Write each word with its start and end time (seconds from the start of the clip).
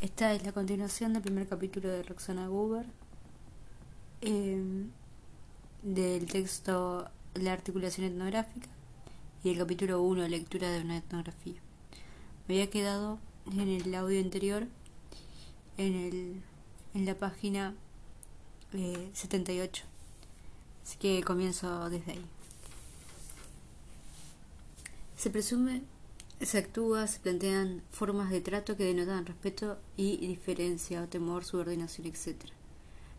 Esta 0.00 0.32
es 0.32 0.44
la 0.44 0.52
continuación 0.52 1.12
del 1.12 1.22
primer 1.22 1.48
capítulo 1.48 1.88
de 1.88 2.04
Roxana 2.04 2.46
Goober, 2.46 2.86
em, 4.20 4.90
del 5.82 6.26
texto 6.26 7.10
La 7.34 7.52
articulación 7.52 8.06
etnográfica 8.06 8.68
y 9.42 9.50
el 9.50 9.58
capítulo 9.58 10.00
1, 10.02 10.28
Lectura 10.28 10.70
de 10.70 10.82
una 10.82 10.98
etnografía. 10.98 11.60
Me 12.46 12.54
había 12.54 12.70
quedado 12.70 13.18
en 13.50 13.68
el 13.68 13.92
audio 13.96 14.20
anterior, 14.20 14.68
en, 15.78 15.94
el, 15.96 16.42
en 16.94 17.04
la 17.04 17.16
página 17.16 17.74
78, 18.70 19.82
eh, 19.82 19.86
así 20.84 20.96
que 20.98 21.24
comienzo 21.24 21.90
desde 21.90 22.12
ahí. 22.12 22.24
Se 25.16 25.28
presume 25.28 25.82
se 26.40 26.58
actúa, 26.58 27.06
se 27.08 27.18
plantean 27.18 27.82
formas 27.90 28.30
de 28.30 28.40
trato 28.40 28.76
que 28.76 28.84
denotan 28.84 29.26
respeto 29.26 29.76
y 29.96 30.24
diferencia, 30.24 31.02
o 31.02 31.08
temor, 31.08 31.44
subordinación, 31.44 32.06
etc. 32.06 32.36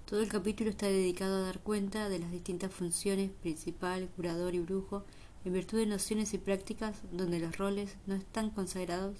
Todo 0.06 0.22
el 0.22 0.30
capítulo 0.30 0.70
está 0.70 0.88
dedicado 0.88 1.36
a 1.36 1.42
dar 1.42 1.60
cuenta 1.60 2.08
de 2.08 2.20
las 2.20 2.32
distintas 2.32 2.72
funciones, 2.72 3.30
principal, 3.42 4.08
curador 4.16 4.56
y 4.56 4.60
brujo, 4.60 5.04
en 5.44 5.52
virtud 5.52 5.80
de 5.80 5.86
nociones 5.86 6.34
y 6.34 6.38
prácticas 6.38 7.02
donde 7.12 7.40
los 7.40 7.58
roles 7.58 7.98
no 8.08 8.16
están 8.16 8.52
consagrados 8.52 9.18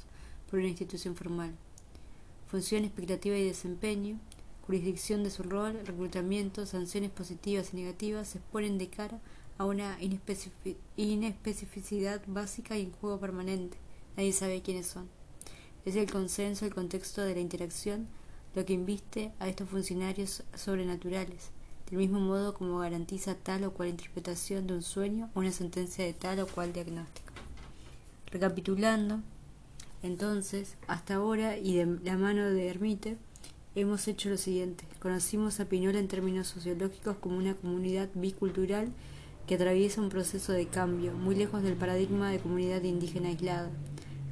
por 0.50 0.60
una 0.60 0.70
institución 0.70 1.16
formal. 1.16 1.54
Función, 2.48 2.86
expectativa 2.86 3.38
y 3.38 3.46
desempeño, 3.46 4.18
jurisdicción 4.66 5.24
de 5.24 5.30
su 5.30 5.44
rol, 5.44 5.78
reclutamiento, 5.86 6.66
sanciones 6.66 7.12
positivas 7.12 7.74
y 7.74 7.78
negativas 7.78 8.30
se 8.30 8.38
exponen 8.38 8.78
de 8.78 8.90
cara 8.90 9.20
a 9.58 9.66
una 9.66 9.98
inespecificidad 10.02 12.22
básica 12.28 12.78
y 12.78 12.84
en 12.84 12.94
juego 12.94 13.20
permanente 13.20 13.78
Nadie 14.18 14.34
sabe 14.34 14.62
quiénes 14.62 14.88
son. 14.88 15.10
Es 15.86 15.96
el 15.96 16.12
consenso, 16.12 16.66
el 16.66 16.74
contexto 16.74 17.22
de 17.22 17.36
la 17.36 17.40
interacción, 17.40 18.08
lo 18.56 18.66
que 18.66 18.74
inviste 18.74 19.32
a 19.40 19.48
estos 19.48 19.70
funcionarios 19.70 20.44
sobrenaturales, 20.56 21.52
del 21.90 22.00
mismo 22.00 22.20
modo 22.20 22.54
como 22.54 22.80
garantiza 22.80 23.36
tal 23.36 23.64
o 23.64 23.74
cual 23.74 23.90
interpretación 23.90 24.68
de 24.68 24.74
un 24.74 24.84
sueño 24.84 25.30
o 25.34 25.40
una 25.40 25.52
sentencia 25.52 26.04
de 26.04 26.14
tal 26.14 26.40
o 26.40 26.48
cual 26.48 26.74
diagnóstico. 26.74 27.34
Recapitulando, 28.32 29.22
entonces, 30.04 30.76
hasta 30.88 31.16
ahora 31.16 31.58
y 31.58 31.76
de 31.76 32.00
la 32.04 32.18
mano 32.18 32.46
de 32.46 32.68
Hermite, 32.68 33.18
hemos 33.76 34.08
hecho 34.08 34.30
lo 34.30 34.38
siguiente. 34.38 34.86
Conocimos 35.00 35.60
a 35.60 35.66
Pinola 35.66 36.00
en 36.00 36.08
términos 36.08 36.48
sociológicos 36.48 37.18
como 37.18 37.38
una 37.38 37.56
comunidad 37.56 38.10
bicultural 38.14 38.90
que 39.50 39.56
atraviesa 39.56 40.00
un 40.00 40.10
proceso 40.10 40.54
de 40.54 40.68
cambio, 40.68 41.12
muy 41.12 41.34
lejos 41.34 41.64
del 41.64 41.74
paradigma 41.74 42.30
de 42.30 42.38
comunidad 42.38 42.84
indígena 42.84 43.30
aislada. 43.30 43.72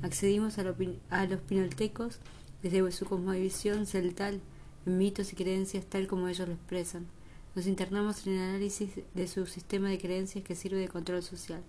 Accedimos 0.04 0.60
a, 0.60 0.64
los 0.64 1.42
pinoltecos 1.42 2.20
desde 2.62 2.92
su 2.92 3.06
cosmovisión 3.06 3.88
celtal, 3.88 4.42
en 4.86 4.98
mitos 5.00 5.34
y 5.34 5.36
creencias 5.36 5.88
tal 5.88 6.06
como 6.06 6.28
ellos 6.28 6.48
lo 6.48 6.54
expresan. 6.54 7.08
Nos 7.56 7.66
internamos 7.66 8.28
en 8.28 8.34
el 8.34 8.42
análisis 8.42 8.92
de 9.16 9.28
su 9.28 9.48
sistema 9.48 9.90
de 9.90 9.98
creencias 9.98 10.44
que 10.44 10.54
sirve 10.54 10.78
de 10.78 10.88
control 10.88 11.24
social. 11.24 11.64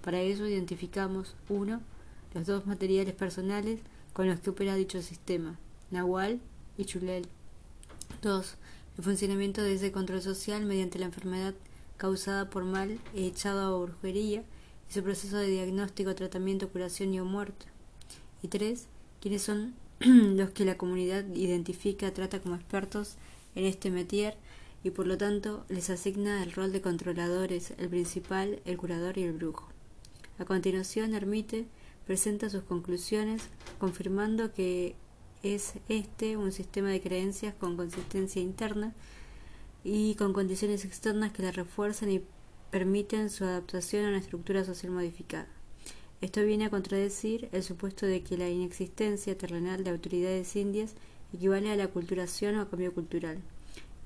Para 0.00 0.20
ello 0.20 0.46
identificamos, 0.46 1.34
uno, 1.48 1.80
los 2.32 2.46
dos 2.46 2.64
materiales 2.64 3.14
personales 3.14 3.80
con 4.12 4.28
los 4.28 4.38
que 4.38 4.50
opera 4.50 4.76
dicho 4.76 5.02
sistema, 5.02 5.58
Nahual 5.90 6.40
y 6.78 6.84
Chulel. 6.84 7.26
Dos, 8.22 8.54
el 8.96 9.02
funcionamiento 9.02 9.64
de 9.64 9.74
ese 9.74 9.90
control 9.90 10.22
social 10.22 10.64
mediante 10.64 11.00
la 11.00 11.06
enfermedad 11.06 11.54
causada 12.04 12.50
por 12.50 12.64
mal 12.64 13.00
echado 13.14 13.62
a 13.62 13.86
brujería 13.86 14.44
y 14.90 14.92
su 14.92 15.02
proceso 15.02 15.38
de 15.38 15.46
diagnóstico, 15.46 16.14
tratamiento, 16.14 16.68
curación 16.68 17.14
y 17.14 17.20
o 17.20 17.24
muerte. 17.24 17.64
Y 18.42 18.48
tres, 18.48 18.88
quiénes 19.22 19.40
son 19.40 19.72
los 20.00 20.50
que 20.50 20.66
la 20.66 20.76
comunidad 20.76 21.24
identifica, 21.34 22.12
trata 22.12 22.42
como 22.42 22.56
expertos 22.56 23.14
en 23.54 23.64
este 23.64 23.90
métier 23.90 24.36
y 24.82 24.90
por 24.90 25.06
lo 25.06 25.16
tanto 25.16 25.64
les 25.70 25.88
asigna 25.88 26.42
el 26.42 26.52
rol 26.52 26.72
de 26.72 26.82
controladores, 26.82 27.72
el 27.78 27.88
principal, 27.88 28.60
el 28.66 28.76
curador 28.76 29.16
y 29.16 29.22
el 29.22 29.32
brujo. 29.32 29.70
A 30.38 30.44
continuación, 30.44 31.14
Hermite 31.14 31.64
presenta 32.06 32.50
sus 32.50 32.64
conclusiones 32.64 33.48
confirmando 33.78 34.52
que 34.52 34.94
es 35.42 35.72
este 35.88 36.36
un 36.36 36.52
sistema 36.52 36.90
de 36.90 37.00
creencias 37.00 37.54
con 37.54 37.78
consistencia 37.78 38.42
interna 38.42 38.92
y 39.84 40.14
con 40.14 40.32
condiciones 40.32 40.86
externas 40.86 41.32
que 41.32 41.42
la 41.42 41.52
refuerzan 41.52 42.10
y 42.10 42.22
permiten 42.70 43.28
su 43.28 43.44
adaptación 43.44 44.06
a 44.06 44.08
una 44.08 44.18
estructura 44.18 44.64
social 44.64 44.90
modificada. 44.90 45.46
Esto 46.22 46.42
viene 46.42 46.64
a 46.64 46.70
contradecir 46.70 47.50
el 47.52 47.62
supuesto 47.62 48.06
de 48.06 48.22
que 48.22 48.38
la 48.38 48.48
inexistencia 48.48 49.36
terrenal 49.36 49.84
de 49.84 49.90
autoridades 49.90 50.56
indias 50.56 50.94
equivale 51.34 51.70
a 51.70 51.76
la 51.76 51.88
culturación 51.88 52.56
o 52.56 52.62
a 52.62 52.70
cambio 52.70 52.94
cultural. 52.94 53.38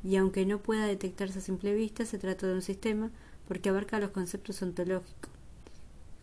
Y 0.02 0.16
aunque 0.16 0.44
no 0.44 0.58
pueda 0.58 0.86
detectarse 0.86 1.38
a 1.38 1.42
simple 1.42 1.74
vista, 1.74 2.04
se 2.04 2.18
trata 2.18 2.46
de 2.46 2.54
un 2.54 2.62
sistema 2.62 3.10
porque 3.46 3.68
abarca 3.68 4.00
los 4.00 4.10
conceptos 4.10 4.60
ontológicos. 4.62 5.30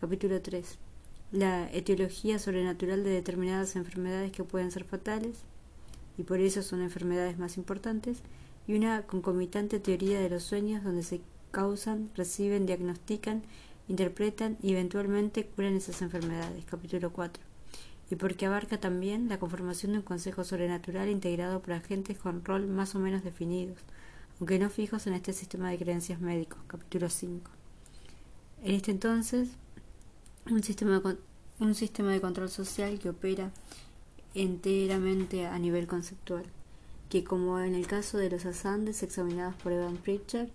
Capítulo 0.00 0.40
3. 0.42 0.78
La 1.32 1.70
etiología 1.72 2.38
sobrenatural 2.38 3.02
de 3.02 3.10
determinadas 3.10 3.74
enfermedades 3.74 4.32
que 4.32 4.44
pueden 4.44 4.70
ser 4.70 4.84
fatales 4.84 5.38
y 6.18 6.24
por 6.24 6.40
eso 6.40 6.62
son 6.62 6.82
enfermedades 6.82 7.38
más 7.38 7.56
importantes 7.56 8.18
y 8.66 8.74
una 8.74 9.02
concomitante 9.02 9.80
teoría 9.80 10.20
de 10.20 10.30
los 10.30 10.42
sueños 10.42 10.82
donde 10.82 11.02
se 11.02 11.20
causan, 11.50 12.10
reciben, 12.14 12.66
diagnostican, 12.66 13.42
interpretan 13.88 14.58
y 14.62 14.72
eventualmente 14.72 15.46
curan 15.46 15.76
esas 15.76 16.02
enfermedades. 16.02 16.64
Capítulo 16.64 17.12
4. 17.12 17.42
Y 18.10 18.16
porque 18.16 18.46
abarca 18.46 18.78
también 18.78 19.28
la 19.28 19.38
conformación 19.38 19.92
de 19.92 19.98
un 19.98 20.04
consejo 20.04 20.44
sobrenatural 20.44 21.08
integrado 21.08 21.60
por 21.60 21.72
agentes 21.74 22.18
con 22.18 22.44
rol 22.44 22.66
más 22.66 22.94
o 22.94 22.98
menos 22.98 23.24
definidos, 23.24 23.78
aunque 24.38 24.58
no 24.58 24.70
fijos 24.70 25.06
en 25.06 25.14
este 25.14 25.32
sistema 25.32 25.70
de 25.70 25.78
creencias 25.78 26.20
médicos. 26.20 26.58
Capítulo 26.66 27.08
5. 27.08 27.50
En 28.64 28.74
este 28.74 28.90
entonces, 28.90 29.50
un 30.50 30.62
sistema, 30.62 31.02
un 31.58 31.74
sistema 31.74 32.12
de 32.12 32.20
control 32.20 32.48
social 32.48 32.98
que 32.98 33.10
opera 33.10 33.50
enteramente 34.34 35.46
a 35.46 35.58
nivel 35.58 35.86
conceptual, 35.86 36.44
que 37.08 37.24
como 37.24 37.60
en 37.60 37.74
el 37.74 37.86
caso 37.86 38.18
de 38.18 38.30
los 38.30 38.46
asandes 38.46 39.02
examinados 39.02 39.54
por 39.56 39.72
Evan 39.72 39.96
Pritchard, 39.96 40.48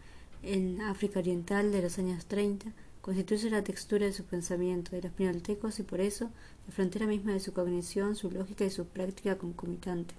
en 0.43 0.81
África 0.81 1.19
Oriental 1.19 1.71
de 1.71 1.81
los 1.81 1.99
años 1.99 2.25
30 2.25 2.71
constituye 3.01 3.49
la 3.49 3.63
textura 3.63 4.05
de 4.05 4.13
su 4.13 4.23
pensamiento 4.23 4.91
de 4.91 5.01
los 5.01 5.11
pinoltecos 5.11 5.79
y 5.79 5.83
por 5.83 6.01
eso 6.01 6.29
la 6.67 6.73
frontera 6.73 7.07
misma 7.07 7.33
de 7.33 7.39
su 7.39 7.53
cognición, 7.53 8.15
su 8.15 8.31
lógica 8.31 8.65
y 8.65 8.69
su 8.69 8.85
práctica 8.85 9.37
concomitante. 9.37 10.13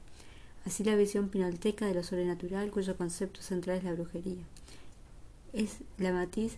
Así 0.64 0.84
la 0.84 0.96
visión 0.96 1.28
pinolteca 1.28 1.86
de 1.86 1.94
lo 1.94 2.02
sobrenatural, 2.02 2.70
cuyo 2.70 2.96
concepto 2.96 3.42
central 3.42 3.78
es 3.78 3.84
la 3.84 3.94
brujería. 3.94 4.42
Es 5.52 5.78
la 5.98 6.12
matiz 6.12 6.56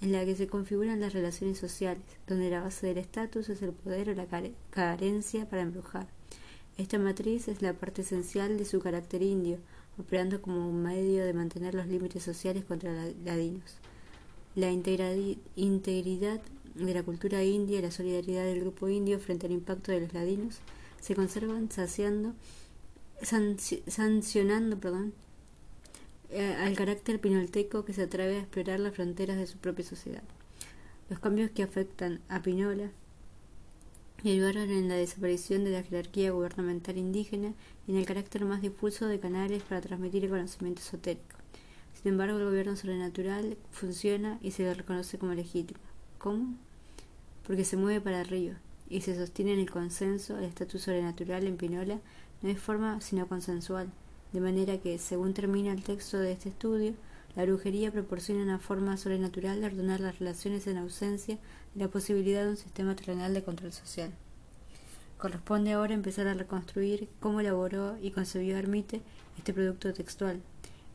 en 0.00 0.12
la 0.12 0.24
que 0.24 0.36
se 0.36 0.48
configuran 0.48 1.00
las 1.00 1.12
relaciones 1.12 1.58
sociales, 1.58 2.02
donde 2.26 2.50
la 2.50 2.60
base 2.60 2.86
del 2.86 2.98
estatus 2.98 3.48
es 3.48 3.62
el 3.62 3.72
poder 3.72 4.10
o 4.10 4.14
la 4.14 4.26
carencia 4.70 5.48
para 5.48 5.62
embrujar. 5.62 6.06
Esta 6.78 6.98
matriz 6.98 7.48
es 7.48 7.60
la 7.60 7.74
parte 7.74 8.02
esencial 8.02 8.56
de 8.56 8.64
su 8.64 8.80
carácter 8.80 9.22
indio, 9.22 9.58
operando 9.98 10.40
como 10.40 10.68
un 10.68 10.82
medio 10.82 11.24
de 11.24 11.34
mantener 11.34 11.74
los 11.74 11.86
límites 11.86 12.22
sociales 12.22 12.64
contra 12.64 12.92
los 12.92 13.14
ladinos. 13.24 13.76
La 14.54 14.70
integridad 14.70 16.40
de 16.74 16.94
la 16.94 17.02
cultura 17.02 17.44
india 17.44 17.78
y 17.78 17.82
la 17.82 17.90
solidaridad 17.90 18.44
del 18.44 18.60
grupo 18.60 18.88
indio 18.88 19.18
frente 19.18 19.46
al 19.46 19.52
impacto 19.52 19.92
de 19.92 20.00
los 20.00 20.14
ladinos 20.14 20.60
se 21.00 21.14
conservan 21.14 21.70
saciando, 21.70 22.32
sancionando 23.86 24.78
eh, 26.30 26.54
al 26.58 26.74
carácter 26.74 27.20
pinolteco 27.20 27.84
que 27.84 27.92
se 27.92 28.04
atreve 28.04 28.36
a 28.36 28.40
explorar 28.40 28.80
las 28.80 28.94
fronteras 28.94 29.36
de 29.36 29.46
su 29.46 29.58
propia 29.58 29.84
sociedad. 29.84 30.22
Los 31.10 31.18
cambios 31.18 31.50
que 31.50 31.62
afectan 31.62 32.20
a 32.28 32.40
Pinola 32.40 32.90
ayudaron 34.30 34.70
en 34.70 34.88
la 34.88 34.94
desaparición 34.94 35.64
de 35.64 35.70
la 35.70 35.82
jerarquía 35.82 36.30
gubernamental 36.30 36.96
indígena 36.96 37.54
y 37.86 37.92
en 37.92 37.98
el 37.98 38.06
carácter 38.06 38.44
más 38.44 38.62
difuso 38.62 39.06
de 39.06 39.18
canales 39.18 39.62
para 39.62 39.80
transmitir 39.80 40.24
el 40.24 40.30
conocimiento 40.30 40.80
esotérico. 40.80 41.36
Sin 41.94 42.12
embargo, 42.12 42.38
el 42.38 42.44
gobierno 42.44 42.76
sobrenatural 42.76 43.56
funciona 43.70 44.38
y 44.40 44.52
se 44.52 44.62
le 44.62 44.74
reconoce 44.74 45.18
como 45.18 45.34
legítimo. 45.34 45.80
¿Cómo? 46.18 46.54
Porque 47.46 47.64
se 47.64 47.76
mueve 47.76 48.00
para 48.00 48.20
arriba 48.20 48.54
y 48.88 49.00
se 49.00 49.16
sostiene 49.16 49.54
en 49.54 49.60
el 49.60 49.70
consenso, 49.70 50.38
el 50.38 50.44
estatus 50.44 50.82
sobrenatural 50.82 51.46
en 51.46 51.56
Pinola 51.56 52.00
no 52.42 52.48
es 52.48 52.58
forma 52.58 53.00
sino 53.00 53.26
consensual, 53.26 53.90
de 54.32 54.40
manera 54.40 54.78
que, 54.78 54.98
según 54.98 55.34
termina 55.34 55.72
el 55.72 55.82
texto 55.82 56.18
de 56.18 56.32
este 56.32 56.48
estudio, 56.48 56.94
la 57.34 57.44
brujería 57.44 57.90
proporciona 57.90 58.42
una 58.42 58.58
forma 58.58 58.96
sobrenatural 58.96 59.60
de 59.60 59.66
ordenar 59.66 60.00
las 60.00 60.18
relaciones 60.18 60.66
en 60.66 60.78
ausencia 60.78 61.38
la 61.74 61.88
posibilidad 61.88 62.44
de 62.44 62.50
un 62.50 62.56
sistema 62.56 62.94
terrenal 62.94 63.32
de 63.32 63.42
control 63.42 63.72
social. 63.72 64.10
Corresponde 65.18 65.72
ahora 65.72 65.94
empezar 65.94 66.26
a 66.26 66.34
reconstruir 66.34 67.08
cómo 67.20 67.40
elaboró 67.40 67.96
y 68.02 68.10
concebió 68.10 68.56
Hermite 68.56 69.00
este 69.38 69.54
producto 69.54 69.92
textual. 69.92 70.40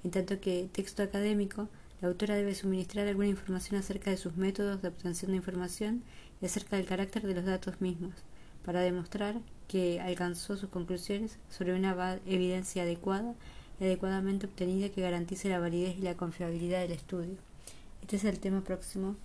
En 0.04 0.12
tanto 0.12 0.40
que 0.40 0.70
texto 0.72 1.02
académico, 1.02 1.70
la 2.02 2.10
autora 2.10 2.36
debe 2.36 2.54
suministrar 2.54 3.08
alguna 3.08 3.28
información 3.28 3.80
acerca 3.80 4.12
de 4.12 4.18
sus 4.18 4.38
métodos 4.38 4.82
de 4.82 4.90
obtención 4.90 5.32
de 5.32 5.38
información 5.38 6.04
y 6.42 6.46
acerca 6.46 6.76
del 6.76 6.86
carácter 6.86 7.26
de 7.26 7.34
los 7.34 7.46
datos 7.46 7.82
mismos, 7.82 8.14
para 8.64 8.82
demostrar 8.82 9.36
que 9.68 10.00
alcanzó 10.00 10.58
sus 10.58 10.70
conclusiones 10.70 11.40
sobre 11.50 11.74
una 11.74 12.20
evidencia 12.26 12.84
adecuada 12.84 13.34
y 13.80 13.86
adecuadamente 13.86 14.46
obtenida 14.46 14.90
que 14.90 15.02
garantice 15.02 15.50
la 15.50 15.60
validez 15.60 15.98
y 15.98 16.02
la 16.02 16.16
confiabilidad 16.16 16.82
del 16.82 16.92
estudio. 16.92 17.36
Este 18.02 18.18
es 18.18 18.26
el 18.26 18.40
tema 18.40 18.62
próximo. 18.62 19.16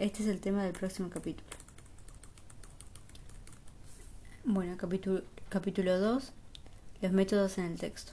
Este 0.00 0.22
es 0.22 0.30
el 0.30 0.40
tema 0.40 0.64
del 0.64 0.72
próximo 0.72 1.10
capítulo. 1.10 1.46
Bueno, 4.44 4.74
capítulo, 4.78 5.20
capítulo 5.50 6.00
2. 6.00 6.32
Los 7.02 7.12
métodos 7.12 7.58
en 7.58 7.66
el 7.66 7.78
texto. 7.78 8.12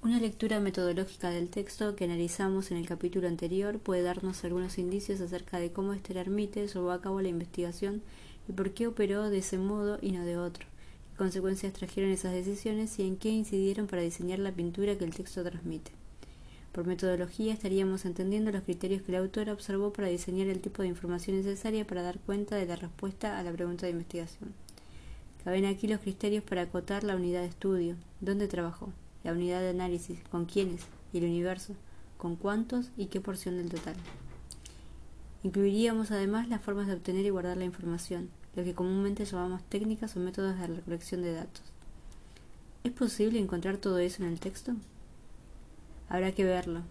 Una 0.00 0.20
lectura 0.20 0.60
metodológica 0.60 1.30
del 1.30 1.48
texto 1.48 1.96
que 1.96 2.04
analizamos 2.04 2.70
en 2.70 2.76
el 2.76 2.86
capítulo 2.86 3.26
anterior 3.26 3.80
puede 3.80 4.02
darnos 4.02 4.44
algunos 4.44 4.78
indicios 4.78 5.20
acerca 5.20 5.58
de 5.58 5.72
cómo 5.72 5.92
Esther 5.92 6.18
Ermite 6.18 6.68
llevó 6.68 6.92
a 6.92 7.00
cabo 7.00 7.20
la 7.20 7.30
investigación 7.30 8.00
y 8.48 8.52
por 8.52 8.70
qué 8.74 8.86
operó 8.86 9.28
de 9.28 9.38
ese 9.38 9.58
modo 9.58 9.98
y 10.00 10.12
no 10.12 10.24
de 10.24 10.36
otro, 10.36 10.68
qué 11.10 11.16
consecuencias 11.16 11.72
trajeron 11.72 12.12
esas 12.12 12.32
decisiones 12.32 12.96
y 13.00 13.08
en 13.08 13.16
qué 13.16 13.30
incidieron 13.30 13.88
para 13.88 14.02
diseñar 14.02 14.38
la 14.38 14.52
pintura 14.52 14.96
que 14.96 15.04
el 15.04 15.16
texto 15.16 15.42
transmite. 15.42 15.97
Por 16.78 16.86
metodología 16.86 17.52
estaríamos 17.52 18.04
entendiendo 18.04 18.52
los 18.52 18.62
criterios 18.62 19.02
que 19.02 19.10
la 19.10 19.18
autora 19.18 19.52
observó 19.52 19.92
para 19.92 20.06
diseñar 20.06 20.46
el 20.46 20.60
tipo 20.60 20.80
de 20.80 20.86
información 20.86 21.36
necesaria 21.36 21.84
para 21.84 22.02
dar 22.02 22.20
cuenta 22.20 22.54
de 22.54 22.66
la 22.66 22.76
respuesta 22.76 23.36
a 23.36 23.42
la 23.42 23.50
pregunta 23.50 23.84
de 23.84 23.90
investigación. 23.90 24.54
Caben 25.42 25.64
aquí 25.64 25.88
los 25.88 25.98
criterios 25.98 26.44
para 26.44 26.62
acotar 26.62 27.02
la 27.02 27.16
unidad 27.16 27.40
de 27.40 27.48
estudio, 27.48 27.96
dónde 28.20 28.46
trabajó, 28.46 28.92
la 29.24 29.32
unidad 29.32 29.60
de 29.60 29.70
análisis, 29.70 30.20
con 30.30 30.44
quiénes 30.44 30.82
y 31.12 31.18
el 31.18 31.24
universo, 31.24 31.74
con 32.16 32.36
cuántos 32.36 32.92
y 32.96 33.06
qué 33.06 33.20
porción 33.20 33.56
del 33.56 33.70
total. 33.70 33.96
Incluiríamos 35.42 36.12
además 36.12 36.48
las 36.48 36.62
formas 36.62 36.86
de 36.86 36.94
obtener 36.94 37.26
y 37.26 37.30
guardar 37.30 37.56
la 37.56 37.64
información, 37.64 38.30
lo 38.54 38.62
que 38.62 38.74
comúnmente 38.74 39.24
llamamos 39.24 39.64
técnicas 39.64 40.16
o 40.16 40.20
métodos 40.20 40.56
de 40.56 40.68
recolección 40.68 41.22
de 41.22 41.32
datos. 41.32 41.64
¿Es 42.84 42.92
posible 42.92 43.40
encontrar 43.40 43.78
todo 43.78 43.98
eso 43.98 44.22
en 44.22 44.28
el 44.28 44.38
texto? 44.38 44.76
Habrá 46.08 46.32
que 46.32 46.44
verlo, 46.44 46.82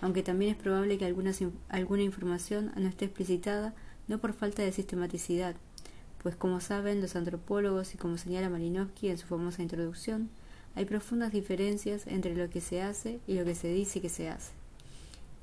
aunque 0.00 0.22
también 0.22 0.52
es 0.52 0.56
probable 0.56 0.98
que 0.98 1.06
alguna, 1.06 2.02
información 2.02 2.72
no 2.76 2.88
esté 2.88 3.06
explicitada 3.06 3.74
no 4.08 4.18
por 4.18 4.34
falta 4.34 4.62
de 4.62 4.72
sistematicidad, 4.72 5.56
pues 6.22 6.36
como 6.36 6.60
saben 6.60 7.00
los 7.00 7.16
antropólogos 7.16 7.94
y 7.94 7.98
como 7.98 8.18
señala 8.18 8.50
Malinowski 8.50 9.08
en 9.08 9.18
su 9.18 9.26
famosa 9.26 9.62
introducción, 9.62 10.28
hay 10.74 10.84
profundas 10.84 11.32
diferencias 11.32 12.06
entre 12.06 12.36
lo 12.36 12.50
que 12.50 12.60
se 12.60 12.82
hace 12.82 13.20
y 13.26 13.34
lo 13.34 13.44
que 13.44 13.54
se 13.54 13.68
dice 13.68 14.00
que 14.00 14.10
se 14.10 14.28
hace. 14.28 14.52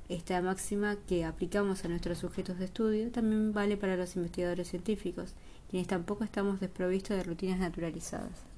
Esta 0.08 0.40
máxima 0.40 0.96
que 1.08 1.24
aplicamos 1.24 1.84
a 1.84 1.88
nuestros 1.88 2.18
sujetos 2.18 2.58
de 2.58 2.66
estudio 2.66 3.10
también 3.10 3.52
vale 3.52 3.76
para 3.76 3.96
los 3.96 4.16
investigadores 4.16 4.68
científicos, 4.68 5.34
quienes 5.70 5.88
tampoco 5.88 6.24
estamos 6.24 6.60
desprovistos 6.60 7.16
de 7.16 7.24
rutinas 7.24 7.58
naturalizadas. 7.58 8.53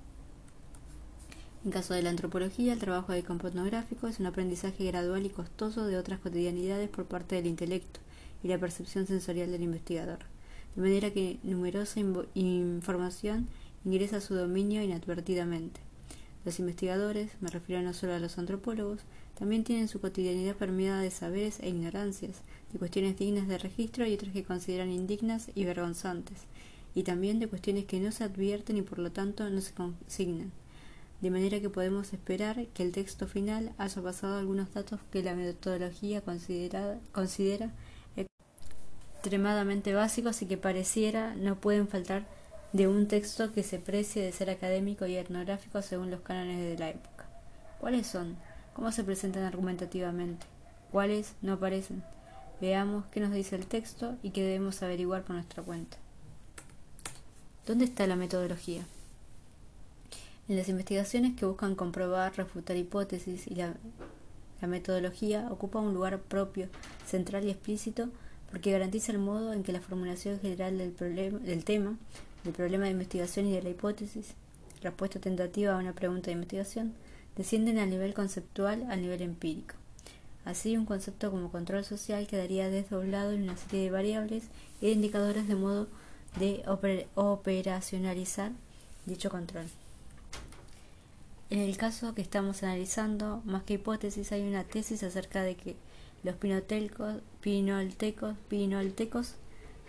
En 1.67 1.73
caso 1.73 1.95
de 1.95 2.03
la 2.03 2.11
antropología, 2.11 2.73
el 2.73 2.79
trabajo 2.79 3.13
de 3.13 3.25
campo 3.25 3.49
etnográfico 3.49 4.07
es 4.07 4.21
un 4.21 4.27
aprendizaje 4.27 4.85
gradual 4.85 5.27
y 5.27 5.31
costoso 5.31 5.85
de 5.85 5.99
otras 5.99 6.21
cotidianidades 6.21 6.89
por 6.89 7.07
parte 7.07 7.35
del 7.35 7.49
intelecto 7.49 7.99
y 8.45 8.47
la 8.47 8.57
percepción 8.57 9.09
sensorial 9.09 9.51
del 9.51 9.65
investigador, 9.65 10.21
de 10.77 10.83
manera 10.83 11.11
que 11.13 11.41
numerosa 11.43 11.99
información 12.35 13.49
ingresa 13.85 14.19
a 14.19 14.21
su 14.21 14.37
dominio 14.37 14.81
inadvertidamente. 14.81 15.81
Los 16.45 16.61
investigadores, 16.61 17.33
me 17.41 17.51
refiero 17.51 17.83
no 17.83 17.95
solo 17.95 18.15
a 18.15 18.21
los 18.21 18.39
antropólogos, 18.39 19.01
también 19.37 19.65
tienen 19.65 19.89
su 19.89 20.01
cotidianidad 20.01 20.55
permeada 20.55 21.01
de 21.01 21.11
saberes 21.11 21.59
e 21.59 21.69
ignorancias, 21.69 22.43
de 22.73 22.79
cuestiones 22.79 23.19
dignas 23.19 23.49
de 23.49 23.59
registro 23.59 24.07
y 24.07 24.15
otras 24.15 24.33
que 24.33 24.45
consideran 24.45 24.93
indignas 24.93 25.51
y 25.57 25.65
vergonzantes, 25.65 26.43
y 26.95 27.03
también 27.03 27.41
de 27.41 27.49
cuestiones 27.49 27.87
que 27.87 27.99
no 27.99 28.13
se 28.13 28.23
advierten 28.23 28.77
y 28.77 28.83
por 28.83 29.01
lo 29.01 29.11
tanto 29.11 29.51
no 29.51 29.61
se 29.61 29.75
consignan. 29.75 30.53
De 31.21 31.31
manera 31.31 31.61
que 31.61 31.71
podemos 31.71 32.13
esperar 32.13 32.67
que 32.69 32.83
el 32.83 32.93
texto 32.93 33.27
final 33.27 33.73
haya 33.79 34.03
pasado 34.03 34.37
algunos 34.37 34.73
datos 34.75 35.01
que 35.11 35.23
la 35.23 35.35
metodología 35.35 36.23
considera 36.23 37.73
extremadamente 38.17 39.95
básicos 39.95 40.43
y 40.43 40.47
que 40.47 40.59
pareciera 40.59 41.35
no 41.35 41.57
pueden 41.57 41.89
faltar 41.89 42.27
de 42.73 42.87
un 42.87 43.09
texto 43.09 43.53
que 43.53 43.63
se 43.63 43.79
precie 43.79 44.23
de 44.23 44.33
ser 44.33 44.51
académico 44.51 45.07
y 45.07 45.17
etnográfico 45.17 45.81
según 45.81 46.11
los 46.11 46.21
cánones 46.21 46.61
de 46.61 46.79
la 46.79 46.91
época. 46.91 47.27
¿Cuáles 47.81 48.07
son? 48.07 48.37
¿Cómo 48.75 48.93
se 48.93 49.03
presentan 49.05 49.45
argumentativamente? 49.45 50.47
¿Cuáles 50.93 51.35
no 51.41 51.55
aparecen? 51.55 52.03
Veamos 52.61 53.07
qué 53.07 53.21
nos 53.21 53.33
dice 53.33 53.57
el 53.57 53.67
texto 53.67 54.17
y 54.23 54.31
qué 54.31 54.43
debemos 54.43 54.83
averiguar 54.83 55.23
por 55.23 55.37
nuestra 55.37 55.63
cuenta. 55.63 55.97
¿Dónde 57.67 57.87
está 57.87 58.07
la 58.07 58.17
metodología? 58.17 58.85
En 60.49 60.57
las 60.57 60.69
investigaciones 60.69 61.35
que 61.35 61.45
buscan 61.45 61.75
comprobar, 61.75 62.37
refutar 62.37 62.77
hipótesis 62.77 63.49
y 63.49 63.57
la, 63.57 63.75
metodología 64.67 65.49
ocupa 65.51 65.81
un 65.81 65.93
lugar 65.95 66.21
propio, 66.21 66.69
central 67.07 67.45
y 67.45 67.51
explícito 67.51 68.09
porque 68.51 68.73
garantiza 68.73 69.13
el 69.13 69.19
modo 69.19 69.53
en 69.53 69.63
que 69.63 69.73
la 69.73 69.81
formulación 69.81 70.41
general 70.41 70.79
del, 70.79 70.91
problema, 70.91 71.39
del 71.39 71.65
tema 71.65 71.97
el 72.45 72.53
problema 72.53 72.85
de 72.85 72.93
investigación 72.93 73.47
y 73.47 73.53
de 73.53 73.63
la 73.63 73.71
hipótesis, 73.71 74.35
respuesta 74.83 75.19
tentativa 75.19 75.75
a 75.75 75.79
una 75.79 75.95
pregunta 75.95 76.27
de 76.27 76.33
investigación, 76.33 76.95
descienden 77.37 77.79
al 77.79 77.91
nivel 77.91 78.15
conceptual 78.15 78.87
al 78.89 79.03
nivel 79.03 79.23
empírico. 79.23 79.75
Así, 80.45 80.77
un 80.77 80.87
concepto 80.87 81.33
como 81.33 81.51
control 81.51 81.85
social 81.85 82.29
quedaría 82.29 82.71
desdoblado 82.71 83.33
en 83.33 83.43
una 83.43 83.57
serie 83.57 83.83
de 83.83 83.91
variables 83.91 84.45
y 84.81 84.87
de 84.87 84.93
indicadores 84.93 85.49
de 85.49 85.57
modo 85.57 85.89
de 86.39 86.63
operacionalizar 87.17 88.53
dicho 89.07 89.29
control. 89.29 89.67
En 91.49 91.61
el 91.61 91.77
caso 91.77 92.13
que 92.13 92.23
estamos 92.23 92.65
analizando, 92.65 93.41
más 93.45 93.63
que 93.63 93.75
hipótesis, 93.75 94.33
hay 94.33 94.43
una 94.43 94.65
tesis 94.65 95.05
acerca 95.05 95.43
de 95.43 95.55
que 95.55 95.77
los 96.25 96.35
pinoltecos, 96.35 97.23
pinoltecos, 97.41 98.37
pinoltecos 98.49 99.35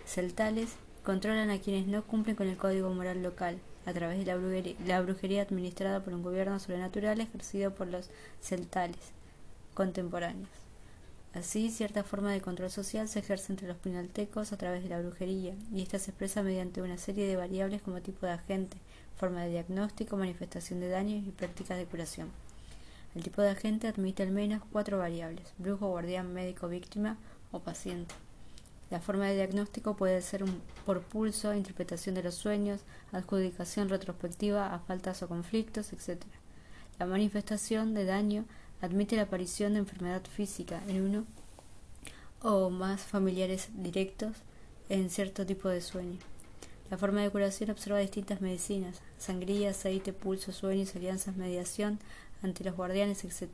celtales 0.06 0.76
controlan 1.02 1.50
a 1.50 1.58
quienes 1.58 1.88
no 1.88 2.04
cumplen 2.04 2.36
con 2.36 2.46
el 2.46 2.56
código 2.56 2.90
moral 2.94 3.24
local, 3.24 3.58
a 3.86 3.92
través 3.92 4.18
de 4.18 4.76
la 4.86 5.00
brujería, 5.00 5.42
administrada 5.42 6.04
por 6.04 6.14
un 6.14 6.22
gobierno 6.22 6.60
sobrenatural 6.60 7.20
ejercido 7.20 7.74
por 7.74 7.88
los 7.88 8.08
celtales 8.40 9.12
contemporáneos. 9.74 10.50
Así, 11.34 11.70
cierta 11.70 12.04
forma 12.04 12.32
de 12.32 12.40
control 12.40 12.70
social 12.70 13.08
se 13.08 13.18
ejerce 13.18 13.52
entre 13.52 13.66
los 13.66 13.78
pinaltecos 13.78 14.52
a 14.52 14.58
través 14.58 14.84
de 14.84 14.90
la 14.90 15.00
brujería, 15.00 15.54
y 15.72 15.82
esta 15.82 15.98
se 15.98 16.12
expresa 16.12 16.42
mediante 16.44 16.82
una 16.82 16.98
serie 16.98 17.26
de 17.26 17.36
variables 17.36 17.82
como 17.82 18.00
tipo 18.00 18.26
de 18.26 18.32
agente, 18.32 18.76
forma 19.18 19.42
de 19.42 19.50
diagnóstico, 19.50 20.16
manifestación 20.16 20.80
de 20.80 20.88
daños 20.88 21.26
y 21.26 21.30
prácticas 21.30 21.76
de 21.76 21.86
curación. 21.86 22.30
El 23.14 23.22
tipo 23.22 23.42
de 23.42 23.50
agente 23.50 23.88
admite 23.88 24.22
al 24.22 24.30
menos 24.30 24.62
cuatro 24.70 24.98
variables: 24.98 25.52
brujo, 25.58 25.88
guardián, 25.88 26.32
médico, 26.32 26.68
víctima 26.68 27.16
o 27.50 27.60
paciente. 27.60 28.14
La 28.90 29.00
forma 29.00 29.26
de 29.26 29.34
diagnóstico 29.34 29.96
puede 29.96 30.22
ser 30.22 30.44
por 30.86 31.02
pulso, 31.02 31.52
interpretación 31.52 32.14
de 32.14 32.22
los 32.22 32.36
sueños, 32.36 32.80
adjudicación 33.12 33.88
retrospectiva 33.90 34.72
a 34.72 34.78
faltas 34.78 35.22
o 35.22 35.28
conflictos, 35.28 35.92
etc. 35.92 36.22
La 36.98 37.06
manifestación 37.06 37.92
de 37.92 38.06
daño 38.06 38.44
admite 38.80 39.16
la 39.16 39.22
aparición 39.22 39.74
de 39.74 39.80
enfermedad 39.80 40.22
física 40.24 40.82
en 40.86 41.02
uno 41.02 41.24
o 42.40 42.70
más 42.70 43.02
familiares 43.02 43.68
directos 43.74 44.36
en 44.88 45.10
cierto 45.10 45.44
tipo 45.44 45.68
de 45.68 45.80
sueño. 45.80 46.18
La 46.90 46.96
forma 46.96 47.20
de 47.20 47.30
curación 47.30 47.70
observa 47.70 47.98
distintas 47.98 48.40
medicinas, 48.40 49.02
sangría, 49.18 49.70
aceite, 49.70 50.12
pulso, 50.12 50.52
sueños, 50.52 50.96
alianzas, 50.96 51.36
mediación 51.36 51.98
ante 52.42 52.64
los 52.64 52.74
guardianes, 52.74 53.24
etc. 53.24 53.48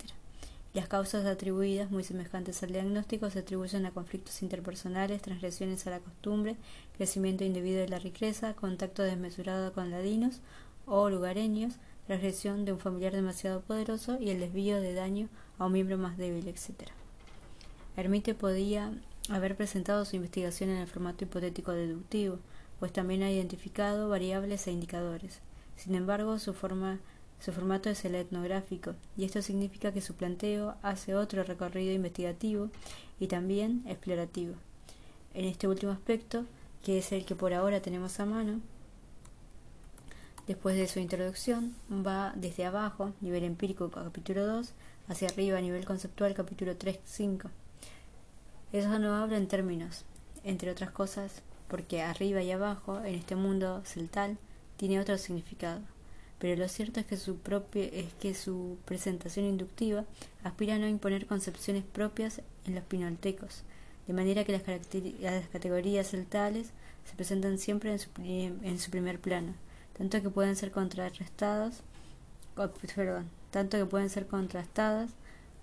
Las 0.73 0.88
causas 0.88 1.25
atribuidas, 1.26 1.91
muy 1.91 2.05
semejantes 2.05 2.62
al 2.62 2.71
diagnóstico, 2.73 3.31
se 3.31 3.41
atribuyen 3.41 3.87
a 3.87 3.93
conflictos 3.93 4.43
interpersonales, 4.43 5.23
transgresiones 5.23 5.87
a 5.87 5.91
la 5.91 6.00
costumbre, 6.00 6.57
crecimiento 6.97 7.45
indebido 7.45 7.81
de 7.81 7.88
la 7.88 7.99
riqueza, 7.99 8.55
contacto 8.55 9.03
desmesurado 9.03 9.73
con 9.73 9.91
ladinos 9.91 10.41
o 10.87 11.11
lugareños, 11.11 11.75
transgresión 12.07 12.64
de 12.64 12.73
un 12.73 12.79
familiar 12.79 13.12
demasiado 13.12 13.62
poderoso 13.62 14.19
y 14.21 14.31
el 14.31 14.41
desvío 14.41 14.81
de 14.81 14.95
daño 14.95 15.29
a 15.59 15.67
un 15.67 15.73
miembro 15.73 15.97
más 15.99 16.17
débil, 16.17 16.47
etc. 16.49 16.91
Hermite 17.97 18.35
podía 18.35 18.93
haber 19.29 19.57
presentado 19.57 20.05
su 20.05 20.17
investigación 20.17 20.71
en 20.71 20.79
el 20.79 20.88
formato 20.88 21.25
hipotético 21.25 21.73
deductivo, 21.73 22.38
pues 22.78 22.93
también 22.93 23.23
ha 23.23 23.31
identificado 23.31 24.09
variables 24.09 24.66
e 24.66 24.73
indicadores. 24.73 25.40
Sin 25.76 25.95
embargo, 25.95 26.38
su 26.38 26.54
forma 26.54 27.00
su 27.45 27.52
formato 27.52 27.90
es 27.90 28.02
el 28.07 28.14
etnográfico, 28.14 28.95
y 29.19 29.25
esto 29.25 29.43
significa 29.43 29.93
que 29.93 30.00
su 30.00 30.14
planteo 30.14 30.76
hace 30.83 31.14
otro 31.14 31.43
recorrido 31.43 31.93
investigativo 31.93 32.71
y 33.21 33.26
también 33.26 33.85
explorativo. 33.87 34.54
En 35.35 35.45
este 35.45 35.69
último 35.69 35.93
aspecto, 35.93 36.47
que 36.83 36.97
es 36.97 37.12
el 37.12 37.26
que 37.26 37.35
por 37.35 37.52
ahora 37.52 37.83
tenemos 37.83 38.19
a 38.19 38.25
mano, 38.25 38.61
después 40.47 40.76
de 40.76 40.88
su 40.88 41.00
introducción, 41.00 41.75
va 41.90 42.33
desde 42.35 42.64
abajo, 42.64 43.12
nivel 43.21 43.45
empírico 43.45 43.90
capítulo 43.90 44.47
2, 44.47 44.73
hacia 45.09 45.28
arriba, 45.28 45.61
nivel 45.61 45.85
conceptual 45.85 46.33
capítulo 46.33 46.78
3-5. 46.78 47.50
Eso 48.73 48.99
no 48.99 49.16
habla 49.16 49.37
en 49.37 49.49
términos, 49.49 50.07
entre 50.45 50.71
otras 50.71 50.90
cosas, 50.93 51.43
porque 51.68 52.02
arriba 52.02 52.42
y 52.42 52.50
abajo, 52.50 53.00
en 53.00 53.14
este 53.14 53.37
mundo 53.37 53.83
celtal, 53.85 54.38
tiene 54.76 55.00
otro 55.00 55.18
significado. 55.18 55.80
Pero 56.38 56.61
lo 56.61 56.68
cierto 56.68 57.00
es 57.00 57.06
que 57.06 57.16
su 57.16 57.38
propia, 57.38 57.85
es 57.85 58.12
que 58.14 58.35
su 58.35 58.76
presentación 58.85 59.47
inductiva 59.47 60.04
aspira 60.42 60.75
a 60.75 60.78
no 60.78 60.88
imponer 60.88 61.26
concepciones 61.26 61.85
propias 61.85 62.42
en 62.66 62.75
los 62.75 62.85
pinoltecos, 62.85 63.62
de 64.06 64.12
manera 64.12 64.44
que 64.44 64.52
las, 64.52 64.62
categorías 65.49 66.11
celtales 66.11 66.71
se 67.04 67.16
presentan 67.16 67.59
siempre 67.59 67.92
en 67.92 67.99
su, 67.99 68.11
en 68.23 68.78
su 68.78 68.90
primer 68.90 69.21
plano, 69.21 69.54
tanto 69.97 70.21
que 70.21 70.30
pueden 70.30 70.56
ser 70.56 70.71
contrarrestadas, 70.71 71.83
perdón, 72.94 73.30
tanto 73.50 73.78
que 73.78 73.87
pueden 73.87 74.11
ser 74.11 74.26
contrastadas 74.26 75.11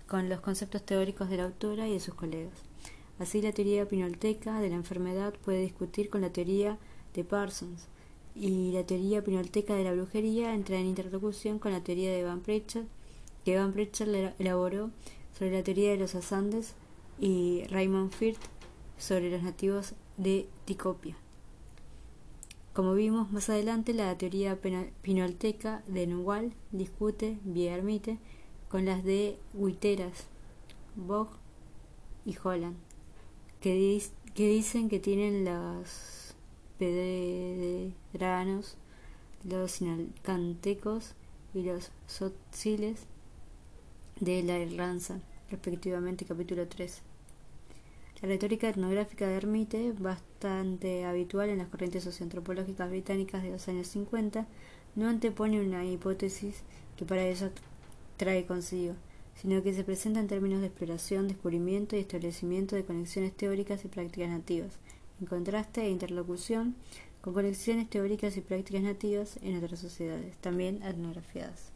con 0.08 0.28
los 0.28 0.40
conceptos 0.40 0.84
teóricos 0.84 1.30
de 1.30 1.36
la 1.36 1.44
autora 1.44 1.86
y 1.86 1.94
de 1.94 2.00
sus 2.00 2.14
colegas. 2.14 2.71
Así, 3.18 3.40
la 3.42 3.52
teoría 3.52 3.86
pinolteca 3.86 4.60
de 4.60 4.68
la 4.68 4.76
enfermedad 4.76 5.34
puede 5.44 5.60
discutir 5.60 6.10
con 6.10 6.22
la 6.22 6.32
teoría 6.32 6.78
de 7.14 7.24
Parsons, 7.24 7.86
y 8.34 8.72
la 8.72 8.84
teoría 8.84 9.22
pinolteca 9.22 9.74
de 9.74 9.84
la 9.84 9.92
brujería 9.92 10.54
entra 10.54 10.78
en 10.78 10.86
interlocución 10.86 11.58
con 11.58 11.72
la 11.72 11.84
teoría 11.84 12.10
de 12.10 12.24
Van 12.24 12.40
Pritchard, 12.40 12.86
que 13.44 13.56
Van 13.56 13.72
Pritchard 13.72 14.34
elaboró 14.38 14.90
sobre 15.36 15.52
la 15.52 15.62
teoría 15.62 15.90
de 15.90 15.98
los 15.98 16.14
asandes 16.14 16.74
y 17.20 17.64
Raymond 17.68 18.12
Firth 18.12 18.40
sobre 18.98 19.30
los 19.30 19.42
nativos 19.42 19.94
de 20.16 20.48
Ticopia. 20.64 21.16
Como 22.72 22.94
vimos 22.94 23.30
más 23.30 23.50
adelante, 23.50 23.92
la 23.92 24.16
teoría 24.16 24.58
pinolteca 25.02 25.82
de 25.86 26.06
Nuwal 26.06 26.54
discute, 26.70 27.38
vía 27.44 27.74
Ermite, 27.74 28.18
con 28.70 28.86
las 28.86 29.04
de 29.04 29.36
Witeras, 29.52 30.24
Bog 30.96 31.28
y 32.24 32.34
Holland, 32.42 32.76
que, 33.62 34.02
dicen 34.34 34.88
que 34.88 34.98
tienen 34.98 35.44
los 35.44 36.34
pedranos, 36.78 38.76
los 39.44 39.80
inalcantecos 39.80 41.14
y 41.54 41.62
los 41.62 41.92
sotziles 42.08 43.06
de 44.18 44.42
la 44.42 44.58
Irlanza, 44.58 45.20
respectivamente 45.48 46.24
capítulo 46.24 46.66
3. 46.66 47.02
La 48.20 48.28
retórica 48.28 48.68
etnográfica 48.68 49.28
de 49.28 49.36
Hermite, 49.36 49.92
bastante 49.92 51.04
habitual 51.04 51.48
en 51.48 51.58
las 51.58 51.68
corrientes 51.68 52.02
socioantropológicas 52.02 52.90
británicas 52.90 53.44
de 53.44 53.50
los 53.50 53.68
años 53.68 53.86
50, 53.86 54.48
no 54.96 55.08
antepone 55.08 55.60
una 55.60 55.84
hipótesis 55.84 56.62
que 56.96 57.04
para 57.04 57.26
eso 57.26 57.50
trae 58.16 58.44
consigo, 58.44 58.94
sino 59.34 59.62
que 59.62 59.74
se 59.74 59.84
presenta 59.84 60.20
en 60.20 60.28
términos 60.28 60.60
de 60.60 60.66
exploración, 60.68 61.28
descubrimiento 61.28 61.96
y 61.96 62.00
establecimiento 62.00 62.76
de 62.76 62.84
conexiones 62.84 63.36
teóricas 63.36 63.84
y 63.84 63.88
prácticas 63.88 64.30
nativas, 64.30 64.78
en 65.20 65.26
contraste 65.26 65.82
e 65.82 65.90
interlocución 65.90 66.76
con 67.20 67.34
conexiones 67.34 67.88
teóricas 67.88 68.36
y 68.36 68.40
prácticas 68.40 68.82
nativas 68.82 69.38
en 69.42 69.56
otras 69.56 69.80
sociedades, 69.80 70.36
también 70.38 70.82
etnografiadas. 70.82 71.72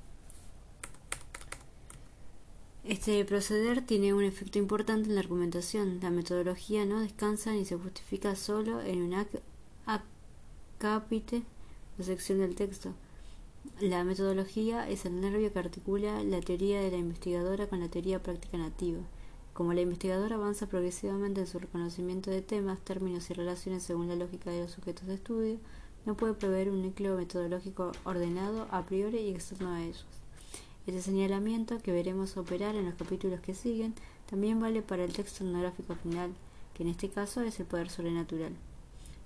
Este 2.84 3.24
proceder 3.24 3.84
tiene 3.84 4.14
un 4.14 4.22
efecto 4.22 4.60
importante 4.60 5.08
en 5.08 5.16
la 5.16 5.20
argumentación. 5.20 5.98
La 6.00 6.10
metodología 6.10 6.84
no 6.84 7.00
descansa 7.00 7.50
ni 7.52 7.64
se 7.64 7.76
justifica 7.76 8.36
solo 8.36 8.80
en 8.80 9.02
un 9.02 9.26
acápite 10.76 11.42
o 11.98 12.04
sección 12.04 12.38
del 12.38 12.54
texto. 12.54 12.94
La 13.80 14.04
metodología 14.04 14.88
es 14.88 15.04
el 15.04 15.20
nervio 15.20 15.52
que 15.52 15.58
articula 15.58 16.22
la 16.22 16.40
teoría 16.40 16.80
de 16.80 16.90
la 16.90 16.96
investigadora 16.96 17.66
con 17.66 17.80
la 17.80 17.88
teoría 17.88 18.22
práctica 18.22 18.56
nativa. 18.56 19.00
Como 19.52 19.74
la 19.74 19.82
investigadora 19.82 20.36
avanza 20.36 20.66
progresivamente 20.66 21.40
en 21.40 21.46
su 21.46 21.58
reconocimiento 21.58 22.30
de 22.30 22.42
temas, 22.42 22.80
términos 22.80 23.28
y 23.30 23.34
relaciones 23.34 23.82
según 23.82 24.08
la 24.08 24.16
lógica 24.16 24.50
de 24.50 24.62
los 24.62 24.70
sujetos 24.70 25.06
de 25.06 25.14
estudio, 25.14 25.58
no 26.06 26.16
puede 26.16 26.34
prever 26.34 26.70
un 26.70 26.82
núcleo 26.82 27.16
metodológico 27.16 27.92
ordenado 28.04 28.66
a 28.70 28.86
priori 28.86 29.18
y 29.18 29.30
externo 29.30 29.70
a 29.70 29.82
ellos. 29.82 30.06
Este 30.86 31.02
señalamiento, 31.02 31.78
que 31.78 31.92
veremos 31.92 32.36
operar 32.36 32.76
en 32.76 32.86
los 32.86 32.94
capítulos 32.94 33.40
que 33.40 33.54
siguen, 33.54 33.92
también 34.30 34.60
vale 34.60 34.82
para 34.82 35.04
el 35.04 35.12
texto 35.12 35.44
etnográfico 35.44 35.96
final, 35.96 36.32
que 36.74 36.82
en 36.82 36.90
este 36.90 37.08
caso 37.08 37.40
es 37.42 37.58
el 37.60 37.66
poder 37.66 37.90
sobrenatural. 37.90 38.52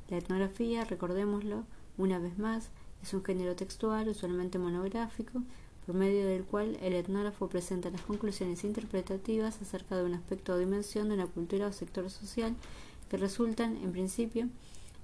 La 0.08 0.16
etnografía, 0.16 0.84
recordémoslo, 0.84 1.64
una 1.98 2.18
vez 2.18 2.38
más, 2.38 2.70
es 3.02 3.14
un 3.14 3.24
género 3.24 3.56
textual, 3.56 4.08
usualmente 4.08 4.58
monográfico, 4.58 5.42
por 5.86 5.94
medio 5.94 6.26
del 6.26 6.44
cual 6.44 6.78
el 6.82 6.92
etnógrafo 6.92 7.48
presenta 7.48 7.90
las 7.90 8.02
conclusiones 8.02 8.64
interpretativas 8.64 9.60
acerca 9.60 9.96
de 9.96 10.04
un 10.04 10.14
aspecto 10.14 10.52
o 10.52 10.58
dimensión 10.58 11.08
de 11.08 11.14
una 11.14 11.26
cultura 11.26 11.66
o 11.66 11.72
sector 11.72 12.10
social 12.10 12.54
que 13.10 13.16
resultan, 13.16 13.76
en 13.78 13.92
principio, 13.92 14.48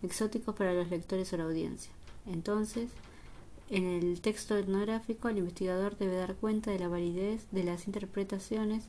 exóticos 0.02 0.54
para 0.54 0.74
los 0.74 0.90
lectores 0.90 1.32
o 1.32 1.36
la 1.36 1.44
audiencia. 1.44 1.90
Entonces, 2.26 2.90
en 3.68 3.84
el 3.84 4.20
texto 4.20 4.56
etnográfico, 4.56 5.28
el 5.28 5.38
investigador 5.38 5.98
debe 5.98 6.16
dar 6.16 6.36
cuenta 6.36 6.70
de 6.70 6.78
la 6.78 6.88
validez 6.88 7.46
de 7.50 7.64
las 7.64 7.86
interpretaciones 7.86 8.84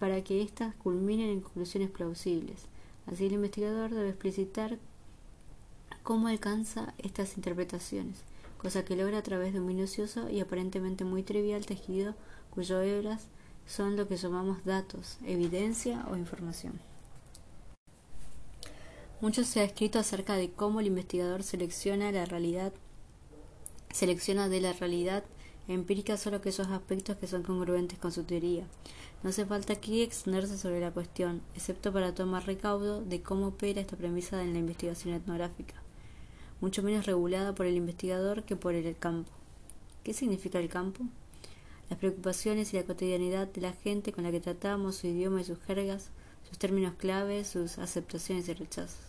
para 0.00 0.22
que 0.24 0.42
éstas 0.42 0.74
culminen 0.74 1.30
en 1.30 1.40
conclusiones 1.40 1.90
plausibles. 1.90 2.66
Así, 3.06 3.26
el 3.26 3.34
investigador 3.34 3.90
debe 3.90 4.08
explicitar 4.08 4.78
cómo 6.02 6.28
alcanza 6.28 6.92
estas 6.98 7.36
interpretaciones, 7.36 8.22
cosa 8.58 8.84
que 8.84 8.96
logra 8.96 9.18
a 9.18 9.22
través 9.22 9.52
de 9.52 9.60
un 9.60 9.66
minucioso 9.66 10.28
y 10.30 10.40
aparentemente 10.40 11.04
muy 11.04 11.22
trivial 11.22 11.66
tejido 11.66 12.14
cuyos 12.50 12.84
hebras 12.84 13.28
son 13.66 13.96
lo 13.96 14.08
que 14.08 14.16
llamamos 14.16 14.64
datos, 14.64 15.18
evidencia 15.24 16.06
o 16.10 16.16
información. 16.16 16.80
Mucho 19.20 19.44
se 19.44 19.60
ha 19.60 19.64
escrito 19.64 19.98
acerca 19.98 20.34
de 20.34 20.50
cómo 20.50 20.80
el 20.80 20.86
investigador 20.86 21.42
selecciona 21.42 22.12
la 22.12 22.26
realidad 22.26 22.72
selecciona 23.92 24.48
de 24.48 24.60
la 24.60 24.74
realidad 24.74 25.24
empírica 25.68 26.16
solo 26.16 26.36
aquellos 26.36 26.68
aspectos 26.68 27.16
que 27.16 27.26
son 27.26 27.42
congruentes 27.42 27.98
con 27.98 28.12
su 28.12 28.24
teoría. 28.24 28.66
No 29.22 29.30
hace 29.30 29.46
falta 29.46 29.72
aquí 29.72 30.02
extenderse 30.02 30.58
sobre 30.58 30.80
la 30.80 30.90
cuestión, 30.90 31.40
excepto 31.54 31.92
para 31.92 32.14
tomar 32.14 32.46
recaudo 32.46 33.02
de 33.02 33.22
cómo 33.22 33.48
opera 33.48 33.80
esta 33.80 33.96
premisa 33.96 34.42
en 34.42 34.52
la 34.52 34.58
investigación 34.58 35.14
etnográfica, 35.14 35.74
mucho 36.60 36.82
menos 36.82 37.06
regulada 37.06 37.54
por 37.54 37.66
el 37.66 37.76
investigador 37.76 38.44
que 38.44 38.56
por 38.56 38.74
el 38.74 38.96
campo. 38.96 39.30
¿Qué 40.04 40.12
significa 40.12 40.58
el 40.58 40.68
campo? 40.68 41.04
Las 41.90 41.98
preocupaciones 41.98 42.72
y 42.72 42.76
la 42.76 42.84
cotidianidad 42.84 43.46
de 43.48 43.60
la 43.60 43.72
gente 43.72 44.12
con 44.12 44.24
la 44.24 44.30
que 44.30 44.40
tratamos, 44.40 44.96
su 44.96 45.06
idioma 45.06 45.40
y 45.40 45.44
sus 45.44 45.58
jergas, 45.60 46.10
sus 46.48 46.58
términos 46.58 46.94
clave, 46.96 47.44
sus 47.44 47.78
aceptaciones 47.78 48.48
y 48.48 48.54
rechazos. 48.54 49.00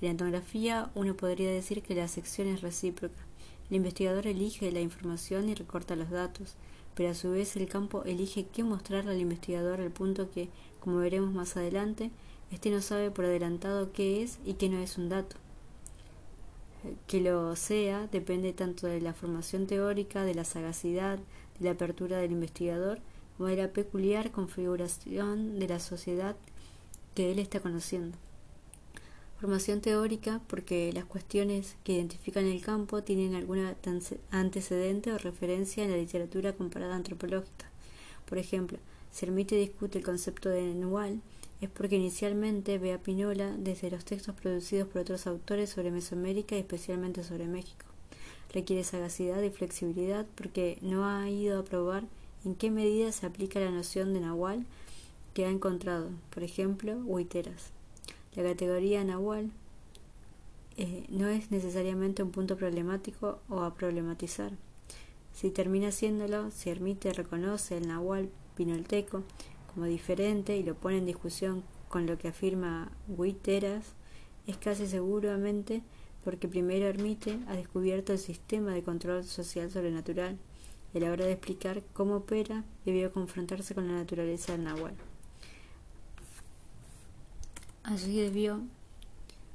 En 0.00 0.08
la 0.08 0.14
etnografía 0.14 0.90
uno 0.94 1.16
podría 1.16 1.50
decir 1.50 1.82
que 1.82 1.94
la 1.94 2.08
sección 2.08 2.48
es 2.48 2.60
recíproca 2.60 3.28
el 3.70 3.76
investigador 3.76 4.26
elige 4.26 4.72
la 4.72 4.80
información 4.80 5.48
y 5.48 5.54
recorta 5.54 5.94
los 5.94 6.08
datos, 6.08 6.54
pero 6.94 7.10
a 7.10 7.14
su 7.14 7.30
vez 7.30 7.54
el 7.56 7.68
campo 7.68 8.02
elige 8.04 8.46
qué 8.46 8.64
mostrarle 8.64 9.10
al 9.10 9.20
investigador 9.20 9.80
al 9.80 9.90
punto 9.90 10.30
que, 10.30 10.48
como 10.80 10.96
veremos 10.96 11.34
más 11.34 11.56
adelante, 11.56 12.10
éste 12.50 12.70
no 12.70 12.80
sabe 12.80 13.10
por 13.10 13.26
adelantado 13.26 13.92
qué 13.92 14.22
es 14.22 14.38
y 14.46 14.54
qué 14.54 14.70
no 14.70 14.78
es 14.78 14.96
un 14.96 15.10
dato. 15.10 15.36
Que 17.06 17.20
lo 17.20 17.54
sea 17.56 18.06
depende 18.08 18.52
tanto 18.52 18.86
de 18.86 19.00
la 19.00 19.14
formación 19.14 19.66
teórica, 19.66 20.24
de 20.24 20.34
la 20.34 20.44
sagacidad, 20.44 21.18
de 21.58 21.64
la 21.64 21.72
apertura 21.72 22.18
del 22.18 22.32
investigador, 22.32 23.00
como 23.36 23.48
de 23.48 23.56
la 23.56 23.72
peculiar 23.72 24.30
configuración 24.30 25.58
de 25.58 25.68
la 25.68 25.80
sociedad 25.80 26.36
que 27.14 27.30
él 27.30 27.38
está 27.38 27.60
conociendo. 27.60 28.16
Formación 29.40 29.80
teórica 29.80 30.40
porque 30.48 30.92
las 30.92 31.04
cuestiones 31.04 31.76
que 31.84 31.92
identifican 31.92 32.44
el 32.44 32.60
campo 32.60 33.04
tienen 33.04 33.36
alguna 33.36 33.76
antecedente 34.32 35.12
o 35.12 35.18
referencia 35.18 35.84
en 35.84 35.92
la 35.92 35.96
literatura 35.96 36.54
comparada 36.54 36.96
antropológica. 36.96 37.70
Por 38.28 38.38
ejemplo, 38.38 38.78
si 39.12 39.26
Hermite 39.26 39.54
discute 39.54 39.98
el 39.98 40.04
concepto 40.04 40.48
de 40.48 40.74
Nual, 40.74 41.20
es 41.60 41.68
porque 41.68 41.96
inicialmente 41.96 42.78
ve 42.78 42.92
a 42.92 42.98
Pinola 42.98 43.54
desde 43.58 43.90
los 43.90 44.04
textos 44.04 44.34
producidos 44.34 44.88
por 44.88 45.02
otros 45.02 45.26
autores 45.26 45.70
sobre 45.70 45.90
Mesoamérica 45.90 46.56
y 46.56 46.60
especialmente 46.60 47.24
sobre 47.24 47.46
México. 47.46 47.86
Requiere 48.52 48.84
sagacidad 48.84 49.42
y 49.42 49.50
flexibilidad 49.50 50.26
porque 50.36 50.78
no 50.80 51.06
ha 51.06 51.28
ido 51.28 51.58
a 51.58 51.64
probar 51.64 52.04
en 52.44 52.54
qué 52.54 52.70
medida 52.70 53.10
se 53.12 53.26
aplica 53.26 53.60
la 53.60 53.70
noción 53.70 54.14
de 54.14 54.20
Nahual 54.20 54.64
que 55.34 55.44
ha 55.44 55.50
encontrado, 55.50 56.10
por 56.32 56.42
ejemplo, 56.42 56.94
Huiteras. 57.04 57.70
La 58.34 58.42
categoría 58.42 59.02
nahual 59.04 59.50
eh, 60.76 61.04
no 61.08 61.28
es 61.28 61.50
necesariamente 61.50 62.22
un 62.22 62.30
punto 62.30 62.56
problemático 62.56 63.40
o 63.48 63.62
a 63.62 63.74
problematizar. 63.74 64.52
Si 65.32 65.50
termina 65.50 65.90
siéndolo, 65.90 66.50
si 66.50 66.70
Hermite 66.70 67.12
reconoce 67.12 67.76
el 67.76 67.88
nahual 67.88 68.30
pinolteco 68.56 69.22
como 69.72 69.86
diferente 69.86 70.56
y 70.56 70.62
lo 70.62 70.74
pone 70.74 70.98
en 70.98 71.06
discusión 71.06 71.62
con 71.88 72.06
lo 72.06 72.18
que 72.18 72.28
afirma 72.28 72.90
Huiteras, 73.08 73.94
es 74.46 74.56
casi 74.56 74.86
seguramente 74.86 75.82
porque 76.24 76.48
primero 76.48 76.86
Hermite 76.86 77.38
ha 77.46 77.54
descubierto 77.54 78.12
el 78.12 78.18
sistema 78.18 78.72
de 78.72 78.82
control 78.82 79.24
social 79.24 79.70
sobrenatural 79.70 80.38
y 80.92 80.98
a 80.98 81.00
la 81.00 81.12
hora 81.12 81.26
de 81.26 81.32
explicar 81.32 81.82
cómo 81.92 82.16
opera 82.16 82.64
debió 82.84 83.12
confrontarse 83.12 83.74
con 83.74 83.88
la 83.88 83.94
naturaleza 83.94 84.52
del 84.52 84.64
nahual. 84.64 84.94
Allí 87.82 88.20
debió 88.20 88.60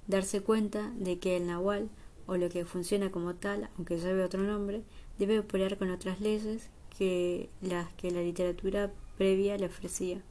darse 0.07 0.41
cuenta 0.41 0.91
de 0.97 1.19
que 1.19 1.37
el 1.37 1.47
nahual, 1.47 1.89
o 2.25 2.37
lo 2.37 2.49
que 2.49 2.65
funciona 2.65 3.11
como 3.11 3.35
tal, 3.35 3.69
aunque 3.77 3.99
lleve 3.99 4.23
otro 4.23 4.41
nombre, 4.41 4.83
debe 5.19 5.39
operar 5.39 5.77
con 5.77 5.91
otras 5.91 6.21
leyes 6.21 6.69
que 6.97 7.49
las 7.61 7.91
que 7.93 8.11
la 8.11 8.21
literatura 8.21 8.91
previa 9.17 9.57
le 9.57 9.65
ofrecía. 9.65 10.21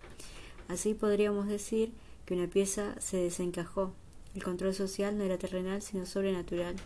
Así 0.69 0.95
podríamos 0.95 1.49
decir 1.49 1.93
que 2.25 2.35
una 2.35 2.47
pieza 2.47 2.95
se 3.01 3.19
desencajó. 3.19 3.93
El 4.35 4.43
control 4.43 4.75
social 4.75 5.19
no 5.19 5.25
era 5.25 5.39
terrenal 5.39 5.83
sino 5.83 6.07
sobrenatural, 6.07 6.77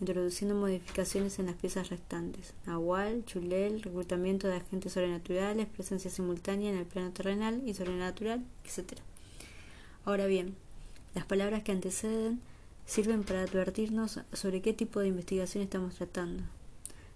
introduciendo 0.00 0.54
modificaciones 0.54 1.38
en 1.38 1.46
las 1.46 1.56
piezas 1.56 1.90
restantes. 1.90 2.54
Nahual, 2.66 3.24
Chulel, 3.26 3.82
reclutamiento 3.82 4.48
de 4.48 4.56
agentes 4.56 4.92
sobrenaturales, 4.92 5.66
presencia 5.66 6.10
simultánea 6.10 6.70
en 6.70 6.78
el 6.78 6.86
plano 6.86 7.10
terrenal 7.10 7.62
y 7.66 7.74
sobrenatural, 7.74 8.44
etc. 8.64 8.98
Ahora 10.04 10.26
bien, 10.26 10.56
las 11.14 11.26
palabras 11.26 11.62
que 11.62 11.72
anteceden 11.72 12.40
sirven 12.86 13.22
para 13.22 13.42
advertirnos 13.42 14.20
sobre 14.32 14.60
qué 14.60 14.72
tipo 14.72 15.00
de 15.00 15.08
investigación 15.08 15.62
estamos 15.62 15.94
tratando. 15.94 16.42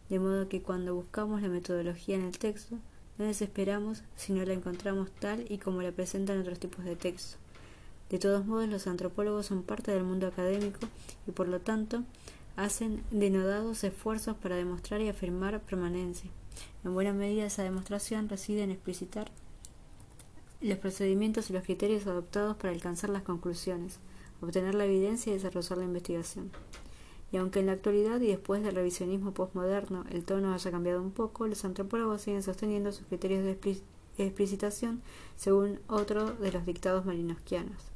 De 0.08 0.18
modo 0.18 0.48
que 0.48 0.62
cuando 0.62 0.94
buscamos 0.94 1.42
la 1.42 1.48
metodología 1.48 2.16
en 2.16 2.24
el 2.24 2.38
texto, 2.38 2.78
no 3.18 3.24
desesperamos 3.24 4.02
si 4.16 4.32
no 4.32 4.44
la 4.44 4.54
encontramos 4.54 5.10
tal 5.10 5.44
y 5.48 5.58
como 5.58 5.82
la 5.82 5.92
presentan 5.92 6.40
otros 6.40 6.58
tipos 6.58 6.84
de 6.84 6.96
texto. 6.96 7.36
De 8.10 8.18
todos 8.18 8.46
modos, 8.46 8.68
los 8.68 8.86
antropólogos 8.86 9.46
son 9.46 9.62
parte 9.62 9.92
del 9.92 10.04
mundo 10.04 10.26
académico 10.26 10.80
y 11.26 11.32
por 11.32 11.48
lo 11.48 11.60
tanto 11.60 12.04
hacen 12.56 13.04
denodados 13.10 13.84
esfuerzos 13.84 14.36
para 14.36 14.56
demostrar 14.56 15.00
y 15.00 15.08
afirmar 15.08 15.60
permanencia. 15.60 16.30
En 16.84 16.94
buena 16.94 17.12
medida 17.12 17.46
esa 17.46 17.62
demostración 17.62 18.28
reside 18.28 18.62
en 18.62 18.70
explicitar 18.70 19.30
los 20.60 20.78
procedimientos 20.78 21.50
y 21.50 21.52
los 21.52 21.62
criterios 21.62 22.06
adoptados 22.06 22.56
para 22.56 22.72
alcanzar 22.72 23.10
las 23.10 23.22
conclusiones, 23.22 23.98
obtener 24.40 24.74
la 24.74 24.86
evidencia 24.86 25.30
y 25.30 25.34
desarrollar 25.34 25.78
la 25.78 25.84
investigación. 25.84 26.50
Y 27.30 27.36
aunque 27.36 27.60
en 27.60 27.66
la 27.66 27.72
actualidad 27.72 28.20
y 28.20 28.28
después 28.28 28.62
del 28.62 28.74
revisionismo 28.74 29.32
postmoderno 29.32 30.04
el 30.10 30.24
tono 30.24 30.54
haya 30.54 30.70
cambiado 30.70 31.02
un 31.02 31.10
poco, 31.10 31.46
los 31.46 31.64
antropólogos 31.64 32.22
siguen 32.22 32.42
sosteniendo 32.42 32.92
sus 32.92 33.06
criterios 33.06 33.44
de 33.44 33.58
explicitación 34.18 35.02
según 35.36 35.78
otro 35.88 36.32
de 36.32 36.52
los 36.52 36.64
dictados 36.64 37.04
marinosquianos. 37.04 37.92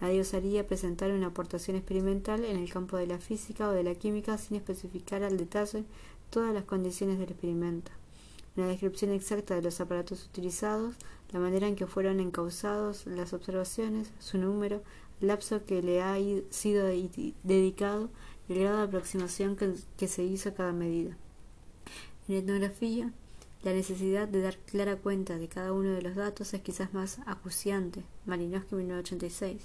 Nadie 0.00 0.20
osaría 0.20 0.66
presentar 0.66 1.12
una 1.12 1.28
aportación 1.28 1.76
experimental 1.76 2.44
en 2.44 2.58
el 2.58 2.70
campo 2.70 2.96
de 2.96 3.06
la 3.06 3.18
física 3.18 3.68
o 3.68 3.72
de 3.72 3.84
la 3.84 3.94
química 3.94 4.36
sin 4.38 4.56
especificar 4.56 5.22
al 5.22 5.38
detalle 5.38 5.84
todas 6.30 6.52
las 6.52 6.64
condiciones 6.64 7.18
del 7.18 7.30
experimento. 7.30 7.90
Una 8.56 8.68
descripción 8.68 9.12
exacta 9.12 9.54
de 9.54 9.62
los 9.62 9.80
aparatos 9.80 10.26
utilizados, 10.26 10.94
la 11.32 11.40
manera 11.40 11.66
en 11.66 11.74
que 11.74 11.86
fueron 11.86 12.20
encausados 12.20 13.06
las 13.06 13.32
observaciones, 13.32 14.12
su 14.18 14.38
número, 14.38 14.82
el 15.20 15.28
lapso 15.28 15.64
que 15.64 15.82
le 15.82 16.02
ha 16.02 16.16
sido 16.50 16.86
dedicado 16.86 18.10
el 18.48 18.58
grado 18.58 18.78
de 18.78 18.84
aproximación 18.84 19.56
que, 19.56 20.08
se 20.08 20.22
hizo 20.22 20.50
a 20.50 20.54
cada 20.54 20.72
medida. 20.72 21.16
En 22.28 22.36
etnografía, 22.36 23.10
la 23.62 23.72
necesidad 23.72 24.28
de 24.28 24.42
dar 24.42 24.56
clara 24.58 24.96
cuenta 24.96 25.38
de 25.38 25.48
cada 25.48 25.72
uno 25.72 25.92
de 25.92 26.02
los 26.02 26.14
datos 26.14 26.52
es 26.52 26.60
quizás 26.60 26.92
más 26.92 27.20
acuciante. 27.26 28.02
Malinowski 28.26 28.74
1986. 28.74 29.62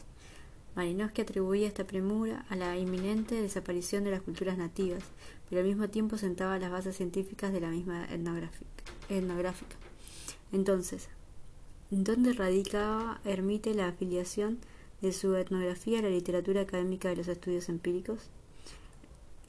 Malinowski 0.76 1.22
atribuía 1.22 1.68
esta 1.68 1.86
premura 1.86 2.46
a 2.50 2.56
la 2.56 2.78
inminente 2.78 3.42
desaparición 3.42 4.06
de 4.06 4.12
las 4.12 4.22
culturas 4.22 4.58
nativas, 4.58 5.04
pero 5.50 5.62
al 5.62 5.68
mismo 5.68 5.90
tiempo 5.90 6.18
sentaba 6.18 6.60
las 6.60 6.72
bases 6.72 6.96
científicas 6.96 7.52
de 7.52 7.60
la 7.60 7.70
misma 7.70 8.06
etnográfica. 8.06 9.76
Entonces, 10.54 11.10
¿dónde 11.90 12.34
radicaba 12.34 13.20
Hermite 13.26 13.74
la 13.74 13.88
afiliación 13.88 14.60
de 15.02 15.12
su 15.12 15.36
etnografía 15.36 16.00
a 16.00 16.04
la 16.04 16.10
literatura 16.10 16.62
académica 16.62 17.10
de 17.10 17.18
los 17.18 17.28
estudios 17.28 17.68
empíricos? 17.68 18.30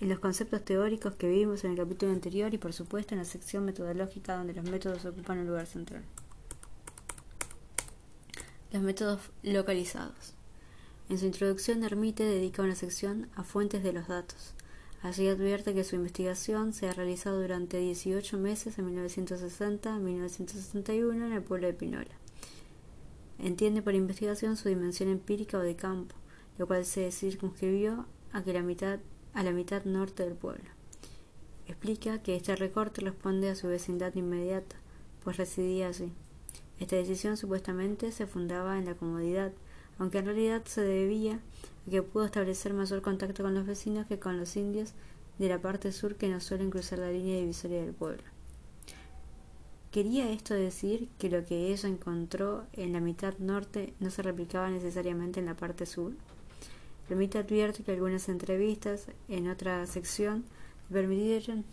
En 0.01 0.09
los 0.09 0.19
conceptos 0.19 0.65
teóricos 0.65 1.15
que 1.17 1.29
vimos 1.29 1.63
en 1.63 1.73
el 1.73 1.77
capítulo 1.77 2.13
anterior 2.13 2.55
y 2.55 2.59
por 2.59 2.73
supuesto 2.73 3.15
en 3.15 3.19
la 3.19 3.27
sección 3.27 3.67
metodológica 3.67 4.35
donde 4.35 4.55
los 4.55 4.65
métodos 4.65 5.05
ocupan 5.05 5.41
un 5.41 5.47
lugar 5.47 5.67
central. 5.67 6.03
Los 8.73 8.83
métodos 8.83 9.21
localizados. 9.43 10.33
En 11.11 11.19
su 11.19 11.27
introducción, 11.27 11.85
Hermite 11.85 12.25
dedica 12.25 12.63
una 12.63 12.77
sección 12.77 13.29
a 13.37 13.45
fuentes 13.45 13.83
de 13.83 13.93
los 13.93 14.09
datos. 14.09 14.55
Allí 15.03 15.29
advierte 15.29 15.75
que 15.75 15.85
su 15.85 15.97
investigación 15.97 16.73
se 16.73 16.89
ha 16.89 16.95
realizado 16.95 17.43
durante 17.43 17.79
18 17.79 18.39
meses 18.39 18.79
en 18.79 18.87
1960 18.87 19.95
a 19.95 19.99
1961 19.99 21.27
en 21.27 21.33
el 21.33 21.43
pueblo 21.43 21.67
de 21.67 21.75
Pinola. 21.75 22.17
Entiende 23.39 23.83
por 23.83 23.95
investigación 23.95 24.57
su 24.57 24.71
dimensión 24.71 25.11
empírica 25.11 25.59
o 25.59 25.63
de 25.63 25.77
campo, 25.77 26.15
lo 26.57 26.67
cual 26.67 26.87
se 26.87 27.11
circunscribió 27.13 28.07
a 28.33 28.43
que 28.43 28.55
la 28.55 28.63
mitad 28.63 28.99
a 29.35 29.43
la 29.43 29.53
mitad 29.53 29.85
norte 29.85 30.25
del 30.25 30.35
pueblo. 30.35 30.69
Explica 31.67 32.23
que 32.23 32.37
este 32.37 32.57
recorte 32.57 33.01
responde 33.01 33.49
a 33.49 33.55
su 33.55 33.69
vecindad 33.69 34.15
inmediata, 34.15 34.77
pues 35.23 35.37
residía 35.37 35.89
allí. 35.89 36.13
Esta 36.79 36.97
decisión 36.97 37.37
supuestamente 37.37 38.11
se 38.11 38.27
fundaba 38.27 38.79
en 38.79 38.87
la 38.87 38.95
comodidad, 38.95 39.53
aunque 39.99 40.19
en 40.19 40.27
realidad 40.27 40.63
se 40.65 40.81
debía 40.81 41.41
a 41.87 41.91
que 41.91 42.03
pudo 42.03 42.25
establecer 42.25 42.75
mayor 42.75 43.03
contacto 43.03 43.43
con 43.43 43.55
los 43.55 43.67
vecinos 43.67 44.07
que 44.07 44.19
con 44.19 44.39
los 44.39 44.57
indios 44.57 44.95
de 45.39 45.49
la 45.49 45.61
parte 45.61 45.93
sur 45.93 46.17
que 46.17 46.29
no 46.29 46.41
suelen 46.41 46.71
cruzar 46.71 46.99
la 46.99 47.11
línea 47.11 47.39
divisoria 47.39 47.83
del 47.83 47.95
pueblo. 47.95 48.25
¿Quería 49.91 50.31
esto 50.31 50.55
decir 50.55 51.09
que 51.19 51.31
lo 51.31 51.45
que 51.45 51.73
ella 51.73 51.89
encontró 51.89 52.65
en 52.73 52.93
la 52.93 53.01
mitad 53.01 53.37
norte 53.39 53.93
no 53.99 54.11
se 54.11 54.23
replicaba 54.23 54.71
necesariamente 54.71 55.41
en 55.41 55.47
la 55.47 55.57
parte 55.57 55.85
sur? 55.85 56.13
Permite 57.11 57.37
advierte 57.37 57.83
que 57.83 57.93
algunas 57.93 58.31
entrevistas 58.31 59.09
en 59.29 59.51
otra 59.51 59.87
sección 59.87 60.47
permitieron 60.91 61.67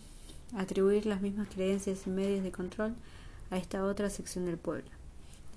atribuir 0.54 1.06
las 1.06 1.22
mismas 1.22 1.48
creencias 1.48 2.06
y 2.06 2.10
medios 2.10 2.44
de 2.44 2.52
control 2.52 2.94
a 3.50 3.56
esta 3.56 3.82
otra 3.84 4.10
sección 4.10 4.44
del 4.44 4.58
pueblo 4.58 4.90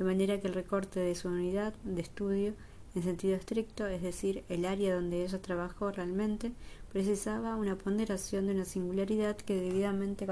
de 0.02 0.06
manera 0.06 0.40
que 0.40 0.48
el 0.48 0.56
recorte 0.56 1.00
de 1.00 1.14
su 1.14 1.28
unidad 1.28 1.76
de 1.84 2.02
estudio 2.02 2.54
en 2.96 3.04
sentido 3.04 3.36
estricto, 3.36 3.86
es 3.86 4.02
decir, 4.02 4.44
el 4.50 4.66
área 4.66 4.96
donde 4.96 5.24
ella 5.24 5.40
trabajó 5.40 5.92
realmente, 5.92 6.54
precisaba 6.92 7.56
una 7.56 7.76
ponderación 7.76 8.48
de 8.48 8.56
una 8.56 8.66
singularidad 8.66 9.38
que 9.38 9.56
debidamente, 9.56 10.26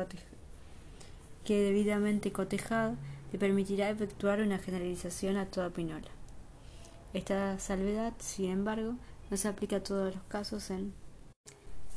que 1.46 1.62
debidamente 1.62 2.32
cotejada 2.32 2.96
le 3.32 3.38
permitirá 3.38 3.92
efectuar 3.92 4.42
una 4.42 4.58
generalización 4.58 5.38
a 5.38 5.46
toda 5.46 5.70
Pinola. 5.70 6.10
Esta 7.14 7.60
salvedad, 7.60 8.14
sin 8.18 8.50
embargo, 8.50 8.96
no 9.30 9.38
se 9.38 9.48
aplica 9.48 9.78
a 9.78 9.84
todos 9.84 10.16
los 10.16 10.24
casos 10.24 10.70
en 10.70 10.94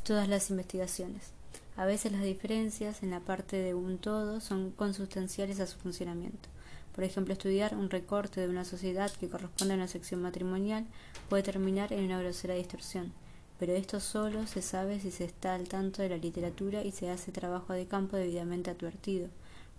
todas 0.04 0.28
las 0.28 0.50
investigaciones. 0.50 1.32
A 1.76 1.86
veces 1.86 2.12
las 2.12 2.22
diferencias 2.22 3.02
en 3.02 3.10
la 3.10 3.20
parte 3.20 3.56
de 3.56 3.74
un 3.74 3.98
todo 3.98 4.40
son 4.40 4.70
consustanciales 4.72 5.58
a 5.60 5.66
su 5.66 5.78
funcionamiento. 5.78 6.48
Por 6.94 7.04
ejemplo, 7.04 7.32
estudiar 7.32 7.74
un 7.74 7.88
recorte 7.88 8.40
de 8.40 8.48
una 8.48 8.66
sociedad 8.66 9.10
que 9.10 9.30
corresponde 9.30 9.74
a 9.74 9.76
una 9.78 9.88
sección 9.88 10.20
matrimonial 10.20 10.86
puede 11.30 11.42
terminar 11.42 11.92
en 11.92 12.04
una 12.04 12.20
grosera 12.20 12.54
distorsión, 12.54 13.12
pero 13.58 13.72
esto 13.72 14.00
solo 14.00 14.46
se 14.46 14.60
sabe 14.60 15.00
si 15.00 15.10
se 15.10 15.24
está 15.24 15.54
al 15.54 15.68
tanto 15.68 16.02
de 16.02 16.10
la 16.10 16.18
literatura 16.18 16.82
y 16.82 16.92
se 16.92 17.08
hace 17.08 17.32
trabajo 17.32 17.72
de 17.72 17.86
campo 17.86 18.16
debidamente 18.16 18.70
advertido. 18.70 19.28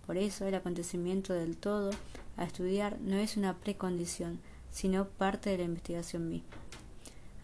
Por 0.06 0.16
eso, 0.16 0.46
el 0.46 0.54
acontecimiento 0.54 1.32
del 1.32 1.56
todo 1.56 1.90
a 2.36 2.44
estudiar 2.44 2.98
no 3.00 3.16
es 3.16 3.36
una 3.36 3.54
precondición, 3.58 4.40
sino 4.72 5.06
parte 5.06 5.50
de 5.50 5.58
la 5.58 5.64
investigación 5.64 6.28
misma. 6.28 6.63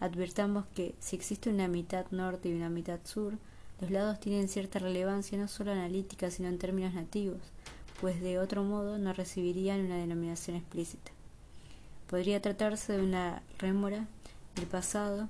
Advirtamos 0.01 0.65
que, 0.75 0.93
si 0.99 1.15
existe 1.15 1.49
una 1.49 1.69
mitad 1.69 2.05
norte 2.11 2.49
y 2.49 2.53
una 2.53 2.67
mitad 2.67 2.99
sur, 3.05 3.37
los 3.79 3.89
lados 3.89 4.19
tienen 4.19 4.49
cierta 4.49 4.79
relevancia 4.79 5.37
no 5.37 5.47
solo 5.47 5.71
analítica, 5.71 6.29
sino 6.29 6.49
en 6.49 6.57
términos 6.57 6.93
nativos 6.93 7.39
pues 8.01 8.19
de 8.19 8.39
otro 8.39 8.63
modo 8.63 8.97
no 8.97 9.13
recibirían 9.13 9.85
una 9.85 9.97
denominación 9.97 10.57
explícita. 10.57 11.11
Podría 12.09 12.41
tratarse 12.41 12.93
de 12.93 13.03
una 13.03 13.43
rémora 13.59 14.07
del 14.55 14.65
pasado, 14.65 15.29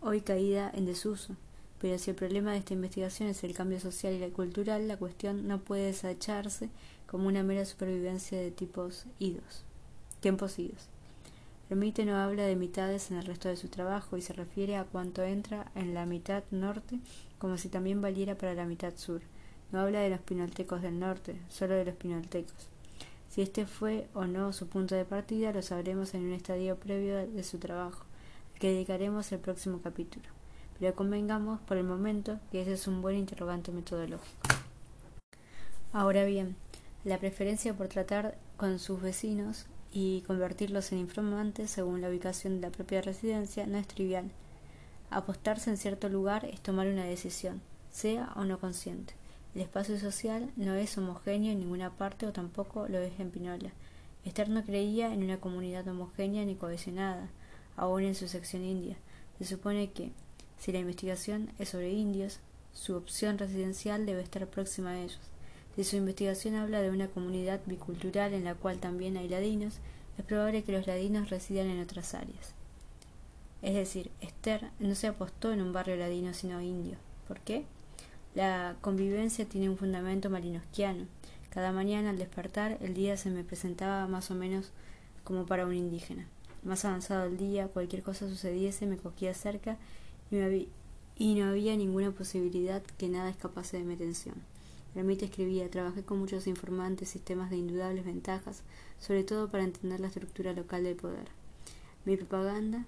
hoy 0.00 0.20
caída 0.20 0.70
en 0.72 0.86
desuso, 0.86 1.34
pero 1.80 1.98
si 1.98 2.10
el 2.10 2.16
problema 2.16 2.52
de 2.52 2.58
esta 2.58 2.74
investigación 2.74 3.28
es 3.28 3.42
el 3.42 3.54
cambio 3.54 3.80
social 3.80 4.14
y 4.14 4.30
cultural, 4.30 4.86
la 4.86 4.96
cuestión 4.96 5.48
no 5.48 5.58
puede 5.58 5.86
desecharse 5.86 6.70
como 7.08 7.26
una 7.26 7.42
mera 7.42 7.64
supervivencia 7.64 8.38
de 8.38 8.52
tipos 8.52 9.06
idos, 9.18 9.64
tiempos 10.20 10.58
idos. 10.60 10.93
Remite 11.70 12.04
no 12.04 12.18
habla 12.18 12.44
de 12.44 12.56
mitades 12.56 13.10
en 13.10 13.16
el 13.16 13.24
resto 13.24 13.48
de 13.48 13.56
su 13.56 13.68
trabajo 13.68 14.18
y 14.18 14.22
se 14.22 14.34
refiere 14.34 14.76
a 14.76 14.84
cuanto 14.84 15.22
entra 15.22 15.70
en 15.74 15.94
la 15.94 16.04
mitad 16.04 16.44
norte 16.50 16.98
como 17.38 17.56
si 17.56 17.68
también 17.68 18.02
valiera 18.02 18.36
para 18.36 18.54
la 18.54 18.66
mitad 18.66 18.94
sur. 18.96 19.22
No 19.72 19.80
habla 19.80 20.00
de 20.00 20.10
los 20.10 20.20
pinoltecos 20.20 20.82
del 20.82 20.98
norte, 20.98 21.40
solo 21.48 21.74
de 21.74 21.86
los 21.86 21.94
pinoltecos. 21.94 22.68
Si 23.28 23.42
este 23.42 23.66
fue 23.66 24.08
o 24.14 24.26
no 24.26 24.52
su 24.52 24.68
punto 24.68 24.94
de 24.94 25.04
partida 25.04 25.52
lo 25.52 25.62
sabremos 25.62 26.14
en 26.14 26.26
un 26.26 26.32
estadio 26.32 26.76
previo 26.76 27.26
de 27.26 27.42
su 27.42 27.58
trabajo, 27.58 28.04
al 28.52 28.60
que 28.60 28.70
dedicaremos 28.70 29.32
el 29.32 29.40
próximo 29.40 29.80
capítulo. 29.82 30.26
Pero 30.78 30.94
convengamos 30.94 31.60
por 31.60 31.76
el 31.76 31.84
momento 31.84 32.38
que 32.52 32.62
ese 32.62 32.74
es 32.74 32.86
un 32.86 33.02
buen 33.02 33.16
interrogante 33.16 33.72
metodológico. 33.72 34.48
Ahora 35.92 36.24
bien, 36.24 36.56
la 37.04 37.18
preferencia 37.18 37.74
por 37.74 37.88
tratar 37.88 38.36
con 38.56 38.78
sus 38.78 39.00
vecinos 39.00 39.66
y 39.94 40.20
convertirlos 40.26 40.92
en 40.92 40.98
informantes 40.98 41.70
según 41.70 42.02
la 42.02 42.10
ubicación 42.10 42.56
de 42.56 42.66
la 42.66 42.70
propia 42.70 43.00
residencia 43.00 43.66
no 43.66 43.78
es 43.78 43.86
trivial, 43.86 44.30
Apostarse 45.14 45.70
en 45.70 45.76
cierto 45.76 46.08
lugar 46.08 46.44
es 46.44 46.60
tomar 46.60 46.88
una 46.88 47.04
decisión, 47.04 47.60
sea 47.92 48.32
o 48.34 48.44
no 48.44 48.58
consciente. 48.58 49.14
El 49.54 49.60
espacio 49.60 49.96
social 49.96 50.50
no 50.56 50.74
es 50.74 50.98
homogéneo 50.98 51.52
en 51.52 51.60
ninguna 51.60 51.90
parte 51.90 52.26
o 52.26 52.32
tampoco 52.32 52.88
lo 52.88 52.98
es 52.98 53.20
en 53.20 53.30
Pinola. 53.30 53.70
Esther 54.24 54.48
no 54.48 54.64
creía 54.64 55.14
en 55.14 55.22
una 55.22 55.38
comunidad 55.38 55.86
homogénea 55.86 56.44
ni 56.44 56.56
cohesionada, 56.56 57.28
aún 57.76 58.02
en 58.02 58.16
su 58.16 58.26
sección 58.26 58.64
india. 58.64 58.96
Se 59.38 59.44
supone 59.44 59.92
que, 59.92 60.10
si 60.58 60.72
la 60.72 60.80
investigación 60.80 61.50
es 61.60 61.68
sobre 61.68 61.92
indios, 61.92 62.40
su 62.72 62.96
opción 62.96 63.38
residencial 63.38 64.06
debe 64.06 64.22
estar 64.22 64.48
próxima 64.48 64.90
a 64.90 65.00
ellos. 65.00 65.20
Si 65.76 65.84
su 65.84 65.96
investigación 65.96 66.54
habla 66.54 66.82
de 66.82 66.90
una 66.90 67.08
comunidad 67.08 67.60
bicultural 67.66 68.32
en 68.32 68.44
la 68.44 68.54
cual 68.54 68.78
también 68.78 69.16
hay 69.16 69.28
ladinos, 69.28 69.80
es 70.18 70.24
probable 70.24 70.62
que 70.62 70.72
los 70.72 70.86
ladinos 70.86 71.30
residan 71.30 71.68
en 71.68 71.80
otras 71.80 72.14
áreas. 72.14 72.54
Es 73.62 73.74
decir, 73.74 74.10
Esther 74.20 74.70
no 74.78 74.94
se 74.94 75.08
apostó 75.08 75.52
en 75.52 75.62
un 75.62 75.72
barrio 75.72 75.96
ladino 75.96 76.32
sino 76.34 76.60
indio. 76.60 76.96
¿Por 77.26 77.40
qué? 77.40 77.64
La 78.34 78.76
convivencia 78.82 79.46
tiene 79.46 79.68
un 79.68 79.78
fundamento 79.78 80.30
marinosquiano. 80.30 81.06
Cada 81.50 81.72
mañana 81.72 82.10
al 82.10 82.18
despertar 82.18 82.78
el 82.80 82.94
día 82.94 83.16
se 83.16 83.30
me 83.30 83.42
presentaba 83.42 84.06
más 84.06 84.30
o 84.30 84.34
menos 84.34 84.70
como 85.24 85.46
para 85.46 85.66
un 85.66 85.74
indígena. 85.74 86.26
Más 86.62 86.84
avanzado 86.84 87.24
el 87.24 87.36
día, 87.36 87.68
cualquier 87.68 88.02
cosa 88.02 88.28
sucediese, 88.28 88.86
me 88.86 88.96
cogía 88.96 89.34
cerca 89.34 89.76
y, 90.30 90.68
y 91.16 91.34
no 91.34 91.46
había 91.46 91.76
ninguna 91.76 92.10
posibilidad 92.10 92.82
que 92.98 93.08
nada 93.08 93.30
escapase 93.30 93.78
de 93.78 93.84
mi 93.84 93.94
atención. 93.94 94.34
Realmente 94.94 95.24
escribía, 95.24 95.68
trabajé 95.70 96.04
con 96.04 96.18
muchos 96.18 96.46
informantes, 96.46 97.08
sistemas 97.08 97.50
de 97.50 97.56
indudables 97.56 98.04
ventajas, 98.04 98.62
sobre 99.00 99.24
todo 99.24 99.50
para 99.50 99.64
entender 99.64 100.00
la 100.00 100.06
estructura 100.06 100.52
local 100.52 100.84
del 100.84 100.96
poder. 100.96 101.28
Mi 102.04 102.16
propaganda, 102.16 102.84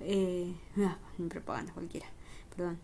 eh, 0.00 0.54
ah, 0.78 0.98
mi 1.16 1.28
propaganda 1.28 1.72
cualquiera, 1.72 2.06
perdón, 2.54 2.78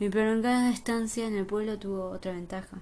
mi 0.00 0.08
prolongada 0.10 0.70
estancia 0.70 1.26
en 1.26 1.36
el 1.36 1.44
pueblo 1.44 1.78
tuvo 1.78 2.10
otra 2.10 2.32
ventaja. 2.32 2.78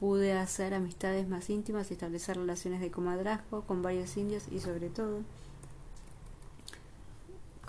Pude 0.00 0.32
hacer 0.32 0.72
amistades 0.74 1.28
más 1.28 1.50
íntimas 1.50 1.90
y 1.90 1.94
establecer 1.94 2.38
relaciones 2.38 2.80
de 2.80 2.90
comadrazgo 2.90 3.62
con 3.62 3.82
varios 3.82 4.16
indios 4.16 4.44
y 4.50 4.60
sobre 4.60 4.88
todo 4.88 5.20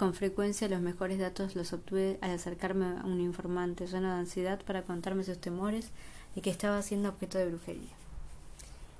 con 0.03 0.13
frecuencia 0.13 0.67
los 0.67 0.81
mejores 0.81 1.17
datos 1.17 1.55
los 1.55 1.71
obtuve 1.71 2.17
al 2.19 2.31
acercarme 2.31 2.87
a 2.87 3.05
un 3.05 3.21
informante 3.21 3.87
lleno 3.87 4.09
de 4.09 4.19
ansiedad 4.19 4.59
para 4.59 4.81
contarme 4.81 5.23
sus 5.23 5.39
temores 5.39 5.91
y 6.35 6.41
que 6.41 6.49
estaba 6.49 6.81
siendo 6.81 7.07
objeto 7.07 7.37
de 7.37 7.47
brujería. 7.47 7.93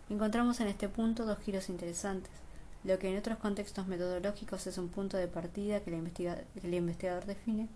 Encontramos 0.09 0.61
en 0.61 0.69
este 0.69 0.87
punto 0.87 1.25
dos 1.25 1.39
giros 1.39 1.67
interesantes. 1.67 2.31
Lo 2.85 2.99
que 2.99 3.09
en 3.09 3.17
otros 3.17 3.37
contextos 3.37 3.85
metodológicos 3.85 4.65
es 4.65 4.77
un 4.77 4.87
punto 4.87 5.17
de 5.17 5.27
partida 5.27 5.81
que 5.81 5.89
el 5.89 6.73
investigador 6.73 7.25
define, 7.25 7.67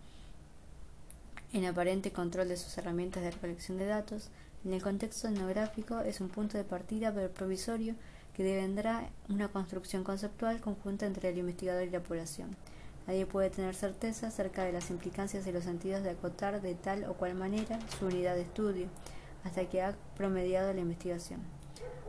en 1.52 1.66
aparente 1.66 2.14
control 2.14 2.48
de 2.48 2.56
sus 2.56 2.78
herramientas 2.78 3.24
de 3.24 3.32
recolección 3.32 3.78
de 3.78 3.88
datos, 3.88 4.30
en 4.64 4.74
el 4.74 4.82
contexto 4.82 5.28
etnográfico 5.28 6.00
es 6.00 6.22
un 6.22 6.30
punto 6.30 6.58
de 6.58 6.64
partida 6.64 7.14
pero 7.14 7.30
provisorio 7.30 7.94
que 8.38 8.44
devendrá 8.44 9.10
una 9.28 9.50
construcción 9.50 10.06
conceptual 10.06 10.62
conjunta 10.62 11.06
entre 11.06 11.28
el 11.28 11.38
investigador 11.40 11.86
y 11.86 11.90
la 11.90 12.00
población. 12.00 12.56
Nadie 13.08 13.26
puede 13.26 13.50
tener 13.50 13.74
certeza 13.74 14.28
acerca 14.28 14.64
de 14.66 14.74
las 14.74 14.90
implicancias 14.90 15.48
y 15.48 15.52
los 15.54 15.64
sentidos 15.64 16.04
de 16.04 16.10
acotar 16.10 16.62
de 16.62 16.76
tal 16.76 17.06
o 17.06 17.14
cual 17.14 17.36
manera 17.36 17.80
su 17.98 18.06
unidad 18.06 18.36
de 18.36 18.42
estudio, 18.42 18.88
hasta 19.46 19.66
que 19.70 19.82
ha 19.82 19.96
promediado 20.18 20.74
la 20.74 20.82
investigación, 20.82 21.40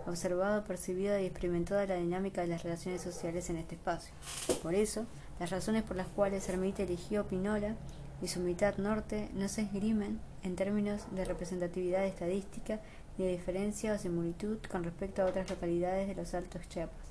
observado, 0.06 0.64
percibido 0.64 1.16
y 1.18 1.26
experimentado 1.26 1.86
la 1.86 1.94
dinámica 1.94 2.40
de 2.40 2.48
las 2.48 2.64
relaciones 2.64 3.00
sociales 3.00 3.48
en 3.48 3.58
este 3.58 3.76
espacio. 3.76 4.12
Por 4.60 4.74
eso, 4.74 5.06
las 5.38 5.50
razones 5.50 5.84
por 5.84 5.96
las 5.96 6.08
cuales 6.08 6.48
Hermite 6.48 6.82
eligió 6.82 7.28
Pinola 7.28 7.76
y 8.20 8.26
su 8.26 8.40
mitad 8.40 8.76
norte 8.78 9.28
no 9.34 9.48
se 9.48 9.62
esgrimen 9.62 10.18
en 10.42 10.56
términos 10.56 11.02
de 11.12 11.24
representatividad 11.24 12.04
estadística 12.04 12.80
ni 13.16 13.26
de 13.26 13.32
diferencia 13.32 13.92
o 13.92 13.98
similitud 13.98 14.58
con 14.68 14.82
respecto 14.82 15.22
a 15.22 15.26
otras 15.26 15.48
localidades 15.48 16.08
de 16.08 16.16
los 16.16 16.34
Altos 16.34 16.68
Chiapas. 16.68 17.06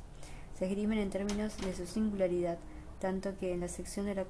Se 0.58 0.66
esgrimen 0.66 0.98
en 1.00 1.10
términos 1.10 1.56
de 1.58 1.74
su 1.74 1.86
singularidad, 1.86 2.58
tanto 3.00 3.38
que 3.38 3.54
en 3.54 3.62
la 3.62 3.68
sección 3.68 4.06
de 4.06 4.16
la 4.16 4.26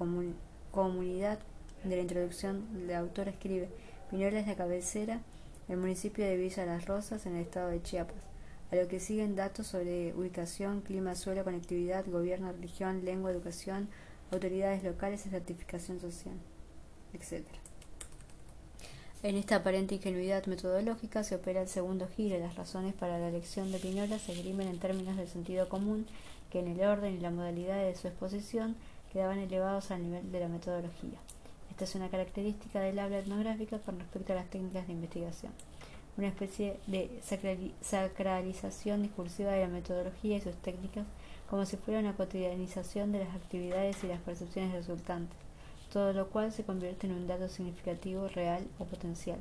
comunidad 0.71 1.39
de 1.83 1.95
la 1.95 2.01
introducción 2.01 2.67
la 2.87 2.99
autora 2.99 3.31
escribe 3.31 3.69
Pinola 4.09 4.39
es 4.39 4.47
la 4.47 4.55
cabecera 4.55 5.21
del 5.67 5.77
municipio 5.77 6.25
de 6.25 6.37
Villa 6.37 6.65
Las 6.65 6.85
Rosas 6.85 7.25
en 7.25 7.35
el 7.35 7.41
estado 7.41 7.69
de 7.69 7.81
Chiapas, 7.81 8.23
a 8.71 8.75
lo 8.75 8.87
que 8.87 8.99
siguen 8.99 9.35
datos 9.35 9.67
sobre 9.67 10.13
ubicación, 10.13 10.81
clima, 10.81 11.15
suelo, 11.15 11.43
conectividad, 11.43 12.05
gobierno, 12.05 12.51
religión, 12.51 13.03
lengua, 13.03 13.31
educación, 13.31 13.89
autoridades 14.31 14.83
locales 14.83 15.25
y 15.25 15.29
certificación 15.29 15.99
social 15.99 16.35
etc. 17.13 17.45
En 19.23 19.35
esta 19.35 19.57
aparente 19.57 19.95
ingenuidad 19.95 20.45
metodológica 20.45 21.23
se 21.23 21.35
opera 21.35 21.61
el 21.61 21.67
segundo 21.67 22.07
giro 22.07 22.37
las 22.39 22.55
razones 22.55 22.93
para 22.93 23.17
la 23.17 23.29
elección 23.29 23.71
de 23.71 23.79
Piñola 23.79 24.19
se 24.19 24.33
esgrimen 24.33 24.67
en 24.67 24.79
términos 24.79 25.17
de 25.17 25.27
sentido 25.27 25.67
común 25.69 26.05
que 26.49 26.59
en 26.59 26.67
el 26.67 26.81
orden 26.81 27.13
y 27.13 27.19
la 27.19 27.31
modalidad 27.31 27.83
de 27.83 27.95
su 27.95 28.07
exposición 28.07 28.75
quedaban 29.11 29.39
elevados 29.39 29.91
al 29.91 30.03
nivel 30.03 30.31
de 30.31 30.39
la 30.39 30.47
metodología. 30.47 31.19
Esta 31.69 31.83
es 31.83 31.95
una 31.95 32.09
característica 32.09 32.79
del 32.79 32.99
habla 32.99 33.19
etnográfica 33.19 33.79
con 33.79 33.99
respecto 33.99 34.33
a 34.33 34.37
las 34.37 34.49
técnicas 34.49 34.87
de 34.87 34.93
investigación, 34.93 35.51
una 36.17 36.27
especie 36.27 36.79
de 36.87 37.11
sacralización 37.81 39.03
discursiva 39.03 39.51
de 39.51 39.61
la 39.61 39.67
metodología 39.67 40.37
y 40.37 40.41
sus 40.41 40.55
técnicas 40.55 41.05
como 41.49 41.65
si 41.65 41.77
fuera 41.77 41.99
una 41.99 42.15
cotidianización 42.15 43.11
de 43.11 43.19
las 43.19 43.35
actividades 43.35 44.03
y 44.03 44.07
las 44.07 44.19
percepciones 44.19 44.73
resultantes 44.73 45.47
todo 45.91 46.13
lo 46.13 46.27
cual 46.29 46.51
se 46.51 46.63
convierte 46.63 47.07
en 47.07 47.13
un 47.13 47.27
dato 47.27 47.47
significativo, 47.47 48.27
real 48.27 48.67
o 48.79 48.85
potencial. 48.85 49.39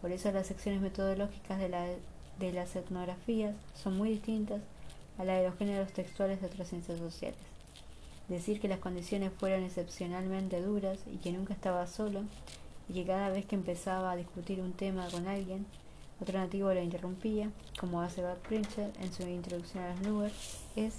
Por 0.00 0.10
eso 0.10 0.30
las 0.32 0.46
secciones 0.46 0.80
metodológicas 0.80 1.58
de, 1.58 1.98
de 2.38 2.52
las 2.52 2.76
etnografías 2.76 3.54
son 3.74 3.96
muy 3.96 4.10
distintas 4.10 4.60
a 5.18 5.24
las 5.24 5.38
de 5.38 5.48
los 5.48 5.58
géneros 5.58 5.92
textuales 5.92 6.40
de 6.40 6.46
otras 6.46 6.68
ciencias 6.68 6.98
sociales. 6.98 7.38
Decir 8.28 8.60
que 8.60 8.68
las 8.68 8.80
condiciones 8.80 9.32
fueron 9.38 9.62
excepcionalmente 9.62 10.60
duras 10.60 10.98
y 11.12 11.18
que 11.18 11.32
nunca 11.32 11.54
estaba 11.54 11.86
solo 11.86 12.22
y 12.88 12.94
que 12.94 13.06
cada 13.06 13.30
vez 13.30 13.46
que 13.46 13.54
empezaba 13.54 14.12
a 14.12 14.16
discutir 14.16 14.60
un 14.60 14.72
tema 14.72 15.08
con 15.10 15.26
alguien, 15.28 15.66
otro 16.20 16.38
nativo 16.38 16.72
lo 16.72 16.82
interrumpía, 16.82 17.50
como 17.78 18.00
hace 18.00 18.22
Bud 18.22 18.38
Pritchard 18.48 18.90
en 19.00 19.12
su 19.12 19.22
introducción 19.22 19.84
a 19.84 19.88
las 19.88 20.00
nubes, 20.00 20.32
es, 20.76 20.94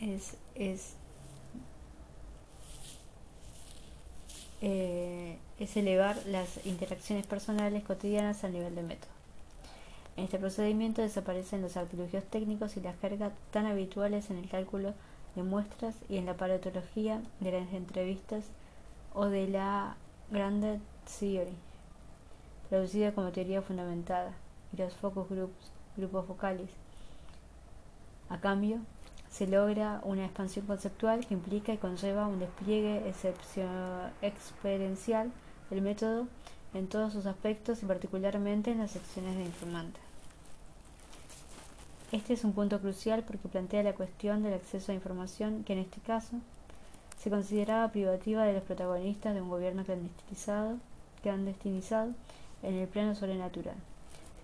es, 0.00 0.36
es 0.54 0.94
Eh, 4.62 5.38
es 5.58 5.76
elevar 5.76 6.16
las 6.26 6.64
interacciones 6.66 7.26
personales 7.26 7.84
cotidianas 7.84 8.42
al 8.42 8.52
nivel 8.52 8.74
de 8.74 8.82
método. 8.82 9.15
En 10.16 10.24
este 10.24 10.38
procedimiento 10.38 11.02
desaparecen 11.02 11.60
los 11.60 11.76
artilugios 11.76 12.24
técnicos 12.24 12.76
y 12.76 12.80
la 12.80 12.94
jerga 12.94 13.32
tan 13.50 13.66
habituales 13.66 14.30
en 14.30 14.38
el 14.38 14.48
cálculo 14.48 14.94
de 15.34 15.42
muestras 15.42 15.94
y 16.08 16.16
en 16.16 16.24
la 16.24 16.36
paratología 16.36 17.20
de 17.40 17.52
las 17.52 17.72
entrevistas 17.74 18.44
o 19.12 19.26
de 19.26 19.46
la 19.46 19.96
Granted 20.30 20.80
Theory, 21.18 21.54
producida 22.70 23.12
como 23.12 23.30
teoría 23.30 23.60
fundamentada, 23.60 24.32
y 24.72 24.78
los 24.78 24.94
focus 24.94 25.28
groups, 25.28 25.70
grupos 25.96 26.26
focales. 26.26 26.70
A 28.28 28.40
cambio, 28.40 28.80
se 29.30 29.46
logra 29.46 30.00
una 30.04 30.24
expansión 30.24 30.66
conceptual 30.66 31.26
que 31.26 31.34
implica 31.34 31.72
y 31.72 31.78
conlleva 31.78 32.26
un 32.26 32.38
despliegue 32.38 33.02
experiencial 34.22 35.30
del 35.68 35.82
método 35.82 36.26
en 36.72 36.88
todos 36.88 37.12
sus 37.12 37.26
aspectos 37.26 37.82
y 37.82 37.86
particularmente 37.86 38.72
en 38.72 38.78
las 38.78 38.92
secciones 38.92 39.36
de 39.36 39.44
informante. 39.44 40.05
Este 42.12 42.34
es 42.34 42.44
un 42.44 42.52
punto 42.52 42.80
crucial 42.80 43.24
porque 43.26 43.48
plantea 43.48 43.82
la 43.82 43.94
cuestión 43.94 44.42
del 44.42 44.54
acceso 44.54 44.92
a 44.92 44.94
información 44.94 45.64
que 45.64 45.72
en 45.72 45.80
este 45.80 46.00
caso 46.00 46.36
se 47.18 47.30
consideraba 47.30 47.90
privativa 47.90 48.44
de 48.44 48.52
los 48.52 48.62
protagonistas 48.62 49.34
de 49.34 49.42
un 49.42 49.48
gobierno 49.48 49.84
clandestinizado, 49.84 50.76
clandestinizado 51.22 52.12
en 52.62 52.74
el 52.74 52.88
plano 52.88 53.14
sobrenatural 53.14 53.76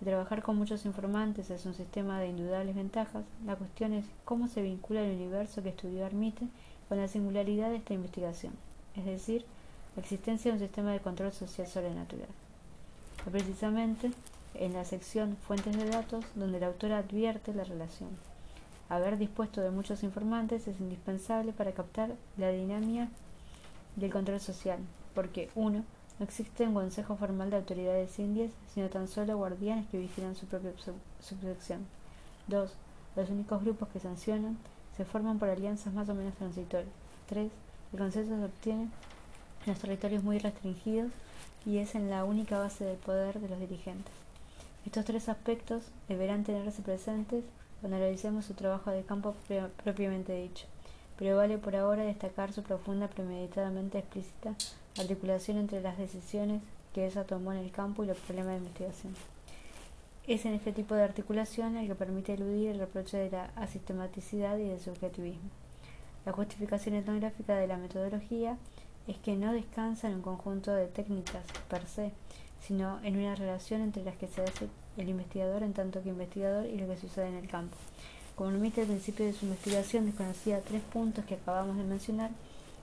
trabajar 0.03 0.41
con 0.41 0.57
muchos 0.57 0.85
informantes 0.85 1.49
es 1.49 1.65
un 1.65 1.73
sistema 1.73 2.19
de 2.19 2.27
indudables 2.27 2.75
ventajas, 2.75 3.23
la 3.45 3.55
cuestión 3.55 3.93
es 3.93 4.05
cómo 4.25 4.47
se 4.47 4.61
vincula 4.61 5.01
el 5.01 5.15
universo 5.15 5.63
que 5.63 5.69
estudió 5.69 6.05
Armite 6.05 6.47
con 6.89 6.97
la 6.97 7.07
singularidad 7.07 7.69
de 7.69 7.77
esta 7.77 7.93
investigación, 7.93 8.53
es 8.95 9.05
decir, 9.05 9.45
la 9.95 10.01
existencia 10.01 10.51
de 10.51 10.57
un 10.57 10.63
sistema 10.63 10.91
de 10.91 10.99
control 10.99 11.31
social 11.31 11.67
sobrenatural. 11.67 12.27
precisamente 13.31 14.11
en 14.55 14.73
la 14.73 14.85
sección 14.85 15.37
Fuentes 15.47 15.75
de 15.77 15.89
datos 15.89 16.25
donde 16.35 16.59
la 16.59 16.67
autora 16.67 16.99
advierte 16.99 17.53
la 17.53 17.63
relación. 17.63 18.09
Haber 18.89 19.17
dispuesto 19.17 19.61
de 19.61 19.71
muchos 19.71 20.03
informantes 20.03 20.67
es 20.67 20.79
indispensable 20.79 21.53
para 21.53 21.71
captar 21.71 22.11
la 22.37 22.49
dinámica 22.49 23.07
del 23.95 24.11
control 24.11 24.39
social, 24.39 24.79
porque 25.15 25.49
uno 25.55 25.83
no 26.19 26.25
existe 26.25 26.67
un 26.67 26.75
consejo 26.75 27.15
formal 27.15 27.49
de 27.49 27.57
autoridades 27.57 28.19
indias, 28.19 28.51
sino 28.73 28.89
tan 28.89 29.07
solo 29.07 29.37
guardianes 29.37 29.87
que 29.89 29.97
vigilan 29.97 30.35
su 30.35 30.45
propia 30.45 30.71
subsección. 31.19 31.85
2. 32.47 32.71
Los 33.15 33.29
únicos 33.29 33.61
grupos 33.61 33.89
que 33.89 33.99
sancionan 33.99 34.57
se 34.95 35.05
forman 35.05 35.39
por 35.39 35.49
alianzas 35.49 35.93
más 35.93 36.09
o 36.09 36.13
menos 36.13 36.35
transitorias. 36.35 36.93
3. 37.29 37.51
El 37.93 37.99
consenso 37.99 38.37
se 38.37 38.45
obtiene 38.45 38.83
en 38.83 38.89
los 39.67 39.79
territorios 39.79 40.23
muy 40.23 40.37
restringidos 40.39 41.11
y 41.65 41.77
es 41.77 41.95
en 41.95 42.09
la 42.09 42.25
única 42.25 42.59
base 42.59 42.83
del 42.83 42.97
poder 42.97 43.39
de 43.39 43.49
los 43.49 43.59
dirigentes. 43.59 44.13
Estos 44.85 45.05
tres 45.05 45.29
aspectos 45.29 45.83
deberán 46.07 46.43
tenerse 46.43 46.81
presentes 46.81 47.43
cuando 47.79 47.97
realicemos 47.97 48.45
su 48.45 48.53
trabajo 48.53 48.91
de 48.91 49.03
campo 49.03 49.35
propiamente 49.83 50.33
dicho, 50.33 50.65
pero 51.17 51.37
vale 51.37 51.57
por 51.57 51.75
ahora 51.75 52.03
destacar 52.03 52.51
su 52.53 52.63
profunda, 52.63 53.07
premeditadamente 53.07 53.99
explícita 53.99 54.55
articulación 54.99 55.57
entre 55.57 55.81
las 55.81 55.97
decisiones 55.97 56.61
que 56.93 57.05
ella 57.05 57.23
tomó 57.23 57.51
en 57.53 57.59
el 57.59 57.71
campo 57.71 58.03
y 58.03 58.07
los 58.07 58.17
problemas 58.17 58.53
de 58.53 58.57
investigación. 58.59 59.15
Es 60.27 60.45
en 60.45 60.53
este 60.53 60.71
tipo 60.71 60.95
de 60.95 61.03
articulación 61.03 61.75
el 61.75 61.87
que 61.87 61.95
permite 61.95 62.33
eludir 62.33 62.69
el 62.69 62.79
reproche 62.79 63.17
de 63.17 63.31
la 63.31 63.45
asistematicidad 63.55 64.57
y 64.57 64.69
del 64.69 64.79
subjetivismo. 64.79 65.49
La 66.25 66.31
justificación 66.31 66.95
etnográfica 66.95 67.55
de 67.55 67.67
la 67.67 67.77
metodología 67.77 68.57
es 69.07 69.17
que 69.17 69.35
no 69.35 69.51
descansa 69.51 70.07
en 70.07 70.15
un 70.15 70.21
conjunto 70.21 70.71
de 70.73 70.87
técnicas 70.87 71.43
per 71.67 71.85
se, 71.87 72.11
sino 72.67 72.99
en 73.03 73.17
una 73.17 73.35
relación 73.35 73.81
entre 73.81 74.03
las 74.03 74.15
que 74.15 74.27
se 74.27 74.41
hace 74.41 74.69
el 74.97 75.09
investigador 75.09 75.63
en 75.63 75.73
tanto 75.73 76.01
que 76.01 76.09
investigador 76.09 76.65
y 76.65 76.77
lo 76.77 76.87
que 76.87 76.97
sucede 76.97 77.27
en 77.27 77.35
el 77.35 77.47
campo. 77.47 77.75
Como 78.35 78.49
admite 78.49 78.81
al 78.81 78.87
principio 78.87 79.25
de 79.25 79.33
su 79.33 79.45
investigación 79.45 80.05
desconocía 80.05 80.61
tres 80.61 80.81
puntos 80.81 81.25
que 81.25 81.35
acabamos 81.35 81.77
de 81.77 81.83
mencionar, 81.83 82.31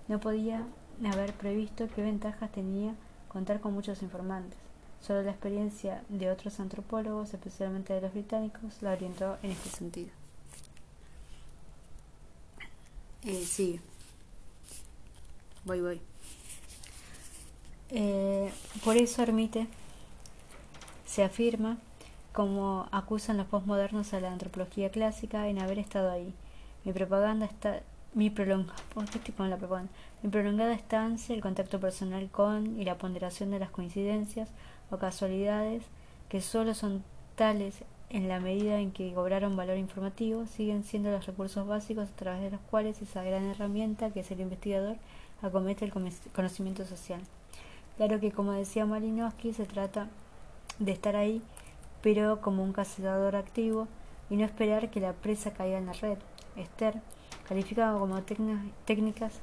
no 0.09 0.21
podía 0.21 0.65
haber 1.05 1.33
previsto 1.33 1.89
qué 1.95 2.03
ventajas 2.03 2.53
tenía 2.53 2.95
contar 3.29 3.61
con 3.61 3.73
muchos 3.73 4.03
informantes. 4.03 4.59
Solo 5.01 5.23
la 5.23 5.31
experiencia 5.31 6.05
de 6.09 6.31
otros 6.31 6.61
antropólogos, 6.61 7.33
especialmente 7.33 7.95
de 7.95 8.03
los 8.03 8.13
británicos, 8.13 8.83
la 8.83 8.93
orientó 8.93 9.39
en 9.43 9.53
este 9.53 9.71
sentido. 9.71 10.11
Eh, 13.23 13.45
sigue. 13.45 13.81
Voy, 15.65 15.81
voy. 15.81 16.10
Eh, 17.93 18.51
por 18.85 18.97
eso 18.97 19.23
Hermite 19.23 19.67
se 21.07 21.25
afirma, 21.25 21.79
como 22.33 22.87
acusan 22.93 23.37
los 23.37 23.47
postmodernos 23.47 24.15
a 24.15 24.21
la 24.21 24.33
antropología 24.33 24.91
clásica, 24.91 25.49
en 25.49 25.59
haber 25.59 25.79
estado 25.79 26.11
ahí. 26.11 26.33
Mi 26.85 26.93
propaganda 26.93 27.47
está. 27.47 27.81
Mi, 28.13 28.29
prolonga, 28.29 28.75
con 29.37 29.51
la 29.51 29.57
propaganda? 29.57 29.91
mi 30.23 30.31
prolongada 30.31 30.75
estancia, 30.75 31.35
el 31.35 31.41
contacto 31.41 31.79
personal 31.79 32.29
con 32.29 32.79
y 32.81 32.85
la 32.85 32.99
ponderación 32.99 33.51
de 33.51 33.61
las 33.61 33.71
coincidencias 33.71 34.49
o 34.91 34.99
casualidades, 34.99 35.85
que 36.29 36.41
solo 36.41 36.75
son 36.75 37.05
tales 37.37 37.77
en 38.11 38.29
la 38.29 38.41
medida 38.41 38.81
en 38.81 38.91
que 38.91 39.15
cobraron 39.15 39.57
valor 39.57 39.79
informativo, 39.79 40.47
siguen 40.47 40.83
siendo 40.83 41.11
los 41.11 41.27
recursos 41.27 41.67
básicos 41.67 42.09
a 42.09 42.17
través 42.17 42.43
de 42.43 42.51
los 42.51 42.61
cuales 42.63 43.01
esa 43.01 43.23
gran 43.23 43.47
herramienta 43.47 44.11
que 44.11 44.21
es 44.21 44.31
el 44.33 44.41
investigador 44.41 44.97
acomete 45.41 45.85
el 45.85 45.93
conocimiento 46.33 46.85
social. 46.85 47.21
Claro 48.01 48.19
que, 48.19 48.33
como 48.33 48.53
decía 48.53 48.87
Malinowski, 48.87 49.53
se 49.53 49.67
trata 49.67 50.09
de 50.79 50.91
estar 50.91 51.17
ahí, 51.17 51.43
pero 52.01 52.41
como 52.41 52.65
un 52.65 52.73
cazador 52.73 53.37
activo 53.37 53.89
y 54.31 54.37
no 54.37 54.47
esperar 54.47 54.91
que 54.91 55.01
la 55.01 55.13
presa 55.13 55.53
caiga 55.53 55.77
en 55.77 55.85
la 55.85 55.93
red. 55.93 56.17
Esther 56.57 56.95
calificaba 57.47 57.99
como 57.99 58.23
técnicas 58.87 59.41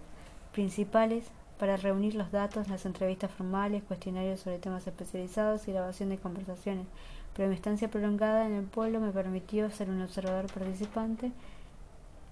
principales 0.54 1.26
para 1.60 1.78
reunir 1.78 2.16
los 2.16 2.32
datos, 2.32 2.68
las 2.68 2.88
entrevistas 2.88 3.30
formales, 3.30 3.84
cuestionarios 3.84 4.40
sobre 4.40 4.58
temas 4.58 4.88
especializados 4.88 5.68
y 5.68 5.74
grabación 5.74 6.10
de 6.10 6.18
conversaciones. 6.18 6.88
Pero 7.36 7.50
mi 7.50 7.54
estancia 7.54 7.92
prolongada 7.92 8.48
en 8.48 8.54
el 8.54 8.66
pueblo 8.66 9.00
me 9.00 9.12
permitió 9.12 9.70
ser 9.70 9.92
un 9.92 10.02
observador 10.02 10.52
participante 10.52 11.32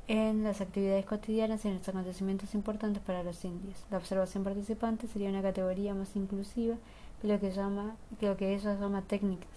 en 0.08 0.44
las 0.44 0.62
actividades 0.62 1.06
cotidianas 1.06 1.66
y 1.66 1.70
en 1.70 1.78
los 1.78 1.88
acontecimientos 1.88 2.54
importantes 2.54 3.02
para 3.02 3.24
los 3.24 3.44
indios. 3.44 3.84
La 3.90 3.98
observación 3.98 4.44
participante 4.44 5.08
sería 5.08 5.30
una 5.30 5.42
categoría 5.42 5.96
más 5.96 6.16
inclusiva 6.16 6.76
que 7.22 7.28
lo 7.28 7.40
que, 7.40 7.52
llama, 7.52 7.96
que 8.20 8.28
lo 8.28 8.38
que 8.38 8.54
ella 8.54 8.78
llama 8.80 9.02
técnicas, 9.02 9.50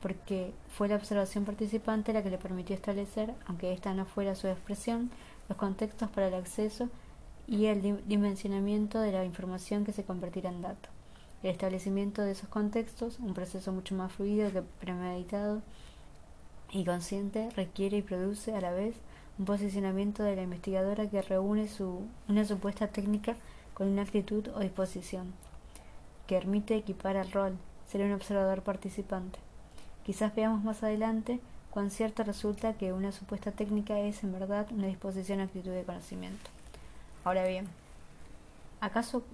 porque 0.00 0.52
fue 0.76 0.88
la 0.88 0.96
observación 0.96 1.44
participante 1.44 2.12
la 2.12 2.22
que 2.22 2.30
le 2.30 2.38
permitió 2.38 2.76
establecer, 2.76 3.34
aunque 3.46 3.72
esta 3.72 3.92
no 3.94 4.04
fuera 4.04 4.34
su 4.34 4.46
expresión, 4.46 5.10
los 5.48 5.58
contextos 5.58 6.08
para 6.10 6.28
el 6.28 6.34
acceso 6.34 6.88
y 7.48 7.66
el 7.66 8.02
dimensionamiento 8.06 9.00
de 9.00 9.12
la 9.12 9.24
información 9.24 9.84
que 9.84 9.92
se 9.92 10.04
convertirá 10.04 10.50
en 10.50 10.62
datos. 10.62 10.92
El 11.42 11.50
establecimiento 11.50 12.22
de 12.22 12.32
esos 12.32 12.48
contextos, 12.48 13.18
un 13.18 13.34
proceso 13.34 13.72
mucho 13.72 13.96
más 13.96 14.12
fluido 14.12 14.52
que 14.52 14.62
premeditado 14.62 15.60
y 16.70 16.84
consciente, 16.84 17.50
requiere 17.56 17.96
y 17.96 18.02
produce 18.02 18.54
a 18.54 18.60
la 18.60 18.70
vez 18.70 18.94
un 19.42 19.46
posicionamiento 19.46 20.22
de 20.22 20.36
la 20.36 20.42
investigadora 20.42 21.10
que 21.10 21.20
reúne 21.20 21.66
su, 21.66 22.06
una 22.28 22.44
supuesta 22.44 22.86
técnica 22.86 23.34
con 23.74 23.88
una 23.88 24.02
actitud 24.02 24.46
o 24.54 24.60
disposición, 24.60 25.32
que 26.28 26.36
permite 26.36 26.76
equipar 26.76 27.16
al 27.16 27.32
rol, 27.32 27.56
ser 27.88 28.02
un 28.02 28.12
observador 28.12 28.62
participante. 28.62 29.40
Quizás 30.06 30.32
veamos 30.36 30.62
más 30.62 30.84
adelante 30.84 31.40
cuán 31.72 31.90
cierto 31.90 32.22
resulta 32.22 32.74
que 32.74 32.92
una 32.92 33.10
supuesta 33.10 33.50
técnica 33.50 33.98
es 33.98 34.22
en 34.22 34.32
verdad 34.32 34.68
una 34.70 34.86
disposición 34.86 35.40
o 35.40 35.42
actitud 35.42 35.72
de 35.72 35.82
conocimiento. 35.82 36.48
Ahora 37.24 37.44
bien, 37.44 37.66
¿acaso 38.80 39.24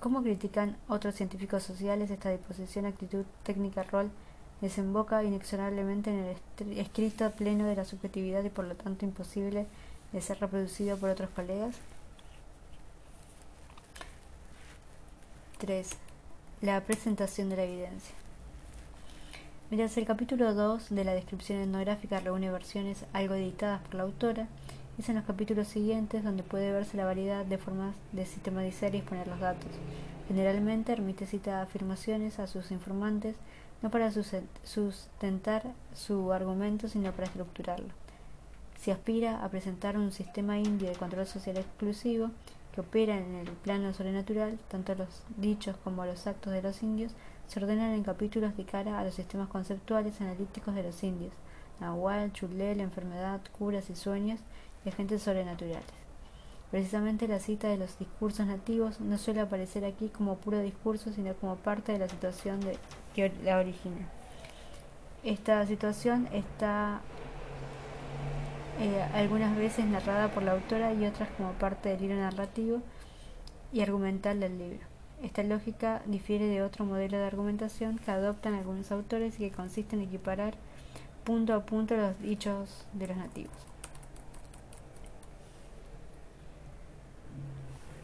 cómo 0.00 0.20
critican 0.24 0.76
otros 0.88 1.14
científicos 1.14 1.62
sociales 1.62 2.10
esta 2.10 2.30
disposición, 2.30 2.86
actitud, 2.86 3.24
técnica, 3.44 3.84
rol 3.84 4.10
desemboca 4.60 5.22
inexorablemente 5.22 6.10
en 6.10 6.36
el 6.70 6.78
escrito 6.78 7.30
pleno 7.32 7.66
de 7.66 7.76
la 7.76 7.84
subjetividad 7.84 8.42
y 8.44 8.50
por 8.50 8.64
lo 8.64 8.74
tanto 8.74 9.04
imposible 9.04 9.66
de 10.12 10.20
ser 10.20 10.40
reproducido 10.40 10.96
por 10.96 11.10
otros 11.10 11.30
colegas. 11.30 11.76
3. 15.58 15.90
La 16.62 16.80
presentación 16.82 17.50
de 17.50 17.56
la 17.56 17.64
evidencia. 17.64 18.14
Mientras 19.70 19.96
el 19.98 20.06
capítulo 20.06 20.54
2 20.54 20.90
de 20.90 21.04
la 21.04 21.12
descripción 21.12 21.60
etnográfica 21.60 22.20
reúne 22.20 22.50
versiones 22.50 23.04
algo 23.12 23.34
editadas 23.34 23.82
por 23.82 23.96
la 23.96 24.04
autora, 24.04 24.48
es 24.98 25.08
en 25.08 25.16
los 25.16 25.24
capítulos 25.24 25.68
siguientes 25.68 26.24
donde 26.24 26.42
puede 26.42 26.72
verse 26.72 26.96
la 26.96 27.04
variedad 27.04 27.44
de 27.44 27.58
formas 27.58 27.94
de 28.12 28.24
sistematizar 28.24 28.94
y 28.94 28.98
exponer 28.98 29.28
los 29.28 29.38
datos. 29.38 29.70
Generalmente 30.26 30.94
remite 30.94 31.26
cita 31.26 31.62
afirmaciones 31.62 32.38
a 32.38 32.46
sus 32.46 32.70
informantes 32.70 33.36
no 33.82 33.90
para 33.90 34.10
sustentar 34.10 35.62
su 35.94 36.32
argumento, 36.32 36.88
sino 36.88 37.12
para 37.12 37.26
estructurarlo. 37.26 37.88
Si 38.80 38.90
aspira 38.90 39.44
a 39.44 39.48
presentar 39.48 39.96
un 39.96 40.12
sistema 40.12 40.58
indio 40.58 40.88
de 40.88 40.96
control 40.96 41.26
social 41.26 41.56
exclusivo 41.56 42.30
que 42.72 42.80
opera 42.80 43.16
en 43.16 43.34
el 43.34 43.48
plano 43.50 43.92
sobrenatural, 43.92 44.58
tanto 44.68 44.94
los 44.94 45.22
dichos 45.36 45.76
como 45.82 46.04
los 46.04 46.26
actos 46.26 46.52
de 46.52 46.62
los 46.62 46.82
indios 46.82 47.12
se 47.48 47.60
ordenan 47.60 47.92
en 47.92 48.04
capítulos 48.04 48.56
de 48.56 48.64
cara 48.64 48.98
a 48.98 49.04
los 49.04 49.14
sistemas 49.14 49.48
conceptuales 49.48 50.20
analíticos 50.20 50.74
de 50.74 50.82
los 50.82 51.02
indios, 51.02 51.32
Nahual, 51.80 52.32
Chulel, 52.32 52.80
enfermedad, 52.80 53.40
curas 53.58 53.90
y 53.90 53.96
sueños 53.96 54.40
y 54.84 54.90
agentes 54.90 55.22
sobrenaturales. 55.22 55.86
Precisamente 56.70 57.26
la 57.26 57.40
cita 57.40 57.68
de 57.68 57.78
los 57.78 57.98
discursos 57.98 58.46
nativos 58.46 59.00
no 59.00 59.16
suele 59.16 59.40
aparecer 59.40 59.84
aquí 59.84 60.08
como 60.08 60.36
puro 60.36 60.60
discurso, 60.60 61.12
sino 61.12 61.34
como 61.34 61.56
parte 61.56 61.92
de 61.92 61.98
la 61.98 62.08
situación 62.08 62.60
de, 62.60 62.76
la 63.44 63.58
origina. 63.58 64.08
Esta 65.24 65.66
situación 65.66 66.28
está 66.32 67.00
eh, 68.80 69.02
algunas 69.14 69.56
veces 69.56 69.84
narrada 69.86 70.28
por 70.28 70.42
la 70.42 70.52
autora 70.52 70.92
y 70.92 71.04
otras 71.04 71.28
como 71.36 71.52
parte 71.52 71.88
del 71.88 72.00
libro 72.00 72.16
narrativo 72.16 72.82
y 73.72 73.80
argumental 73.80 74.40
del 74.40 74.58
libro. 74.58 74.86
Esta 75.22 75.42
lógica 75.42 76.02
difiere 76.06 76.46
de 76.46 76.62
otro 76.62 76.84
modelo 76.84 77.18
de 77.18 77.24
argumentación 77.24 77.98
que 77.98 78.10
adoptan 78.10 78.54
algunos 78.54 78.92
autores 78.92 79.34
y 79.36 79.38
que 79.38 79.50
consiste 79.50 79.96
en 79.96 80.02
equiparar 80.02 80.54
punto 81.24 81.54
a 81.54 81.66
punto 81.66 81.96
los 81.96 82.20
dichos 82.20 82.86
de 82.92 83.08
los 83.08 83.16
nativos. 83.16 83.68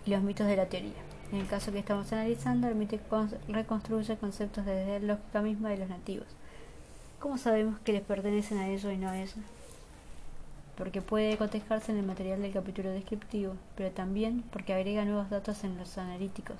los 0.07 0.23
mitos 0.23 0.47
de 0.47 0.57
la 0.57 0.67
teoría. 0.67 1.04
En 1.33 1.41
el 1.41 1.47
caso 1.49 1.73
que 1.73 1.81
estamos 1.81 2.13
analizando, 2.13 2.69
el 2.69 2.75
mito 2.75 2.97
reconstruye 3.49 4.17
conceptos 4.17 4.65
desde 4.65 5.01
la 5.01 5.15
lógica 5.15 5.43
misma 5.43 5.71
de 5.71 5.79
los 5.79 5.89
nativos. 5.89 6.29
¿Cómo 7.19 7.39
sabemos 7.39 7.79
que 7.81 7.93
les 7.93 8.03
pertenecen 8.03 8.59
a 8.59 8.69
ellos 8.69 8.93
y 8.93 8.99
no 8.99 9.09
a 9.09 9.19
ellos? 9.19 9.35
Porque 10.77 11.01
puede 11.01 11.37
cotejarse 11.39 11.93
en 11.93 11.99
el 11.99 12.07
material 12.07 12.43
del 12.43 12.53
capítulo 12.53 12.91
descriptivo, 12.91 13.55
pero 13.77 13.91
también 13.91 14.45
porque 14.53 14.75
agrega 14.75 15.05
nuevos 15.05 15.31
datos 15.31 15.65
en 15.65 15.79
los 15.79 15.97
analíticos. 15.99 16.57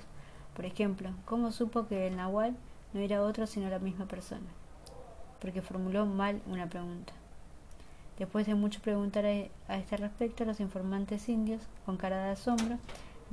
Por 0.55 0.65
ejemplo, 0.65 1.09
¿cómo 1.25 1.51
supo 1.51 1.87
que 1.87 2.07
el 2.07 2.15
Nahual 2.15 2.55
no 2.93 2.99
era 2.99 3.21
otro 3.21 3.45
sino 3.45 3.69
la 3.69 3.79
misma 3.79 4.05
persona? 4.05 4.47
Porque 5.39 5.61
formuló 5.61 6.05
mal 6.05 6.41
una 6.47 6.67
pregunta. 6.67 7.13
Después 8.17 8.47
de 8.47 8.55
mucho 8.55 8.81
preguntar 8.81 9.25
a 9.25 9.77
este 9.77 9.97
respecto, 9.97 10.45
los 10.45 10.61
informantes 10.61 11.27
indios, 11.27 11.61
con 11.85 11.97
cara 11.97 12.23
de 12.23 12.31
asombro, 12.31 12.77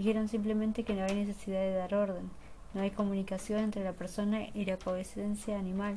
Dijeron 0.02 0.26
simplemente 0.26 0.82
que 0.82 0.94
no 0.94 1.04
hay 1.04 1.14
necesidad 1.14 1.60
de 1.60 1.74
dar 1.74 1.94
orden, 1.94 2.28
no 2.74 2.80
hay 2.80 2.90
comunicación 2.90 3.60
entre 3.60 3.84
la 3.84 3.92
persona 3.92 4.48
y 4.52 4.64
la 4.64 4.76
coexistencia 4.76 5.56
animal, 5.56 5.96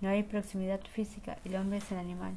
no 0.00 0.08
hay 0.08 0.22
proximidad 0.22 0.78
física, 0.82 1.36
el 1.44 1.56
hombre 1.56 1.78
es 1.78 1.90
el 1.90 1.98
animal. 1.98 2.32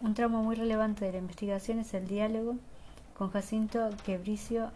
Un 0.00 0.14
tramo 0.14 0.42
muy 0.42 0.56
relevante 0.56 1.04
de 1.04 1.12
la 1.12 1.18
investigación 1.18 1.78
es 1.78 1.92
el 1.92 2.08
diálogo 2.08 2.56
con 3.12 3.30
Jacinto 3.30 3.90
que 4.06 4.16
Bricio 4.16 4.70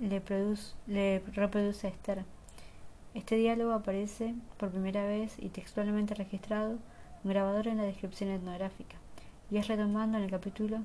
le, 0.00 0.22
produce, 0.22 0.72
le 0.86 1.22
reproduce 1.34 1.86
a 1.86 1.90
Esther. 1.90 2.24
Este 3.12 3.36
diálogo 3.36 3.74
aparece 3.74 4.34
por 4.56 4.70
primera 4.70 5.04
vez 5.04 5.34
y 5.38 5.50
textualmente 5.50 6.14
registrado 6.14 6.78
grabador 7.24 7.68
en 7.68 7.76
la 7.76 7.84
descripción 7.84 8.30
etnográfica 8.30 8.96
y 9.50 9.58
es 9.58 9.68
retomando 9.68 10.16
en 10.16 10.24
el 10.24 10.30
capítulo 10.30 10.78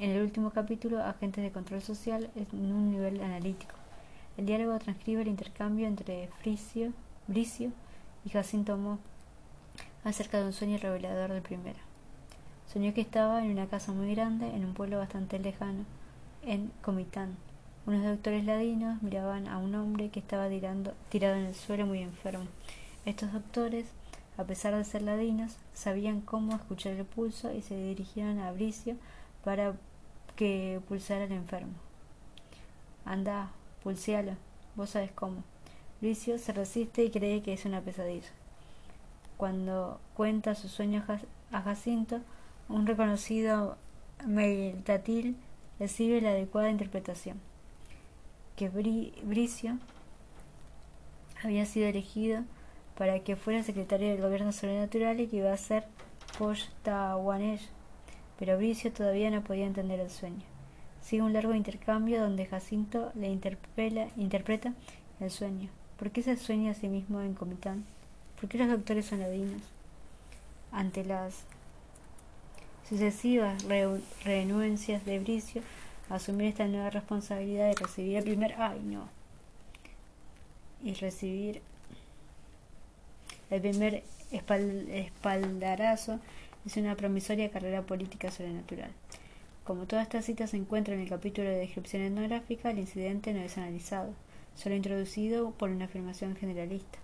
en 0.00 0.12
el 0.12 0.22
último 0.22 0.50
capítulo 0.50 1.02
agentes 1.04 1.44
de 1.44 1.52
control 1.52 1.82
social 1.82 2.30
en 2.34 2.72
un 2.72 2.90
nivel 2.90 3.20
analítico. 3.20 3.74
El 4.38 4.46
diálogo 4.46 4.78
transcribe 4.78 5.20
el 5.20 5.28
intercambio 5.28 5.86
entre 5.86 6.28
Fricio, 6.40 6.94
Bricio 7.28 7.70
y 8.24 8.30
Jacinto 8.30 8.78
Mo 8.78 8.98
acerca 10.02 10.38
de 10.38 10.46
un 10.46 10.54
sueño 10.54 10.78
revelador 10.78 11.30
del 11.32 11.42
primero. 11.42 11.78
Soñó 12.72 12.94
que 12.94 13.02
estaba 13.02 13.44
en 13.44 13.50
una 13.50 13.66
casa 13.66 13.92
muy 13.92 14.14
grande 14.14 14.48
en 14.48 14.64
un 14.64 14.72
pueblo 14.72 14.96
bastante 14.96 15.38
lejano, 15.38 15.84
en 16.46 16.72
Comitán. 16.80 17.36
Unos 17.84 18.02
doctores 18.02 18.46
ladinos 18.46 19.02
miraban 19.02 19.48
a 19.48 19.58
un 19.58 19.74
hombre 19.74 20.08
que 20.08 20.20
estaba 20.20 20.48
tirado 21.10 21.34
en 21.34 21.44
el 21.44 21.54
suelo 21.54 21.84
muy 21.84 21.98
enfermo. 21.98 22.46
Estos 23.04 23.34
doctores, 23.34 23.84
a 24.38 24.44
pesar 24.44 24.74
de 24.74 24.84
ser 24.84 25.02
ladinos, 25.02 25.56
sabían 25.74 26.22
cómo 26.22 26.56
escuchar 26.56 26.94
el 26.94 27.04
pulso 27.04 27.52
y 27.52 27.60
se 27.60 27.76
dirigieron 27.76 28.38
a 28.38 28.50
Bricio 28.52 28.96
para 29.44 29.74
que 30.40 30.80
pulsara 30.88 31.24
al 31.24 31.32
enfermo. 31.32 31.74
Anda, 33.04 33.50
pulsealo, 33.82 34.36
vos 34.74 34.88
sabes 34.88 35.12
cómo. 35.12 35.44
Bricio 36.00 36.38
se 36.38 36.54
resiste 36.54 37.04
y 37.04 37.10
cree 37.10 37.42
que 37.42 37.52
es 37.52 37.66
una 37.66 37.82
pesadilla. 37.82 38.30
Cuando 39.36 40.00
cuenta 40.14 40.54
sus 40.54 40.70
sueños 40.70 41.04
a 41.52 41.60
Jacinto, 41.60 42.22
un 42.70 42.86
reconocido 42.86 43.76
meditatil 44.26 45.36
recibe 45.78 46.22
la 46.22 46.30
adecuada 46.30 46.70
interpretación. 46.70 47.38
Que 48.56 48.70
Bricio 48.70 49.76
había 51.44 51.66
sido 51.66 51.86
elegido 51.86 52.44
para 52.96 53.20
que 53.20 53.36
fuera 53.36 53.62
secretario 53.62 54.08
del 54.08 54.22
gobierno 54.22 54.52
sobrenatural 54.52 55.20
y 55.20 55.26
que 55.26 55.36
iba 55.36 55.52
a 55.52 55.56
ser 55.58 55.84
Pochtawanesh, 56.38 57.68
pero 58.40 58.56
Bricio 58.56 58.90
todavía 58.90 59.30
no 59.30 59.44
podía 59.44 59.66
entender 59.66 60.00
el 60.00 60.10
sueño. 60.10 60.42
Sigue 61.02 61.22
un 61.22 61.34
largo 61.34 61.54
intercambio 61.54 62.20
donde 62.20 62.46
Jacinto 62.46 63.12
le 63.14 63.28
interpreta 63.28 64.72
el 65.20 65.30
sueño. 65.30 65.68
¿Por 65.98 66.10
qué 66.10 66.22
se 66.22 66.36
sueña 66.36 66.72
a 66.72 66.74
sí 66.74 66.88
mismo 66.88 67.20
en 67.20 67.34
Comitán? 67.34 67.84
¿Por 68.40 68.48
qué 68.48 68.56
los 68.56 68.68
doctores 68.68 69.04
son 69.04 69.20
ladinos? 69.20 69.60
Ante 70.72 71.04
las 71.04 71.44
sucesivas 72.88 73.62
renuencias 74.24 75.04
de 75.04 75.18
Bricio 75.18 75.62
a 76.08 76.14
asumir 76.14 76.48
esta 76.48 76.66
nueva 76.66 76.88
responsabilidad 76.88 77.68
de 77.68 77.74
recibir 77.74 78.16
el 78.16 78.24
primer 78.24 78.54
ay 78.54 78.80
no 78.82 79.08
y 80.82 80.94
recibir 80.94 81.60
el 83.50 83.60
primer 83.60 84.02
espaldarazo 84.32 86.18
es 86.66 86.76
una 86.76 86.96
promisoria 86.96 87.50
carrera 87.50 87.82
política 87.82 88.30
sobrenatural. 88.30 88.90
Como 89.64 89.86
toda 89.86 90.02
esta 90.02 90.22
cita 90.22 90.46
se 90.46 90.56
encuentra 90.56 90.94
en 90.94 91.00
el 91.00 91.08
capítulo 91.08 91.48
de 91.48 91.58
descripción 91.58 92.02
etnográfica, 92.02 92.70
el 92.70 92.78
incidente 92.78 93.32
no 93.32 93.40
es 93.40 93.56
analizado, 93.56 94.12
solo 94.54 94.74
introducido 94.74 95.52
por 95.52 95.70
una 95.70 95.86
afirmación 95.86 96.36
generalista. 96.36 96.98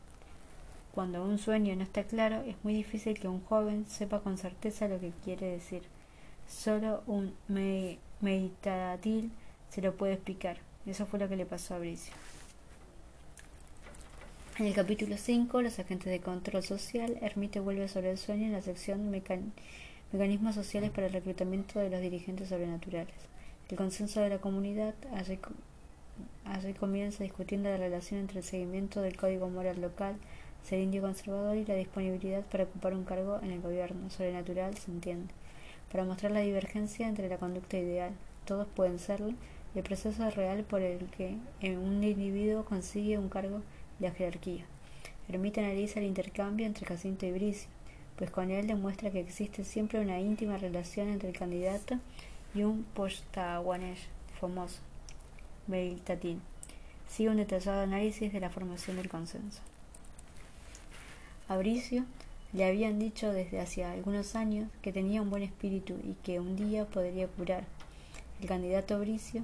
Cuando 0.95 1.25
un 1.25 1.39
sueño 1.39 1.77
no 1.77 1.83
está 1.83 2.05
claro, 2.05 2.43
es 2.43 2.57
muy 2.63 2.75
difícil 2.75 3.19
que 3.19 3.29
un 3.29 3.45
joven 3.45 3.87
sepa 3.87 4.21
con 4.21 4.39
certeza 4.39 4.89
lo 4.89 4.99
que 4.99 5.13
quiere 5.25 5.47
decir. 5.47 5.83
Solo 6.49 7.03
un 7.07 7.35
meditatil 8.21 9.31
se 9.69 9.83
lo 9.83 9.95
puede 9.95 10.15
explicar. 10.15 10.59
Eso 10.87 11.05
fue 11.07 11.19
lo 11.19 11.29
que 11.29 11.37
le 11.37 11.45
pasó 11.45 11.75
a 11.75 11.79
Bricio. 11.79 12.15
En 14.59 14.65
el 14.65 14.73
capítulo 14.73 15.19
5, 15.19 15.61
los 15.61 15.79
agentes 15.79 16.11
de 16.11 16.21
control 16.21 16.63
social, 16.63 17.19
Hermite 17.21 17.61
vuelve 17.61 17.89
sobre 17.89 18.11
el 18.11 18.17
sueño 18.17 18.47
en 18.47 18.53
la 18.53 18.63
sección 18.63 19.11
Mecanismos 19.11 20.55
sociales 20.55 20.91
para 20.93 21.09
el 21.09 21.13
reclutamiento 21.13 21.79
de 21.79 21.91
los 21.91 22.01
dirigentes 22.01 22.49
sobrenaturales. 22.49 23.15
El 23.69 23.77
consenso 23.77 24.23
de 24.23 24.31
la 24.31 24.39
comunidad 24.39 24.95
allí, 25.13 25.39
comienza 26.73 27.23
discutiendo 27.23 27.69
la 27.69 27.77
relación 27.77 28.19
entre 28.19 28.39
el 28.39 28.45
seguimiento 28.47 29.03
del 29.03 29.19
código 29.19 29.51
moral 29.51 29.79
local, 29.83 30.17
ser 30.63 30.79
indio 30.79 31.03
conservador 31.03 31.59
y 31.59 31.67
la 31.67 31.75
disponibilidad 31.75 32.43
para 32.47 32.65
ocupar 32.65 32.95
un 32.95 33.05
cargo 33.05 33.39
en 33.43 33.51
el 33.51 33.61
gobierno. 33.61 34.09
Sobrenatural 34.09 34.75
se 34.79 34.91
entiende. 34.91 35.35
Para 35.93 36.07
mostrar 36.07 36.33
la 36.33 36.41
divergencia 36.41 37.07
entre 37.07 37.29
la 37.29 37.37
conducta 37.37 37.77
ideal, 37.77 38.13
todos 38.47 38.67
pueden 38.69 39.01
serlo, 39.01 39.35
y 39.75 39.79
el 39.81 39.85
proceso 39.85 40.31
real 40.31 40.65
por 40.65 40.81
el 40.81 41.11
que 41.11 41.37
un 41.77 42.03
individuo 42.03 42.65
consigue 42.65 43.19
un 43.19 43.29
cargo 43.29 43.61
la 44.01 44.11
jerarquía. 44.11 44.65
Permite 45.27 45.61
analiza 45.61 46.01
el 46.01 46.07
intercambio 46.07 46.67
entre 46.67 46.87
Jacinto 46.87 47.27
y 47.27 47.33
Bricio 47.33 47.69
pues 48.17 48.31
con 48.31 48.51
él 48.51 48.67
demuestra 48.67 49.11
que 49.11 49.21
existe 49.21 49.65
siempre 49.65 50.01
una 50.01 50.21
íntima 50.21 50.57
relación 50.57 51.09
entre 51.09 51.29
el 51.29 51.39
candidato 51.39 51.99
y 52.55 52.63
un 52.63 52.85
postawanesh 52.95 54.09
famoso, 54.41 54.79
meditatín. 55.67 56.41
Sigue 57.09 57.31
un 57.31 57.37
detallado 57.37 57.83
análisis 57.83 58.33
de 58.33 58.41
la 58.41 58.51
formación 58.51 58.97
del 58.97 59.09
consenso. 59.09 59.61
A 61.49 61.57
Bricio 61.59 62.05
le 62.53 62.65
habían 62.65 62.99
dicho 62.99 63.33
desde 63.33 63.61
hacía 63.61 63.93
algunos 63.93 64.35
años 64.35 64.69
que 64.83 64.93
tenía 64.93 65.23
un 65.23 65.31
buen 65.31 65.43
espíritu 65.43 65.95
y 66.03 66.15
que 66.25 66.41
un 66.41 66.57
día 66.57 66.87
podría 66.87 67.29
curar. 67.29 67.65
El 68.41 68.49
candidato 68.49 68.99
Bricio 68.99 69.43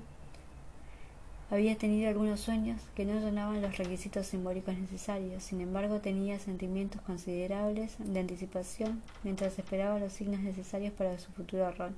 había 1.53 1.77
tenido 1.77 2.09
algunos 2.09 2.41
sueños 2.41 2.81
que 2.95 3.05
no 3.05 3.21
llenaban 3.21 3.61
los 3.61 3.77
requisitos 3.77 4.27
simbólicos 4.27 4.75
necesarios, 4.75 5.43
sin 5.43 5.61
embargo 5.61 6.01
tenía 6.01 6.39
sentimientos 6.39 7.03
considerables 7.03 7.95
de 7.99 8.21
anticipación 8.21 9.03
mientras 9.23 9.59
esperaba 9.59 9.99
los 9.99 10.15
signos 10.15 10.41
necesarios 10.41 10.95
para 10.95 11.19
su 11.19 11.31
futuro 11.33 11.71
rol. 11.73 11.95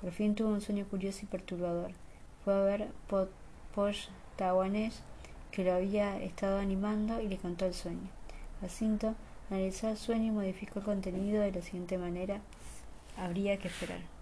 Por 0.00 0.12
fin 0.12 0.36
tuvo 0.36 0.50
un 0.50 0.60
sueño 0.60 0.86
curioso 0.88 1.20
y 1.22 1.26
perturbador. 1.26 1.90
Fue 2.44 2.54
a 2.54 2.60
ver 2.60 2.88
Posh 3.74 4.06
Tawanesh, 4.36 5.00
que 5.50 5.64
lo 5.64 5.72
había 5.72 6.22
estado 6.22 6.60
animando, 6.60 7.20
y 7.20 7.26
le 7.26 7.38
contó 7.38 7.66
el 7.66 7.74
sueño. 7.74 8.08
Jacinto 8.60 9.16
analizó 9.50 9.88
el 9.88 9.96
sueño 9.96 10.26
y 10.26 10.30
modificó 10.30 10.78
el 10.78 10.84
contenido 10.84 11.42
de 11.42 11.50
la 11.50 11.62
siguiente 11.62 11.98
manera. 11.98 12.40
Habría 13.16 13.56
que 13.56 13.66
esperar. 13.66 14.13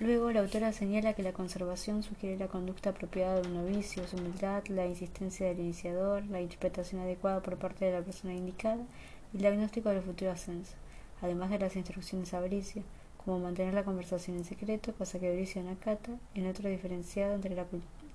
Luego, 0.00 0.30
la 0.30 0.40
autora 0.40 0.72
señala 0.72 1.14
que 1.14 1.24
la 1.24 1.32
conservación 1.32 2.04
sugiere 2.04 2.38
la 2.38 2.46
conducta 2.46 2.90
apropiada 2.90 3.40
de 3.40 3.48
un 3.48 3.54
novicio, 3.54 4.06
su 4.06 4.16
humildad, 4.16 4.64
la 4.68 4.86
insistencia 4.86 5.48
del 5.48 5.58
iniciador, 5.58 6.24
la 6.26 6.40
interpretación 6.40 7.00
adecuada 7.00 7.42
por 7.42 7.56
parte 7.56 7.84
de 7.84 7.94
la 7.94 8.04
persona 8.04 8.32
indicada 8.32 8.78
y 9.32 9.38
el 9.38 9.42
diagnóstico 9.42 9.88
del 9.88 10.02
futuro 10.02 10.30
ascenso, 10.30 10.74
además 11.20 11.50
de 11.50 11.58
las 11.58 11.74
instrucciones 11.74 12.32
a 12.32 12.40
Bricio, 12.40 12.84
como 13.24 13.40
mantener 13.40 13.74
la 13.74 13.82
conversación 13.82 14.36
en 14.36 14.44
secreto, 14.44 14.94
cosa 14.94 15.18
que 15.18 15.34
Bricio 15.34 15.64
no 15.64 15.72
acata, 15.72 16.12
en 16.36 16.46
otro 16.46 16.68
diferenciado 16.68 17.34
entre 17.34 17.56
la, 17.56 17.66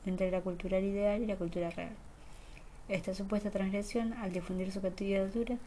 entre 0.06 0.42
cultural 0.42 0.86
ideal 0.86 1.22
y 1.22 1.26
la 1.26 1.36
cultura 1.36 1.70
real. 1.70 1.98
Esta 2.88 3.14
supuesta 3.14 3.52
transgresión, 3.52 4.14
al 4.14 4.32
difundir 4.32 4.72
su 4.72 4.82
candidatura, 4.82 5.58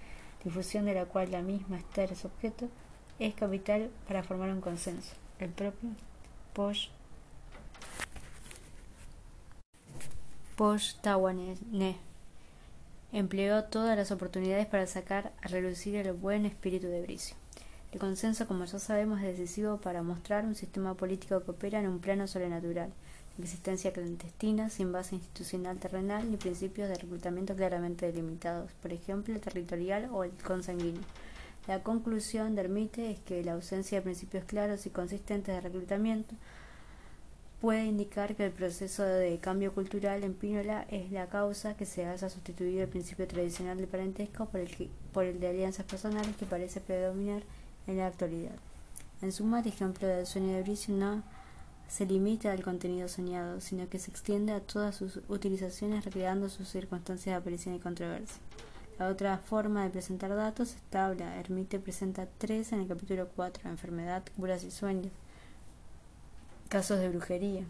difusión 0.42 0.86
de 0.86 0.94
la 0.94 1.04
cual 1.04 1.30
la 1.30 1.42
misma 1.42 1.76
Esther 1.76 2.12
es 2.12 2.24
objeto, 2.24 2.70
es 3.18 3.34
capital 3.34 3.90
para 4.08 4.22
formar 4.22 4.48
un 4.48 4.62
consenso 4.62 5.14
el 5.38 5.50
propio 5.50 5.90
Posh 10.56 10.94
Tawane 11.02 11.56
empleó 13.12 13.64
todas 13.64 13.96
las 13.96 14.10
oportunidades 14.10 14.66
para 14.66 14.86
sacar 14.86 15.32
a 15.42 15.48
relucir 15.48 15.96
el 15.96 16.12
buen 16.12 16.46
espíritu 16.46 16.86
de 16.86 17.02
Bricio. 17.02 17.36
El 17.92 18.00
consenso, 18.00 18.46
como 18.46 18.64
ya 18.64 18.78
sabemos, 18.78 19.20
es 19.20 19.38
decisivo 19.38 19.78
para 19.78 20.02
mostrar 20.02 20.44
un 20.44 20.54
sistema 20.54 20.94
político 20.94 21.42
que 21.42 21.50
opera 21.50 21.78
en 21.80 21.88
un 21.88 21.98
plano 21.98 22.26
sobrenatural, 22.26 22.90
existencia 23.38 23.92
clandestina, 23.92 24.70
sin 24.70 24.92
base 24.92 25.16
institucional 25.16 25.78
terrenal 25.78 26.30
ni 26.30 26.38
principios 26.38 26.88
de 26.88 26.96
reclutamiento 26.96 27.54
claramente 27.54 28.06
delimitados, 28.06 28.72
por 28.82 28.92
ejemplo, 28.92 29.34
el 29.34 29.40
territorial 29.40 30.08
o 30.12 30.24
el 30.24 30.30
consanguíneo. 30.32 31.02
La 31.66 31.82
conclusión 31.82 32.54
de 32.54 32.62
Hermite 32.62 33.10
es 33.10 33.18
que 33.18 33.42
la 33.42 33.54
ausencia 33.54 33.98
de 33.98 34.02
principios 34.02 34.44
claros 34.44 34.86
y 34.86 34.90
consistentes 34.90 35.54
de 35.54 35.60
reclutamiento 35.60 36.36
puede 37.60 37.86
indicar 37.86 38.36
que 38.36 38.44
el 38.44 38.52
proceso 38.52 39.02
de 39.02 39.38
cambio 39.38 39.74
cultural 39.74 40.22
en 40.22 40.34
Pínola 40.34 40.86
es 40.90 41.10
la 41.10 41.28
causa 41.28 41.76
que 41.76 41.84
se 41.84 42.06
haya 42.06 42.28
sustituido 42.28 42.82
el 42.82 42.88
principio 42.88 43.26
tradicional 43.26 43.78
de 43.78 43.88
parentesco 43.88 44.46
por 44.46 44.60
el, 44.60 44.90
por 45.12 45.24
el 45.24 45.40
de 45.40 45.48
alianzas 45.48 45.86
personales 45.86 46.36
que 46.36 46.46
parece 46.46 46.80
predominar 46.80 47.42
en 47.88 47.96
la 47.96 48.06
actualidad. 48.06 48.54
En 49.20 49.32
suma, 49.32 49.58
el 49.60 49.66
ejemplo 49.66 50.06
del 50.06 50.26
sueño 50.26 50.54
de 50.54 50.62
Bricio 50.62 50.94
no 50.94 51.24
se 51.88 52.06
limita 52.06 52.52
al 52.52 52.62
contenido 52.62 53.08
soñado, 53.08 53.60
sino 53.60 53.88
que 53.88 53.98
se 53.98 54.10
extiende 54.10 54.52
a 54.52 54.60
todas 54.60 54.94
sus 54.94 55.20
utilizaciones 55.28 56.04
recreando 56.04 56.48
sus 56.48 56.68
circunstancias 56.68 57.32
de 57.32 57.40
aparición 57.40 57.74
y 57.74 57.78
controversia. 57.80 58.38
La 58.98 59.08
otra 59.08 59.36
forma 59.36 59.84
de 59.84 59.90
presentar 59.90 60.34
datos 60.34 60.74
es 60.74 60.82
tabla. 60.88 61.36
Hermite 61.36 61.78
presenta 61.78 62.26
tres 62.38 62.72
en 62.72 62.80
el 62.80 62.88
capítulo 62.88 63.28
4, 63.36 63.68
enfermedad, 63.68 64.22
curas 64.36 64.64
y 64.64 64.70
sueños. 64.70 65.12
casos 66.70 66.98
de 66.98 67.08
brujería, 67.10 67.64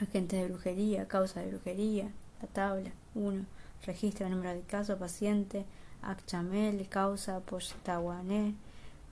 agentes 0.00 0.40
de 0.40 0.48
brujería, 0.48 1.06
causas 1.08 1.44
de 1.44 1.50
brujería, 1.50 2.10
la 2.42 2.48
tabla 2.48 2.90
1, 3.14 3.44
registra 3.84 4.28
número 4.28 4.52
de 4.52 4.60
casos, 4.62 4.98
paciente, 4.98 5.64
Akchamel, 6.02 6.88
causa, 6.88 7.40
postawané, 7.40 8.54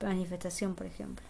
manifestación, 0.03 0.75
por 0.75 0.87
ejemplo. 0.87 1.25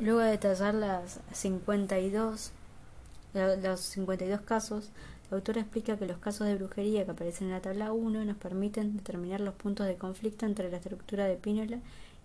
Luego 0.00 0.20
de 0.20 0.32
detallar 0.32 0.74
las 0.74 1.20
52, 1.32 2.50
los 3.34 3.80
52 3.80 4.40
casos, 4.42 4.90
la 5.30 5.36
autora 5.36 5.60
explica 5.60 5.96
que 5.96 6.06
los 6.06 6.18
casos 6.18 6.46
de 6.46 6.54
brujería 6.54 7.04
que 7.04 7.10
aparecen 7.10 7.48
en 7.48 7.54
la 7.54 7.60
tabla 7.60 7.92
1 7.92 8.24
nos 8.24 8.36
permiten 8.36 8.96
determinar 8.96 9.40
los 9.40 9.54
puntos 9.54 9.86
de 9.86 9.96
conflicto 9.96 10.46
entre 10.46 10.70
la 10.70 10.76
estructura 10.76 11.24
de 11.24 11.36
Pínola 11.36 11.80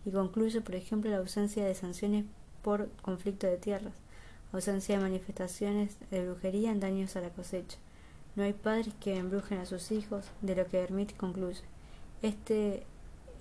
y 0.05 0.11
concluye, 0.11 0.61
por 0.61 0.75
ejemplo, 0.75 1.09
la 1.09 1.17
ausencia 1.17 1.65
de 1.65 1.73
sanciones 1.73 2.25
por 2.61 2.89
conflicto 3.01 3.47
de 3.47 3.57
tierras, 3.57 3.93
ausencia 4.53 4.97
de 4.97 5.03
manifestaciones 5.03 5.97
de 6.11 6.25
brujería 6.27 6.71
en 6.71 6.79
daños 6.79 7.15
a 7.15 7.21
la 7.21 7.29
cosecha. 7.29 7.77
No 8.35 8.43
hay 8.43 8.53
padres 8.53 8.93
que 8.99 9.17
embrujen 9.17 9.57
a 9.57 9.65
sus 9.65 9.91
hijos, 9.91 10.25
de 10.41 10.55
lo 10.55 10.67
que 10.67 10.79
Hermit 10.79 11.17
concluye. 11.17 11.61
Este 12.21 12.83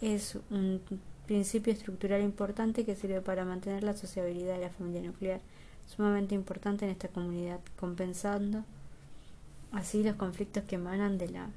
es 0.00 0.38
un 0.50 0.80
principio 1.26 1.72
estructural 1.72 2.22
importante 2.22 2.84
que 2.84 2.96
sirve 2.96 3.20
para 3.20 3.44
mantener 3.44 3.84
la 3.84 3.94
sociabilidad 3.94 4.54
de 4.54 4.62
la 4.62 4.70
familia 4.70 5.02
nuclear, 5.02 5.40
sumamente 5.86 6.34
importante 6.34 6.86
en 6.86 6.90
esta 6.90 7.08
comunidad, 7.08 7.61
compensando 7.78 8.64
así 9.72 10.02
los 10.02 10.16
conflictos 10.16 10.64
que 10.64 10.76
emanan 10.76 11.18
de 11.18 11.28
la 11.28 11.48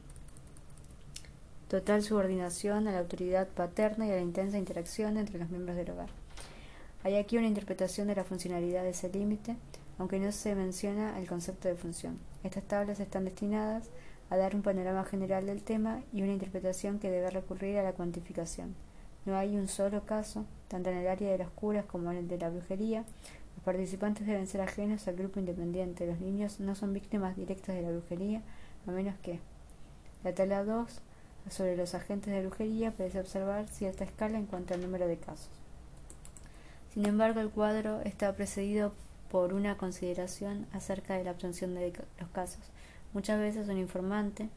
total 1.67 2.03
subordinación 2.03 2.87
a 2.87 2.91
la 2.91 2.99
autoridad 2.99 3.47
paterna 3.47 4.05
y 4.05 4.11
a 4.11 4.15
la 4.15 4.21
intensa 4.21 4.57
interacción 4.57 5.17
entre 5.17 5.39
los 5.39 5.49
miembros 5.49 5.75
del 5.75 5.89
hogar. 5.89 6.09
Hay 7.03 7.15
aquí 7.15 7.37
una 7.37 7.47
interpretación 7.47 8.07
de 8.07 8.15
la 8.15 8.23
funcionalidad 8.23 8.83
de 8.83 8.91
ese 8.91 9.09
límite, 9.09 9.57
aunque 9.97 10.19
no 10.19 10.31
se 10.31 10.55
menciona 10.55 11.19
el 11.19 11.27
concepto 11.27 11.67
de 11.67 11.75
función. 11.75 12.19
Estas 12.43 12.63
tablas 12.63 12.99
están 12.99 13.25
destinadas 13.25 13.89
a 14.29 14.37
dar 14.37 14.55
un 14.55 14.61
panorama 14.61 15.03
general 15.03 15.45
del 15.45 15.63
tema 15.63 16.01
y 16.13 16.21
una 16.21 16.33
interpretación 16.33 16.99
que 16.99 17.11
debe 17.11 17.29
recurrir 17.29 17.77
a 17.77 17.83
la 17.83 17.93
cuantificación. 17.93 18.75
No 19.25 19.37
hay 19.37 19.57
un 19.57 19.67
solo 19.67 20.05
caso, 20.05 20.45
tanto 20.67 20.89
en 20.89 20.97
el 20.97 21.07
área 21.07 21.31
de 21.31 21.37
los 21.37 21.49
curas 21.49 21.85
como 21.85 22.11
en 22.11 22.17
el 22.17 22.27
de 22.27 22.37
la 22.37 22.49
brujería, 22.49 23.05
participantes 23.63 24.27
deben 24.27 24.47
ser 24.47 24.61
ajenos 24.61 25.07
al 25.07 25.15
grupo 25.15 25.39
independiente. 25.39 26.07
Los 26.07 26.19
niños 26.19 26.59
no 26.59 26.75
son 26.75 26.93
víctimas 26.93 27.35
directas 27.35 27.75
de 27.75 27.81
la 27.81 27.91
brujería, 27.91 28.41
a 28.87 28.91
menos 28.91 29.15
que. 29.21 29.39
La 30.23 30.33
tabla 30.33 30.63
2 30.63 31.01
sobre 31.49 31.75
los 31.75 31.93
agentes 31.95 32.31
de 32.31 32.41
brujería 32.41 32.91
parece 32.91 33.19
observar 33.19 33.67
cierta 33.67 34.03
escala 34.03 34.37
en 34.37 34.45
cuanto 34.45 34.73
al 34.73 34.81
número 34.81 35.07
de 35.07 35.17
casos. 35.17 35.49
Sin 36.93 37.05
embargo, 37.05 37.39
el 37.39 37.49
cuadro 37.49 38.01
está 38.01 38.33
precedido 38.35 38.93
por 39.29 39.53
una 39.53 39.77
consideración 39.77 40.67
acerca 40.71 41.15
de 41.15 41.23
la 41.23 41.31
obtención 41.31 41.73
de 41.73 41.91
los 42.19 42.29
casos. 42.29 42.61
Muchas 43.13 43.39
veces 43.39 43.67
un 43.67 43.77
informante 43.77 44.49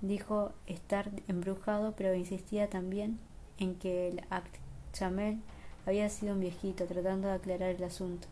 dijo 0.00 0.52
estar 0.66 1.10
embrujado, 1.28 1.94
pero 1.96 2.14
insistía 2.14 2.68
también 2.68 3.18
en 3.58 3.76
que 3.76 4.08
el 4.08 4.22
Act 4.30 4.56
Chamel 4.92 5.38
había 5.86 6.08
sido 6.08 6.34
un 6.34 6.40
viejito 6.40 6.84
tratando 6.86 7.28
de 7.28 7.34
aclarar 7.34 7.70
el 7.70 7.84
asunto. 7.84 8.28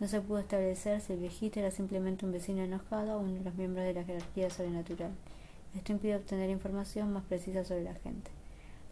No 0.00 0.08
se 0.08 0.22
pudo 0.22 0.38
establecer 0.38 1.02
si 1.02 1.12
el 1.12 1.18
viejito 1.18 1.60
era 1.60 1.70
simplemente 1.70 2.24
un 2.24 2.32
vecino 2.32 2.62
enojado 2.62 3.16
o 3.16 3.20
uno 3.20 3.34
de 3.34 3.44
los 3.44 3.54
miembros 3.54 3.84
de 3.84 3.92
la 3.92 4.02
jerarquía 4.02 4.48
sobrenatural. 4.48 5.10
Esto 5.76 5.92
impide 5.92 6.16
obtener 6.16 6.48
información 6.48 7.12
más 7.12 7.22
precisa 7.24 7.64
sobre 7.64 7.84
la 7.84 7.94
gente. 7.94 8.30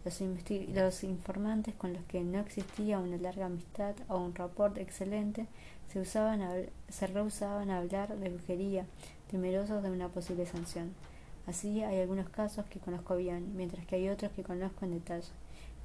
Los, 0.05 1.03
informantes 1.03 1.73
con 1.73 1.93
los 1.93 2.03
que 2.03 2.21
no 2.21 2.39
existía 2.39 2.99
una 2.99 3.17
larga 3.17 3.47
amistad 3.47 3.95
o 4.07 4.19
un 4.19 4.35
rapport 4.35 4.77
excelente 4.77 5.47
se, 5.91 5.99
usaban 5.99 6.41
se 6.87 7.07
rehusaban 7.07 7.71
a 7.71 7.79
hablar 7.79 8.15
de 8.15 8.29
brujería, 8.29 8.85
temerosos 9.31 9.81
de 9.81 9.89
una 9.89 10.09
posible 10.09 10.45
sanción. 10.45 10.93
Así 11.47 11.83
hay 11.83 11.99
algunos 11.99 12.29
casos 12.29 12.65
que 12.67 12.79
conozco 12.79 13.17
bien, 13.17 13.57
mientras 13.57 13.83
que 13.87 13.95
hay 13.95 14.09
otros 14.09 14.31
que 14.31 14.43
conozco 14.43 14.85
en 14.85 14.91
detalle. 14.91 15.27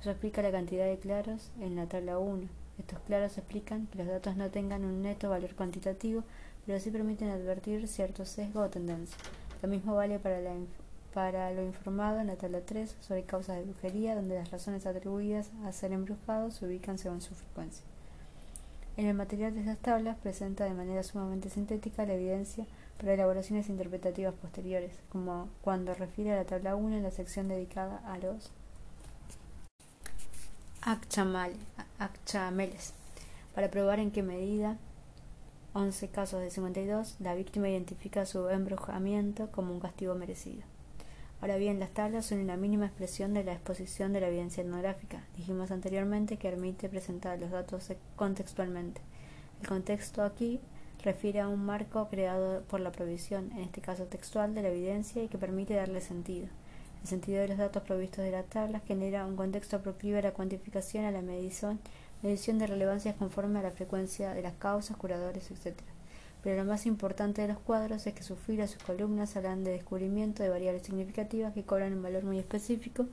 Eso 0.01 0.11
explica 0.11 0.43
la 0.43 0.53
cantidad 0.53 0.85
de 0.85 0.99
claros 0.99 1.51
en 1.61 1.77
la 1.77 1.87
tabla 1.87 2.19
1. 2.19 2.64
Estos 2.79 2.99
claros 3.01 3.39
explican 3.39 3.87
que 3.87 3.99
los 3.99 4.09
datos 4.09 4.37
no 4.37 4.51
tengan 4.51 4.85
un 4.85 5.03
neto 5.03 5.31
valor 5.31 5.55
cuantitativo, 5.55 6.25
pero 6.67 6.81
sí 6.81 6.91
permiten 6.91 7.31
advertir 7.31 7.87
cierto 7.89 8.25
sesgo 8.25 8.61
o 8.61 8.71
tendencia. 8.71 9.17
Lo 9.63 9.69
mismo 9.69 9.95
vale 9.95 10.19
para, 10.19 11.53
lo 11.53 11.63
informado 11.63 12.21
en 12.21 12.27
la 12.27 12.37
tabla 12.37 12.61
3 12.61 12.97
sobre 13.01 13.23
causas 13.23 13.57
de 13.57 13.65
brujería, 13.65 14.15
donde 14.15 14.35
las 14.35 14.51
razones 14.51 14.87
atribuidas 14.87 15.51
a 15.65 15.73
ser 15.73 15.93
embrujado 15.93 16.51
se 16.51 16.67
ubican 16.67 16.99
según 16.99 17.21
su 17.21 17.35
frecuencia. 17.35 17.85
En 18.97 19.07
el 19.07 19.15
material 19.15 19.55
de 19.55 19.61
estas 19.61 19.79
tablas 19.79 20.17
presenta 20.19 20.65
de 20.65 20.75
manera 20.75 21.03
sumamente 21.03 21.51
sintética 21.51 22.07
la 22.07 22.15
evidencia 22.15 22.67
para 22.99 23.15
elaboraciones 23.15 23.69
interpretativas 23.69 24.35
posteriores, 24.35 24.93
como 25.09 25.49
cuando 25.63 25.95
refiere 25.95 26.33
a 26.33 26.37
la 26.37 26.45
tabla 26.45 26.77
1 26.77 26.97
en 26.97 27.03
la 27.03 27.11
sección 27.11 27.49
dedicada 27.49 28.01
a 28.07 28.19
los 28.19 28.51
Akchameles, 30.87 32.93
para 33.55 33.71
probar 33.71 34.01
en 34.01 34.11
qué 34.11 34.23
medida 34.23 34.77
11 35.73 36.09
casos 36.09 36.43
de 36.43 36.51
52 36.51 37.17
la 37.21 37.35
víctima 37.35 37.71
identifica 37.71 38.27
su 38.27 38.51
embrujamiento 38.51 39.51
como 39.51 39.73
un 39.73 39.81
castigo 39.81 40.15
merecido. 40.15 40.61
Ahora 41.41 41.57
bien, 41.57 41.81
las 41.81 41.95
tablas 41.95 42.27
son 42.27 42.41
una 42.41 42.59
mínima 42.59 42.85
expresión 42.85 43.33
de 43.33 43.45
la 43.45 43.55
exposición 43.55 44.13
de 44.13 44.21
la 44.21 44.29
evidencia 44.29 44.63
etnográfica. 44.63 45.25
Dijimos 45.39 45.71
anteriormente 45.71 46.37
que 46.37 46.51
permite 46.51 46.91
presentar 46.91 47.39
los 47.39 47.51
datos 47.51 47.91
contextualmente. 48.17 49.01
El 49.63 49.69
contexto 49.69 50.23
aquí 50.23 50.61
refiere 51.03 51.41
a 51.41 51.49
un 51.49 51.65
marco 51.65 52.11
creado 52.11 52.63
por 52.65 52.81
la 52.81 52.93
provisión, 52.93 53.53
en 53.53 53.61
este 53.61 53.81
caso 53.81 54.05
textual, 54.05 54.55
de 54.55 54.61
la 54.61 54.69
evidencia 54.69 55.23
y 55.23 55.29
que 55.29 55.39
permite 55.39 55.73
darle 55.73 56.03
sentido. 56.03 56.49
El 57.05 57.11
sentido 57.11 57.43
de 57.43 57.49
los 57.49 57.59
datos 57.59 57.83
provistos 57.83 58.25
de 58.25 58.31
la 58.31 58.45
tabla 58.45 58.81
genera 58.81 59.27
un 59.27 59.37
contexto 59.37 59.83
proclive 59.83 60.21
a 60.21 60.23
la 60.23 60.33
cuantificación, 60.33 61.05
a 61.05 61.11
la 61.11 61.21
medición, 61.21 61.79
medición 62.23 62.59
de 62.59 62.67
relevancias 62.67 63.15
conforme 63.15 63.59
a 63.59 63.63
la 63.63 63.73
frecuencia 63.73 64.33
de 64.33 64.41
las 64.41 64.55
causas, 64.55 64.97
curadores, 64.97 65.51
etc. 65.51 65.77
Pero 66.43 66.57
lo 66.57 66.65
más 66.65 66.87
importante 66.87 67.43
de 67.43 67.49
los 67.49 67.59
cuadros 67.59 68.07
es 68.07 68.15
que 68.15 68.23
sus 68.23 68.39
filas, 68.39 68.71
sus 68.71 68.83
columnas 68.83 69.37
hablan 69.37 69.65
de 69.65 69.73
descubrimiento 69.73 70.43
de 70.43 70.49
variables 70.49 70.85
significativas 70.85 71.53
que 71.53 71.65
cobran 71.65 71.93
un 71.93 72.03
valor 72.03 72.25
muy 72.25 72.39
específico 72.39 73.05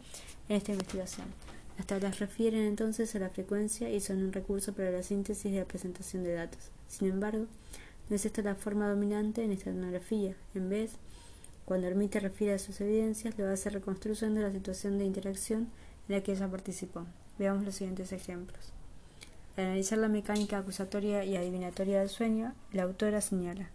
en 0.48 0.56
esta 0.56 0.72
investigación. 0.72 1.28
Las 1.78 1.86
tablas 1.86 2.20
refieren 2.20 2.62
entonces 2.62 3.14
a 3.16 3.20
la 3.20 3.30
frecuencia 3.30 3.90
y 3.90 4.00
son 4.00 4.24
un 4.24 4.32
recurso 4.32 4.72
para 4.72 4.92
la 4.92 5.04
síntesis 5.04 5.52
y 5.52 5.58
la 5.58 5.66
presentación 5.66 6.24
de 6.24 6.32
datos. 6.32 6.72
Sin 6.88 7.10
embargo, 7.10 7.46
no 8.10 8.16
es 8.16 8.26
esta 8.26 8.42
la 8.42 8.56
forma 8.56 8.88
dominante 8.88 9.44
en 9.44 9.52
esta 9.52 9.70
etnografía. 9.70 10.34
En 10.56 10.70
vez, 10.70 10.92
cuando 11.72 11.88
Hermite 11.88 12.20
refiere 12.20 12.56
a 12.56 12.60
sus 12.60 12.82
evidencias, 12.82 13.38
lo 13.38 13.50
hace 13.50 13.70
reconstruyendo 13.70 14.42
la 14.42 14.52
situación 14.52 14.98
de 14.98 15.06
interacción 15.06 15.70
en 16.10 16.16
la 16.16 16.22
que 16.22 16.34
ella 16.34 16.50
participó. 16.50 17.06
Veamos 17.40 17.64
los 17.64 17.76
siguientes 17.76 18.12
ejemplos. 18.12 18.74
Al 19.56 19.68
analizar 19.68 19.98
la 19.98 20.10
mecánica 20.10 20.58
acusatoria 20.58 21.24
y 21.24 21.38
adivinatoria 21.38 22.02
del 22.02 22.10
sueño, 22.10 22.54
la 22.74 22.84
autora 22.84 23.22
señala. 23.22 23.70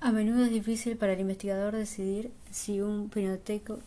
A 0.00 0.10
menudo 0.10 0.42
es 0.42 0.50
difícil 0.50 0.96
para 0.96 1.12
el 1.12 1.20
investigador 1.20 1.76
decidir 1.76 2.32
si 2.50 2.80
un 2.80 3.08
pinolteco, 3.08 3.78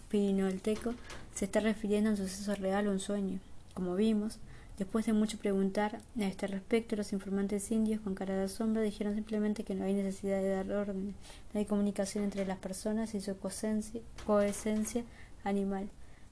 se 1.36 1.44
está 1.44 1.60
refiriendo 1.60 2.12
a 2.12 2.14
un 2.14 2.18
suceso 2.18 2.56
real 2.56 2.88
o 2.88 2.92
un 2.92 3.02
sueño. 3.02 3.42
Como 3.74 3.98
vimos, 3.98 4.40
Después 4.78 5.06
de 5.06 5.14
mucho 5.14 5.38
preguntar 5.38 6.02
a 6.20 6.24
este 6.26 6.48
respecto, 6.48 6.98
los 6.98 7.14
informantes 7.14 7.72
indios 7.72 8.02
con 8.02 8.14
cara 8.14 8.36
de 8.36 8.44
asombro 8.44 8.82
dijeron 8.82 9.16
simplemente 9.16 9.64
que 9.64 9.74
no 9.74 9.86
hay 9.86 9.94
necesidad 9.94 10.42
de 10.42 10.50
dar 10.50 10.70
órdenes, 10.70 11.16
no 11.54 11.60
hay 11.60 11.66
comunicación 11.66 12.26
entre 12.26 12.46
las 12.46 12.58
personas 12.58 13.16
y 13.16 13.22
su 13.22 13.38
coesencia 13.38 15.04
animal, 15.46 15.90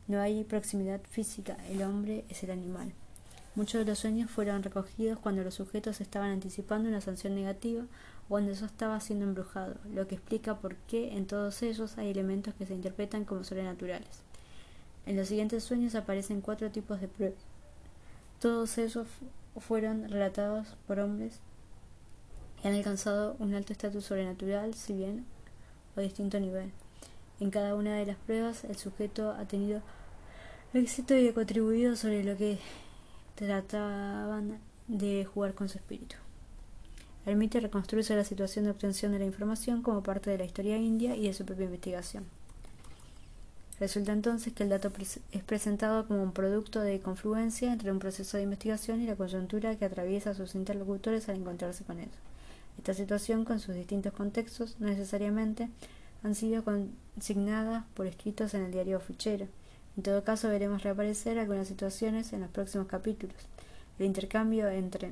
no 0.09 0.19
hay 0.19 0.43
proximidad 0.43 0.99
física, 1.09 1.55
el 1.69 1.83
hombre 1.83 2.25
es 2.27 2.43
el 2.43 2.51
animal. 2.51 2.91
Muchos 3.55 3.79
de 3.79 3.85
los 3.85 3.99
sueños 3.99 4.29
fueron 4.29 4.61
recogidos 4.61 5.19
cuando 5.19 5.41
los 5.41 5.53
sujetos 5.53 6.01
estaban 6.01 6.31
anticipando 6.31 6.89
una 6.89 6.99
sanción 6.99 7.35
negativa 7.35 7.83
o 8.25 8.29
cuando 8.29 8.51
eso 8.51 8.65
estaba 8.65 8.99
siendo 8.99 9.23
embrujado, 9.23 9.75
lo 9.93 10.05
que 10.07 10.15
explica 10.15 10.57
por 10.59 10.75
qué 10.75 11.15
en 11.15 11.27
todos 11.27 11.63
ellos 11.63 11.97
hay 11.97 12.09
elementos 12.09 12.53
que 12.55 12.65
se 12.65 12.73
interpretan 12.73 13.23
como 13.23 13.45
sobrenaturales. 13.45 14.23
En 15.05 15.15
los 15.15 15.29
siguientes 15.29 15.63
sueños 15.63 15.95
aparecen 15.95 16.41
cuatro 16.41 16.71
tipos 16.71 16.99
de 16.99 17.07
pruebas 17.07 17.52
todos 18.43 18.77
ellos 18.77 19.07
fueron 19.57 20.09
relatados 20.09 20.75
por 20.85 20.99
hombres 20.99 21.39
que 22.61 22.67
han 22.67 22.73
alcanzado 22.73 23.37
un 23.39 23.53
alto 23.53 23.71
estatus 23.71 24.03
sobrenatural, 24.03 24.73
si 24.73 24.91
bien 24.91 25.25
a 25.95 26.01
distinto 26.01 26.41
nivel. 26.41 26.73
En 27.39 27.51
cada 27.51 27.73
una 27.73 27.95
de 27.95 28.05
las 28.05 28.17
pruebas, 28.17 28.65
el 28.65 28.75
sujeto 28.75 29.31
ha 29.31 29.45
tenido 29.45 29.81
éxito 30.73 31.15
y 31.15 31.29
ha 31.29 31.33
contribuido 31.33 31.95
sobre 31.95 32.25
lo 32.25 32.35
que 32.35 32.59
trataban 33.35 34.59
de 34.89 35.23
jugar 35.23 35.53
con 35.53 35.69
su 35.69 35.77
espíritu. 35.77 36.17
El 37.25 37.37
mito 37.37 37.61
reconstruye 37.61 38.13
la 38.13 38.25
situación 38.25 38.65
de 38.65 38.71
obtención 38.71 39.13
de 39.13 39.19
la 39.19 39.25
información 39.25 39.81
como 39.81 40.03
parte 40.03 40.31
de 40.31 40.39
la 40.39 40.43
historia 40.43 40.77
india 40.77 41.15
y 41.15 41.27
de 41.27 41.33
su 41.33 41.45
propia 41.45 41.67
investigación. 41.67 42.25
Resulta 43.79 44.11
entonces 44.11 44.53
que 44.53 44.63
el 44.63 44.69
dato 44.69 44.91
es 45.31 45.43
presentado 45.43 46.07
como 46.07 46.21
un 46.21 46.31
producto 46.31 46.79
de 46.79 46.99
confluencia 46.99 47.73
entre 47.73 47.91
un 47.91 47.99
proceso 47.99 48.37
de 48.37 48.43
investigación 48.43 49.01
y 49.01 49.07
la 49.07 49.15
coyuntura 49.15 49.75
que 49.75 49.85
atraviesa 49.85 50.29
a 50.29 50.35
sus 50.35 50.55
interlocutores 50.55 51.27
al 51.27 51.37
encontrarse 51.37 51.83
con 51.83 51.99
ellos. 51.99 52.15
Esta 52.77 52.93
situación, 52.93 53.45
con 53.45 53.59
sus 53.59 53.75
distintos 53.75 54.13
contextos, 54.13 54.75
no 54.79 54.87
necesariamente 54.87 55.69
han 56.23 56.35
sido 56.35 56.63
consignadas 56.63 57.83
por 57.93 58.07
escritos 58.07 58.53
en 58.53 58.63
el 58.63 58.71
diario 58.71 58.99
fichero. 58.99 59.47
En 59.97 60.03
todo 60.03 60.23
caso, 60.23 60.49
veremos 60.49 60.83
reaparecer 60.83 61.37
algunas 61.37 61.67
situaciones 61.67 62.31
en 62.33 62.41
los 62.41 62.49
próximos 62.49 62.87
capítulos. 62.87 63.35
El 63.99 64.05
intercambio 64.05 64.69
entre 64.69 65.11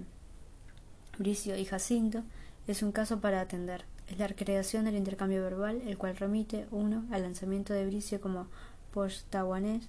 Bricio 1.17 1.57
y 1.57 1.65
Jacinto 1.65 2.23
es 2.67 2.81
un 2.81 2.91
caso 2.91 3.19
para 3.19 3.41
atender 3.41 3.83
es 4.11 4.19
la 4.19 4.27
recreación 4.27 4.83
del 4.83 4.95
intercambio 4.95 5.41
verbal, 5.41 5.81
el 5.87 5.97
cual 5.97 6.17
remite, 6.17 6.67
uno, 6.71 7.05
al 7.11 7.21
lanzamiento 7.21 7.73
de 7.73 7.85
Bricio 7.85 8.19
como 8.19 8.47
post-taiwanés 8.93 9.87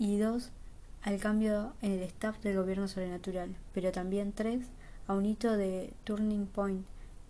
y 0.00 0.18
dos, 0.18 0.50
al 1.02 1.18
cambio 1.18 1.72
en 1.80 1.92
el 1.92 2.02
staff 2.02 2.40
del 2.42 2.56
gobierno 2.56 2.88
sobrenatural, 2.88 3.54
pero 3.72 3.92
también 3.92 4.32
tres, 4.32 4.66
a 5.06 5.14
un 5.14 5.26
hito 5.26 5.56
de 5.56 5.92
turning 6.02 6.46
point 6.46 6.84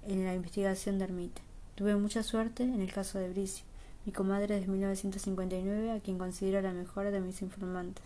en 0.07 0.25
la 0.25 0.35
investigación 0.35 0.99
de 0.99 1.05
Ermite. 1.05 1.43
Tuve 1.75 1.95
mucha 1.97 2.23
suerte 2.23 2.63
en 2.63 2.81
el 2.81 2.93
caso 2.93 3.19
de 3.19 3.29
Bricio, 3.29 3.67
mi 4.07 4.13
comadre 4.13 4.59
de 4.59 4.67
1959, 4.67 5.91
a 5.91 6.01
quien 6.01 6.17
considero 6.17 6.63
la 6.63 6.73
mejor 6.73 7.11
de 7.11 7.21
mis 7.21 7.43
informantes. 7.43 8.05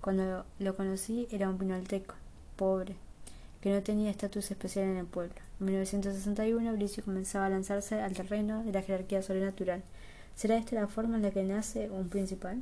Cuando 0.00 0.44
lo 0.60 0.76
conocí 0.76 1.26
era 1.32 1.48
un 1.48 1.58
pinolteco, 1.58 2.14
pobre, 2.54 2.96
que 3.66 3.72
no 3.72 3.82
tenía 3.82 4.12
estatus 4.12 4.52
especial 4.52 4.84
en 4.84 4.96
el 4.96 5.06
pueblo. 5.06 5.34
En 5.58 5.66
1961, 5.66 6.72
Bricio 6.74 7.04
comenzaba 7.04 7.46
a 7.46 7.48
lanzarse 7.48 8.00
al 8.00 8.12
terreno 8.12 8.62
de 8.62 8.70
la 8.70 8.80
jerarquía 8.80 9.22
sobrenatural. 9.22 9.82
¿Será 10.36 10.56
esta 10.56 10.76
la 10.76 10.86
forma 10.86 11.16
en 11.16 11.22
la 11.22 11.32
que 11.32 11.42
nace 11.42 11.90
un 11.90 12.08
principal? 12.08 12.60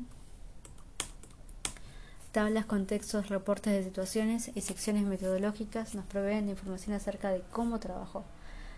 Tablas, 2.33 2.65
contextos, 2.65 3.29
reportes 3.29 3.75
de 3.75 3.85
situaciones 3.85 4.51
y 4.55 4.63
secciones 4.63 5.05
metodológicas 5.05 5.95
nos 5.95 6.07
proveen 6.07 6.47
de 6.47 6.53
información 6.53 6.97
acerca 6.97 7.29
de 7.29 7.43
cómo 7.53 7.81
trabajó, 7.81 8.25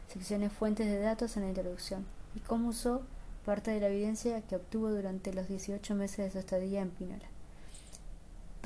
secciones 0.08 0.52
fuentes 0.52 0.88
de 0.88 0.98
datos 0.98 1.36
en 1.36 1.44
la 1.44 1.50
introducción 1.50 2.04
y 2.34 2.40
cómo 2.40 2.70
usó 2.70 3.02
parte 3.44 3.70
de 3.70 3.78
la 3.78 3.86
evidencia 3.86 4.42
que 4.42 4.56
obtuvo 4.56 4.90
durante 4.90 5.32
los 5.32 5.46
18 5.46 5.94
meses 5.94 6.24
de 6.24 6.30
su 6.32 6.38
estadía 6.40 6.82
en 6.82 6.90
Pinola 6.90 7.35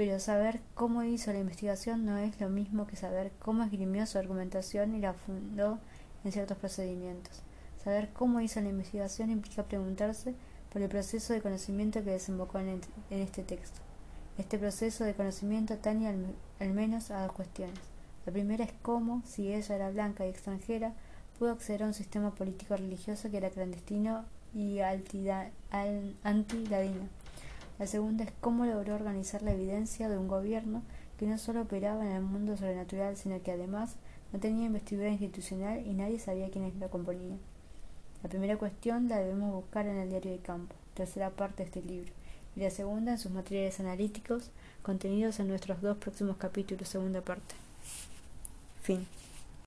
pero 0.01 0.19
saber 0.19 0.63
cómo 0.73 1.03
hizo 1.03 1.31
la 1.31 1.41
investigación 1.41 2.07
no 2.07 2.17
es 2.17 2.41
lo 2.41 2.49
mismo 2.49 2.87
que 2.87 2.97
saber 2.97 3.33
cómo 3.39 3.65
esgrimió 3.65 4.07
su 4.07 4.17
argumentación 4.17 4.95
y 4.95 4.99
la 4.99 5.13
fundó 5.13 5.79
en 6.25 6.33
ciertos 6.33 6.57
procedimientos. 6.57 7.43
Saber 7.85 8.09
cómo 8.15 8.41
hizo 8.41 8.63
la 8.63 8.71
investigación 8.71 9.31
implica 9.31 9.65
preguntarse 9.65 10.35
por 10.73 10.81
el 10.81 10.89
proceso 10.89 11.35
de 11.35 11.43
conocimiento 11.43 12.03
que 12.03 12.13
desembocó 12.13 12.61
en, 12.61 12.81
este 13.11 13.43
texto. 13.43 13.79
Este 14.39 14.59
proceso 14.59 15.05
de 15.05 15.13
conocimiento 15.13 15.75
atañe 15.75 16.09
al, 16.09 16.73
menos 16.73 17.11
a 17.11 17.25
dos 17.25 17.33
cuestiones. 17.33 17.79
La 18.25 18.33
primera 18.33 18.65
es 18.65 18.73
cómo, 18.81 19.23
si 19.27 19.53
ella 19.53 19.77
era 19.77 19.91
blanca 19.91 20.25
y 20.25 20.31
extranjera, 20.31 20.95
pudo 21.39 21.51
acceder 21.51 21.83
a 21.83 21.89
un 21.89 21.93
sistema 21.93 22.35
político 22.35 22.75
religioso 22.75 23.31
que 23.31 23.37
era 23.37 23.51
clandestino 23.51 24.25
y 24.55 24.81
anti-ladino 24.81 25.61
la 27.81 27.87
segunda 27.87 28.25
es 28.25 28.33
cómo 28.43 28.67
logró 28.67 28.95
organizar 28.95 29.41
la 29.41 29.53
evidencia 29.53 30.11
de 30.11 30.19
un 30.19 30.29
gobierno 30.29 30.83
que 31.19 31.25
no 31.25 31.39
solo 31.39 31.63
operaba 31.63 32.05
en 32.05 32.13
el 32.13 32.23
mundo 32.23 32.55
sobrenatural, 32.55 33.17
sino 33.17 33.43
que 33.43 33.53
además 33.53 33.97
no 34.35 34.39
tenía 34.39 34.67
investidura 34.67 35.09
institucional 35.09 35.87
y 35.87 35.95
nadie 35.95 36.19
sabía 36.19 36.51
quiénes 36.51 36.77
lo 36.77 36.91
componían. 36.91 37.39
La 38.23 38.29
primera 38.29 38.59
cuestión 38.59 39.09
la 39.09 39.19
debemos 39.19 39.55
buscar 39.55 39.87
en 39.87 39.97
el 39.97 40.11
diario 40.11 40.31
de 40.31 40.41
campo, 40.41 40.75
tercera 40.93 41.31
parte 41.31 41.63
de 41.63 41.69
este 41.71 41.83
libro, 41.83 42.13
y 42.55 42.61
la 42.61 42.71
segunda 42.71 43.13
en 43.13 43.19
sus 43.19 43.33
materiales 43.33 43.81
analíticos 43.81 44.51
contenidos 44.83 45.41
en 45.41 45.49
nuestros 45.49 45.81
dos 45.81 45.97
próximos 45.97 46.37
capítulos, 46.37 46.87
segunda 46.87 47.23
parte. 47.23 47.55
Fin. 48.83 49.07